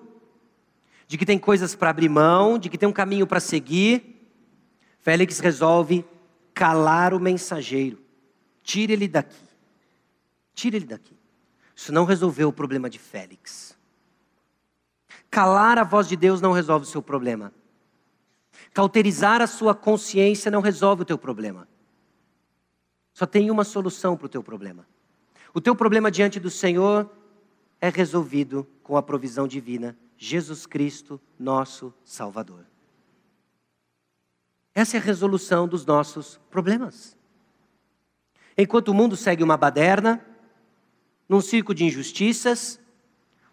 de 1.06 1.18
que 1.18 1.26
tem 1.26 1.38
coisas 1.38 1.76
para 1.76 1.90
abrir 1.90 2.08
mão, 2.08 2.58
de 2.58 2.70
que 2.70 2.78
tem 2.78 2.88
um 2.88 2.94
caminho 2.94 3.28
para 3.28 3.42
seguir, 3.42 4.32
Félix 5.02 5.40
resolve 5.40 6.06
calar 6.54 7.14
o 7.14 7.20
mensageiro. 7.20 8.02
Tire 8.64 8.94
ele 8.94 9.10
daqui. 9.10 9.46
Tire 10.56 10.78
ele 10.78 10.86
daqui. 10.86 11.23
Isso 11.84 11.92
não 11.92 12.06
resolveu 12.06 12.48
o 12.48 12.54
problema 12.54 12.90
de 12.90 12.98
Félix. 12.98 13.78
Calar 15.30 15.78
a 15.78 15.84
voz 15.84 16.08
de 16.08 16.16
Deus 16.16 16.40
não 16.40 16.54
resolve 16.54 16.86
o 16.86 16.90
seu 16.90 17.02
problema. 17.02 17.52
Cauterizar 18.74 19.42
a 19.42 19.48
sua 19.48 19.76
consciência 19.76 20.50
não 20.50 20.62
resolve 20.62 21.02
o 21.02 21.06
teu 21.06 21.18
problema. 21.18 21.68
Só 23.14 23.26
tem 23.26 23.52
uma 23.52 23.66
solução 23.66 24.16
para 24.16 24.28
o 24.28 24.30
teu 24.30 24.42
problema. 24.42 24.88
O 25.54 25.60
teu 25.60 25.76
problema 25.76 26.10
diante 26.10 26.40
do 26.40 26.50
Senhor 26.50 27.12
é 27.82 27.90
resolvido 27.90 28.66
com 28.82 28.96
a 28.96 29.04
provisão 29.04 29.46
divina, 29.46 29.98
Jesus 30.18 30.66
Cristo, 30.66 31.20
nosso 31.38 31.94
Salvador. 32.06 32.66
Essa 34.74 34.96
é 34.96 35.02
a 35.02 35.04
resolução 35.04 35.68
dos 35.68 35.86
nossos 35.86 36.40
problemas. 36.50 37.18
Enquanto 38.58 38.88
o 38.88 38.94
mundo 38.94 39.18
segue 39.18 39.44
uma 39.44 39.58
baderna, 39.58 40.26
num 41.34 41.42
circo 41.42 41.74
de 41.74 41.84
injustiças, 41.84 42.80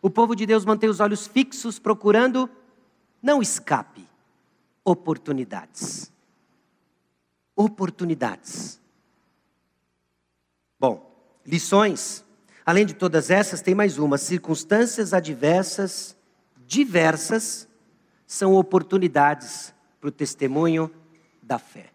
o 0.02 0.10
povo 0.10 0.36
de 0.36 0.44
Deus 0.44 0.66
mantém 0.66 0.90
os 0.90 1.00
olhos 1.00 1.26
fixos 1.26 1.78
procurando 1.78 2.46
não 3.22 3.40
escape, 3.40 4.06
oportunidades. 4.84 6.12
Oportunidades. 7.56 8.78
Bom, 10.78 11.10
lições. 11.46 12.22
Além 12.66 12.84
de 12.84 12.92
todas 12.92 13.30
essas, 13.30 13.62
tem 13.62 13.74
mais 13.74 13.96
uma: 13.96 14.18
circunstâncias 14.18 15.14
adversas, 15.14 16.14
diversas, 16.66 17.66
são 18.26 18.56
oportunidades 18.56 19.72
para 19.98 20.08
o 20.08 20.12
testemunho 20.12 20.94
da 21.42 21.58
fé. 21.58 21.90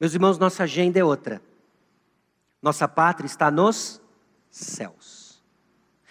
Meus 0.00 0.12
irmãos, 0.12 0.38
nossa 0.38 0.64
agenda 0.64 0.98
é 0.98 1.04
outra. 1.04 1.40
Nossa 2.66 2.88
pátria 2.88 3.26
está 3.26 3.48
nos 3.48 4.02
céus. 4.50 5.40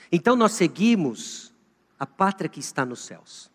Então 0.09 0.37
nós 0.37 0.53
seguimos 0.53 1.53
a 1.99 2.05
pátria 2.05 2.47
que 2.47 2.61
está 2.61 2.85
nos 2.85 3.03
céus. 3.03 3.51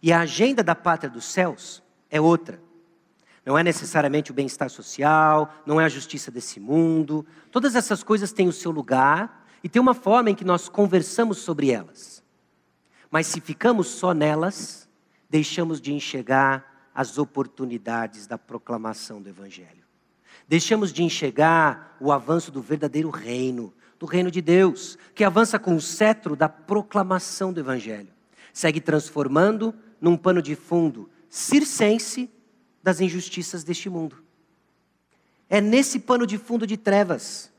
E 0.00 0.12
a 0.12 0.20
agenda 0.20 0.62
da 0.62 0.76
pátria 0.76 1.10
dos 1.10 1.24
céus 1.24 1.82
é 2.08 2.20
outra. 2.20 2.62
Não 3.44 3.58
é 3.58 3.64
necessariamente 3.64 4.30
o 4.30 4.34
bem-estar 4.34 4.70
social, 4.70 5.52
não 5.66 5.80
é 5.80 5.84
a 5.84 5.88
justiça 5.88 6.30
desse 6.30 6.60
mundo. 6.60 7.26
Todas 7.50 7.74
essas 7.74 8.04
coisas 8.04 8.32
têm 8.32 8.46
o 8.46 8.52
seu 8.52 8.70
lugar 8.70 9.44
e 9.60 9.68
tem 9.68 9.82
uma 9.82 9.92
forma 9.92 10.30
em 10.30 10.34
que 10.36 10.44
nós 10.44 10.68
conversamos 10.68 11.38
sobre 11.38 11.72
elas. 11.72 12.22
Mas 13.10 13.26
se 13.26 13.40
ficamos 13.40 13.88
só 13.88 14.14
nelas, 14.14 14.88
deixamos 15.28 15.80
de 15.80 15.92
enxergar 15.92 16.88
as 16.94 17.18
oportunidades 17.18 18.28
da 18.28 18.38
proclamação 18.38 19.20
do 19.20 19.28
Evangelho. 19.28 19.81
Deixamos 20.48 20.92
de 20.92 21.02
enxergar 21.02 21.96
o 22.00 22.12
avanço 22.12 22.50
do 22.50 22.60
verdadeiro 22.60 23.10
reino, 23.10 23.72
do 23.98 24.06
reino 24.06 24.30
de 24.30 24.42
Deus, 24.42 24.98
que 25.14 25.24
avança 25.24 25.58
com 25.58 25.76
o 25.76 25.80
cetro 25.80 26.34
da 26.34 26.48
proclamação 26.48 27.52
do 27.52 27.60
Evangelho. 27.60 28.08
Segue 28.52 28.80
transformando 28.80 29.74
num 30.00 30.16
pano 30.16 30.42
de 30.42 30.54
fundo 30.54 31.08
circense 31.28 32.28
das 32.82 33.00
injustiças 33.00 33.64
deste 33.64 33.88
mundo. 33.88 34.22
É 35.48 35.60
nesse 35.60 35.98
pano 35.98 36.26
de 36.26 36.36
fundo 36.36 36.66
de 36.66 36.76
trevas 36.76 37.50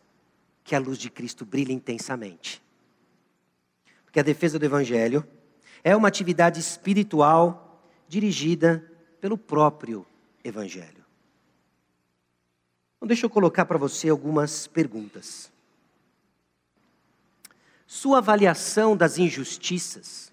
que 0.63 0.75
a 0.75 0.79
luz 0.79 0.97
de 0.97 1.09
Cristo 1.09 1.45
brilha 1.45 1.71
intensamente. 1.71 2.61
Porque 4.03 4.19
a 4.19 4.23
defesa 4.23 4.59
do 4.59 4.65
Evangelho 4.65 5.25
é 5.83 5.95
uma 5.95 6.07
atividade 6.07 6.59
espiritual 6.59 7.81
dirigida 8.07 8.83
pelo 9.19 9.37
próprio 9.37 10.05
Evangelho. 10.43 11.02
Então, 13.03 13.09
deixa 13.09 13.25
eu 13.25 13.29
colocar 13.29 13.65
para 13.65 13.77
você 13.77 14.07
algumas 14.07 14.65
perguntas. 14.65 15.51
Sua 17.85 18.19
avaliação 18.19 18.95
das 18.95 19.17
injustiças 19.17 20.31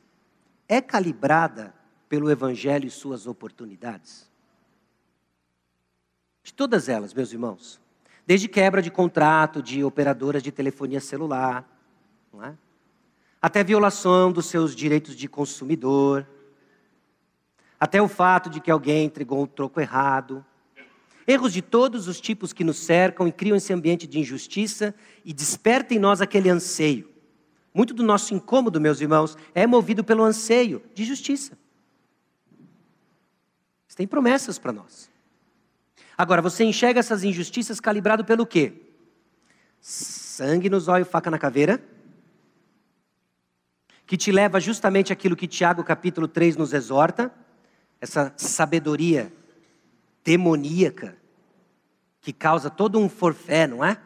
é 0.68 0.80
calibrada 0.80 1.74
pelo 2.08 2.30
Evangelho 2.30 2.86
e 2.86 2.90
suas 2.90 3.26
oportunidades? 3.26 4.30
De 6.44 6.54
todas 6.54 6.88
elas, 6.88 7.12
meus 7.12 7.32
irmãos. 7.32 7.80
Desde 8.24 8.46
quebra 8.46 8.80
de 8.80 8.88
contrato 8.88 9.60
de 9.60 9.82
operadoras 9.82 10.40
de 10.40 10.52
telefonia 10.52 11.00
celular, 11.00 11.68
é? 12.40 12.52
até 13.42 13.64
violação 13.64 14.30
dos 14.30 14.46
seus 14.46 14.76
direitos 14.76 15.16
de 15.16 15.26
consumidor, 15.26 16.24
até 17.80 18.00
o 18.00 18.06
fato 18.06 18.48
de 18.48 18.60
que 18.60 18.70
alguém 18.70 19.06
entregou 19.06 19.42
um 19.42 19.46
troco 19.46 19.80
errado. 19.80 20.46
Erros 21.30 21.52
de 21.52 21.62
todos 21.62 22.08
os 22.08 22.20
tipos 22.20 22.52
que 22.52 22.64
nos 22.64 22.78
cercam 22.78 23.28
e 23.28 23.32
criam 23.32 23.56
esse 23.56 23.72
ambiente 23.72 24.06
de 24.06 24.18
injustiça 24.18 24.94
e 25.24 25.32
despertam 25.32 25.96
em 25.96 26.00
nós 26.00 26.20
aquele 26.20 26.48
anseio 26.48 27.10
muito 27.72 27.94
do 27.94 28.02
nosso 28.02 28.34
incômodo, 28.34 28.80
meus 28.80 29.00
irmãos, 29.00 29.36
é 29.54 29.66
movido 29.66 30.02
pelo 30.02 30.24
anseio 30.24 30.82
de 30.94 31.04
justiça. 31.04 31.56
Tem 33.96 34.06
promessas 34.06 34.58
para 34.58 34.72
nós. 34.72 35.10
Agora, 36.16 36.40
você 36.40 36.64
enxerga 36.64 37.00
essas 37.00 37.22
injustiças 37.22 37.80
calibrado 37.80 38.24
pelo 38.24 38.46
quê? 38.46 38.72
Sangue 39.78 40.70
nos 40.70 40.88
olhos, 40.88 41.06
faca 41.06 41.30
na 41.30 41.38
caveira. 41.38 41.82
Que 44.06 44.16
te 44.16 44.32
leva 44.32 44.58
justamente 44.58 45.12
aquilo 45.12 45.36
que 45.36 45.46
Tiago 45.46 45.84
capítulo 45.84 46.26
3 46.26 46.56
nos 46.56 46.72
exorta, 46.72 47.30
essa 48.00 48.32
sabedoria 48.38 49.30
demoníaca 50.24 51.19
que 52.20 52.32
causa 52.32 52.68
todo 52.68 52.98
um 52.98 53.08
forfé, 53.08 53.66
não 53.66 53.84
é? 53.84 53.96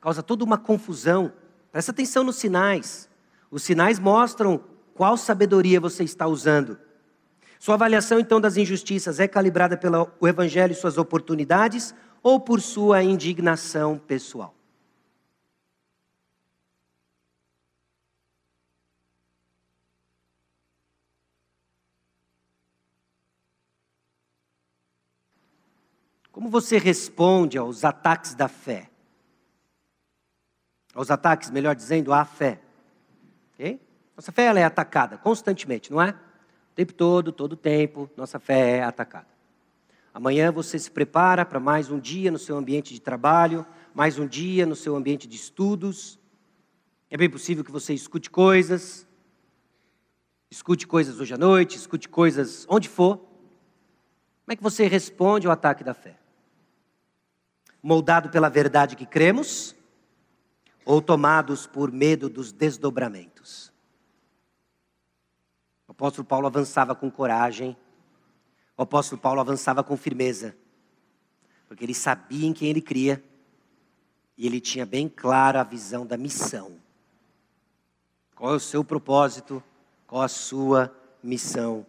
Causa 0.00 0.22
toda 0.22 0.44
uma 0.44 0.58
confusão. 0.58 1.32
Presta 1.72 1.90
atenção 1.90 2.22
nos 2.22 2.36
sinais. 2.36 3.08
Os 3.50 3.62
sinais 3.62 3.98
mostram 3.98 4.62
qual 4.94 5.16
sabedoria 5.16 5.80
você 5.80 6.04
está 6.04 6.26
usando. 6.26 6.78
Sua 7.58 7.74
avaliação, 7.74 8.20
então, 8.20 8.40
das 8.40 8.56
injustiças 8.56 9.18
é 9.18 9.26
calibrada 9.26 9.76
pelo 9.76 10.10
Evangelho 10.22 10.72
e 10.72 10.76
suas 10.76 10.98
oportunidades 10.98 11.94
ou 12.22 12.38
por 12.38 12.60
sua 12.60 13.02
indignação 13.02 13.98
pessoal? 13.98 14.53
Como 26.34 26.48
você 26.48 26.78
responde 26.78 27.56
aos 27.56 27.84
ataques 27.84 28.34
da 28.34 28.48
fé? 28.48 28.90
Aos 30.92 31.08
ataques, 31.08 31.48
melhor 31.48 31.76
dizendo, 31.76 32.12
à 32.12 32.24
fé. 32.24 32.60
Okay? 33.54 33.80
Nossa 34.16 34.32
fé 34.32 34.46
ela 34.46 34.58
é 34.58 34.64
atacada 34.64 35.16
constantemente, 35.16 35.92
não 35.92 36.02
é? 36.02 36.10
O 36.10 36.74
tempo 36.74 36.92
todo, 36.92 37.30
todo 37.30 37.52
o 37.52 37.56
tempo, 37.56 38.10
nossa 38.16 38.40
fé 38.40 38.78
é 38.78 38.82
atacada. 38.82 39.28
Amanhã 40.12 40.50
você 40.50 40.76
se 40.76 40.90
prepara 40.90 41.44
para 41.46 41.60
mais 41.60 41.88
um 41.88 42.00
dia 42.00 42.32
no 42.32 42.38
seu 42.38 42.56
ambiente 42.56 42.92
de 42.92 43.00
trabalho, 43.00 43.64
mais 43.94 44.18
um 44.18 44.26
dia 44.26 44.66
no 44.66 44.74
seu 44.74 44.96
ambiente 44.96 45.28
de 45.28 45.36
estudos. 45.36 46.18
É 47.08 47.16
bem 47.16 47.30
possível 47.30 47.62
que 47.62 47.70
você 47.70 47.94
escute 47.94 48.28
coisas, 48.28 49.06
escute 50.50 50.84
coisas 50.84 51.20
hoje 51.20 51.32
à 51.32 51.38
noite, 51.38 51.76
escute 51.76 52.08
coisas 52.08 52.66
onde 52.68 52.88
for. 52.88 53.18
Como 53.18 54.50
é 54.50 54.56
que 54.56 54.62
você 54.64 54.88
responde 54.88 55.46
ao 55.46 55.52
ataque 55.52 55.84
da 55.84 55.94
fé? 55.94 56.23
Moldado 57.86 58.30
pela 58.30 58.48
verdade 58.48 58.96
que 58.96 59.04
cremos 59.04 59.76
ou 60.86 61.02
tomados 61.02 61.66
por 61.66 61.92
medo 61.92 62.30
dos 62.30 62.50
desdobramentos. 62.50 63.70
O 65.86 65.92
apóstolo 65.92 66.26
Paulo 66.26 66.46
avançava 66.46 66.94
com 66.94 67.10
coragem, 67.10 67.76
o 68.74 68.82
apóstolo 68.82 69.20
Paulo 69.20 69.38
avançava 69.38 69.84
com 69.84 69.98
firmeza, 69.98 70.56
porque 71.68 71.84
ele 71.84 71.92
sabia 71.92 72.46
em 72.46 72.54
quem 72.54 72.70
ele 72.70 72.80
cria 72.80 73.22
e 74.34 74.46
ele 74.46 74.62
tinha 74.62 74.86
bem 74.86 75.06
clara 75.06 75.60
a 75.60 75.64
visão 75.64 76.06
da 76.06 76.16
missão. 76.16 76.78
Qual 78.34 78.54
é 78.54 78.56
o 78.56 78.60
seu 78.60 78.82
propósito? 78.82 79.62
Qual 80.06 80.22
a 80.22 80.28
sua 80.28 80.90
missão? 81.22 81.84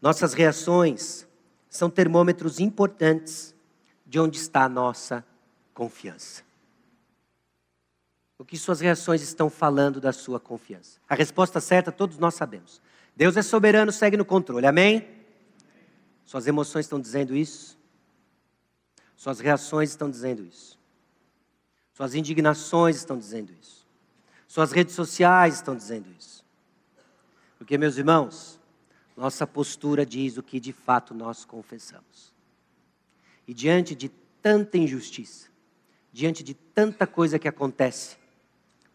Nossas 0.00 0.32
reações 0.32 1.28
são 1.68 1.90
termômetros 1.90 2.58
importantes 2.58 3.54
de 4.06 4.20
onde 4.20 4.38
está 4.38 4.64
a 4.64 4.68
nossa 4.68 5.24
confiança 5.74 6.46
o 8.38 8.44
que 8.44 8.56
suas 8.58 8.80
reações 8.80 9.22
estão 9.22 9.48
falando 9.48 10.00
da 10.00 10.12
sua 10.12 10.38
confiança. 10.38 11.00
A 11.08 11.14
resposta 11.14 11.60
certa 11.60 11.90
todos 11.90 12.18
nós 12.18 12.34
sabemos. 12.34 12.82
Deus 13.14 13.36
é 13.36 13.42
soberano, 13.42 13.90
segue 13.90 14.16
no 14.16 14.24
controle. 14.24 14.66
Amém? 14.66 15.08
Suas 16.24 16.46
emoções 16.46 16.84
estão 16.84 17.00
dizendo 17.00 17.34
isso? 17.34 17.78
Suas 19.16 19.40
reações 19.40 19.90
estão 19.90 20.10
dizendo 20.10 20.44
isso? 20.44 20.78
Suas 21.94 22.14
indignações 22.14 22.96
estão 22.96 23.16
dizendo 23.16 23.54
isso? 23.58 23.86
Suas 24.46 24.70
redes 24.70 24.94
sociais 24.94 25.54
estão 25.54 25.74
dizendo 25.74 26.10
isso? 26.18 26.44
Porque, 27.56 27.78
meus 27.78 27.96
irmãos, 27.96 28.60
nossa 29.16 29.46
postura 29.46 30.04
diz 30.04 30.36
o 30.36 30.42
que 30.42 30.60
de 30.60 30.74
fato 30.74 31.14
nós 31.14 31.46
confessamos. 31.46 32.35
E 33.46 33.54
diante 33.54 33.94
de 33.94 34.08
tanta 34.42 34.76
injustiça, 34.76 35.48
diante 36.12 36.42
de 36.42 36.54
tanta 36.54 37.06
coisa 37.06 37.38
que 37.38 37.48
acontece, 37.48 38.16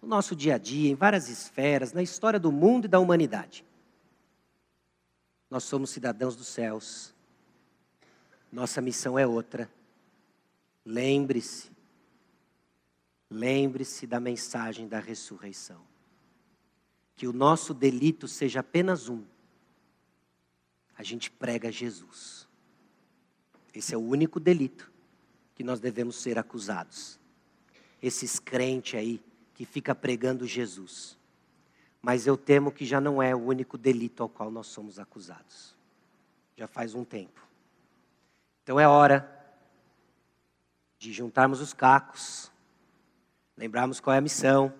no 0.01 0.07
nosso 0.07 0.35
dia 0.35 0.55
a 0.55 0.57
dia, 0.57 0.89
em 0.89 0.95
várias 0.95 1.29
esferas, 1.29 1.93
na 1.93 2.01
história 2.01 2.39
do 2.39 2.51
mundo 2.51 2.85
e 2.85 2.87
da 2.87 2.99
humanidade. 2.99 3.63
Nós 5.49 5.63
somos 5.63 5.89
cidadãos 5.89 6.35
dos 6.35 6.47
céus. 6.47 7.13
Nossa 8.51 8.81
missão 8.81 9.19
é 9.19 9.27
outra. 9.27 9.69
Lembre-se, 10.85 11.69
lembre-se 13.29 14.07
da 14.07 14.19
mensagem 14.19 14.87
da 14.87 14.99
ressurreição. 14.99 15.81
Que 17.15 17.27
o 17.27 17.33
nosso 17.33 17.73
delito 17.73 18.27
seja 18.27 18.61
apenas 18.61 19.09
um. 19.09 19.23
A 20.97 21.03
gente 21.03 21.29
prega 21.29 21.71
Jesus. 21.71 22.47
Esse 23.73 23.93
é 23.93 23.97
o 23.97 24.01
único 24.01 24.39
delito 24.39 24.91
que 25.55 25.63
nós 25.63 25.79
devemos 25.79 26.15
ser 26.15 26.37
acusados. 26.37 27.19
Esses 28.01 28.39
crentes 28.39 28.99
aí 28.99 29.23
que 29.53 29.65
fica 29.65 29.93
pregando 29.93 30.45
Jesus. 30.45 31.17
Mas 32.01 32.25
eu 32.25 32.35
temo 32.35 32.71
que 32.71 32.85
já 32.85 32.99
não 32.99 33.21
é 33.21 33.35
o 33.35 33.39
único 33.39 33.77
delito 33.77 34.23
ao 34.23 34.29
qual 34.29 34.49
nós 34.49 34.67
somos 34.67 34.97
acusados. 34.97 35.75
Já 36.57 36.67
faz 36.67 36.95
um 36.95 37.03
tempo. 37.03 37.47
Então 38.63 38.79
é 38.79 38.87
hora 38.87 39.39
de 40.97 41.11
juntarmos 41.11 41.61
os 41.61 41.73
cacos, 41.73 42.51
lembrarmos 43.57 43.99
qual 43.99 44.13
é 44.13 44.17
a 44.17 44.21
missão, 44.21 44.73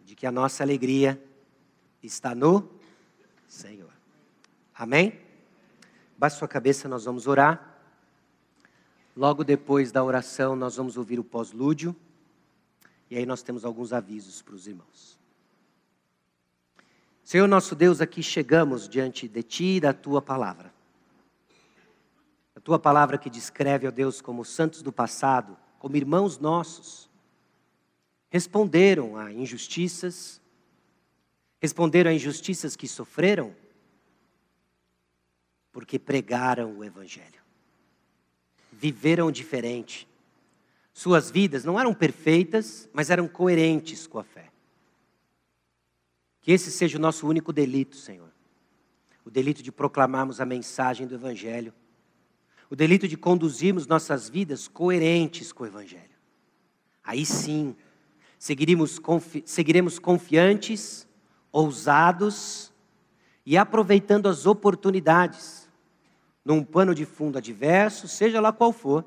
de 0.00 0.14
que 0.14 0.26
a 0.26 0.32
nossa 0.32 0.62
alegria 0.62 1.20
está 2.02 2.34
no 2.34 2.68
Senhor. 3.48 3.92
Amém? 4.74 5.23
Baixe 6.16 6.38
sua 6.38 6.48
cabeça, 6.48 6.88
nós 6.88 7.04
vamos 7.04 7.26
orar. 7.26 7.78
Logo 9.16 9.44
depois 9.44 9.92
da 9.92 10.02
oração, 10.02 10.56
nós 10.56 10.76
vamos 10.76 10.96
ouvir 10.96 11.18
o 11.18 11.24
pós-lúdio. 11.24 11.94
E 13.10 13.16
aí 13.16 13.26
nós 13.26 13.42
temos 13.42 13.64
alguns 13.64 13.92
avisos 13.92 14.42
para 14.42 14.54
os 14.54 14.66
irmãos. 14.66 15.18
Senhor 17.22 17.48
nosso 17.48 17.74
Deus, 17.74 18.00
aqui 18.00 18.22
chegamos 18.22 18.88
diante 18.88 19.26
de 19.26 19.42
Ti 19.42 19.64
e 19.76 19.80
da 19.80 19.92
Tua 19.92 20.20
palavra. 20.20 20.72
A 22.54 22.60
Tua 22.60 22.78
palavra 22.78 23.16
que 23.18 23.30
descreve, 23.30 23.86
ó 23.86 23.90
Deus, 23.90 24.20
como 24.20 24.44
santos 24.44 24.82
do 24.82 24.92
passado, 24.92 25.56
como 25.78 25.96
irmãos 25.96 26.38
nossos, 26.38 27.08
responderam 28.30 29.16
a 29.16 29.32
Porque 35.74 35.98
pregaram 35.98 36.78
o 36.78 36.84
Evangelho. 36.84 37.42
Viveram 38.72 39.30
diferente. 39.30 40.08
Suas 40.94 41.30
vidas 41.30 41.64
não 41.64 41.78
eram 41.78 41.92
perfeitas, 41.92 42.88
mas 42.92 43.10
eram 43.10 43.28
coerentes 43.28 44.06
com 44.06 44.20
a 44.20 44.24
fé. 44.24 44.48
Que 46.40 46.52
esse 46.52 46.70
seja 46.70 46.96
o 46.96 47.00
nosso 47.00 47.26
único 47.26 47.52
delito, 47.52 47.96
Senhor. 47.96 48.30
O 49.24 49.30
delito 49.30 49.62
de 49.62 49.72
proclamarmos 49.72 50.40
a 50.40 50.46
mensagem 50.46 51.06
do 51.06 51.16
Evangelho. 51.16 51.74
O 52.70 52.76
delito 52.76 53.08
de 53.08 53.16
conduzirmos 53.16 53.86
nossas 53.86 54.28
vidas 54.28 54.68
coerentes 54.68 55.52
com 55.52 55.64
o 55.64 55.66
Evangelho. 55.66 56.14
Aí 57.02 57.26
sim, 57.26 57.74
seguiremos, 58.38 58.98
confi 58.98 59.42
seguiremos 59.44 59.98
confiantes, 59.98 61.06
ousados 61.50 62.72
e 63.46 63.56
aproveitando 63.56 64.28
as 64.28 64.46
oportunidades, 64.46 65.63
num 66.44 66.62
pano 66.62 66.94
de 66.94 67.04
fundo 67.04 67.38
adverso, 67.38 68.06
seja 68.06 68.40
lá 68.40 68.52
qual 68.52 68.72
for, 68.72 69.04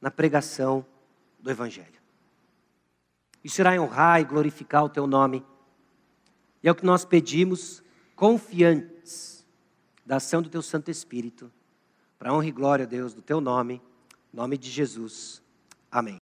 na 0.00 0.10
pregação 0.10 0.84
do 1.40 1.50
Evangelho. 1.50 2.00
Isso 3.42 3.60
irá 3.60 3.80
honrar 3.80 4.20
e 4.20 4.24
glorificar 4.24 4.84
o 4.84 4.88
teu 4.88 5.06
nome. 5.06 5.44
E 6.62 6.68
é 6.68 6.70
o 6.70 6.74
que 6.74 6.86
nós 6.86 7.04
pedimos, 7.04 7.82
confiantes 8.14 9.44
da 10.06 10.16
ação 10.16 10.42
do 10.42 10.48
teu 10.48 10.62
Santo 10.62 10.90
Espírito, 10.90 11.50
para 12.18 12.32
honra 12.32 12.46
e 12.46 12.52
glória, 12.52 12.86
Deus, 12.86 13.14
do 13.14 13.22
teu 13.22 13.40
nome, 13.40 13.82
nome 14.32 14.56
de 14.56 14.70
Jesus. 14.70 15.42
Amém. 15.90 16.20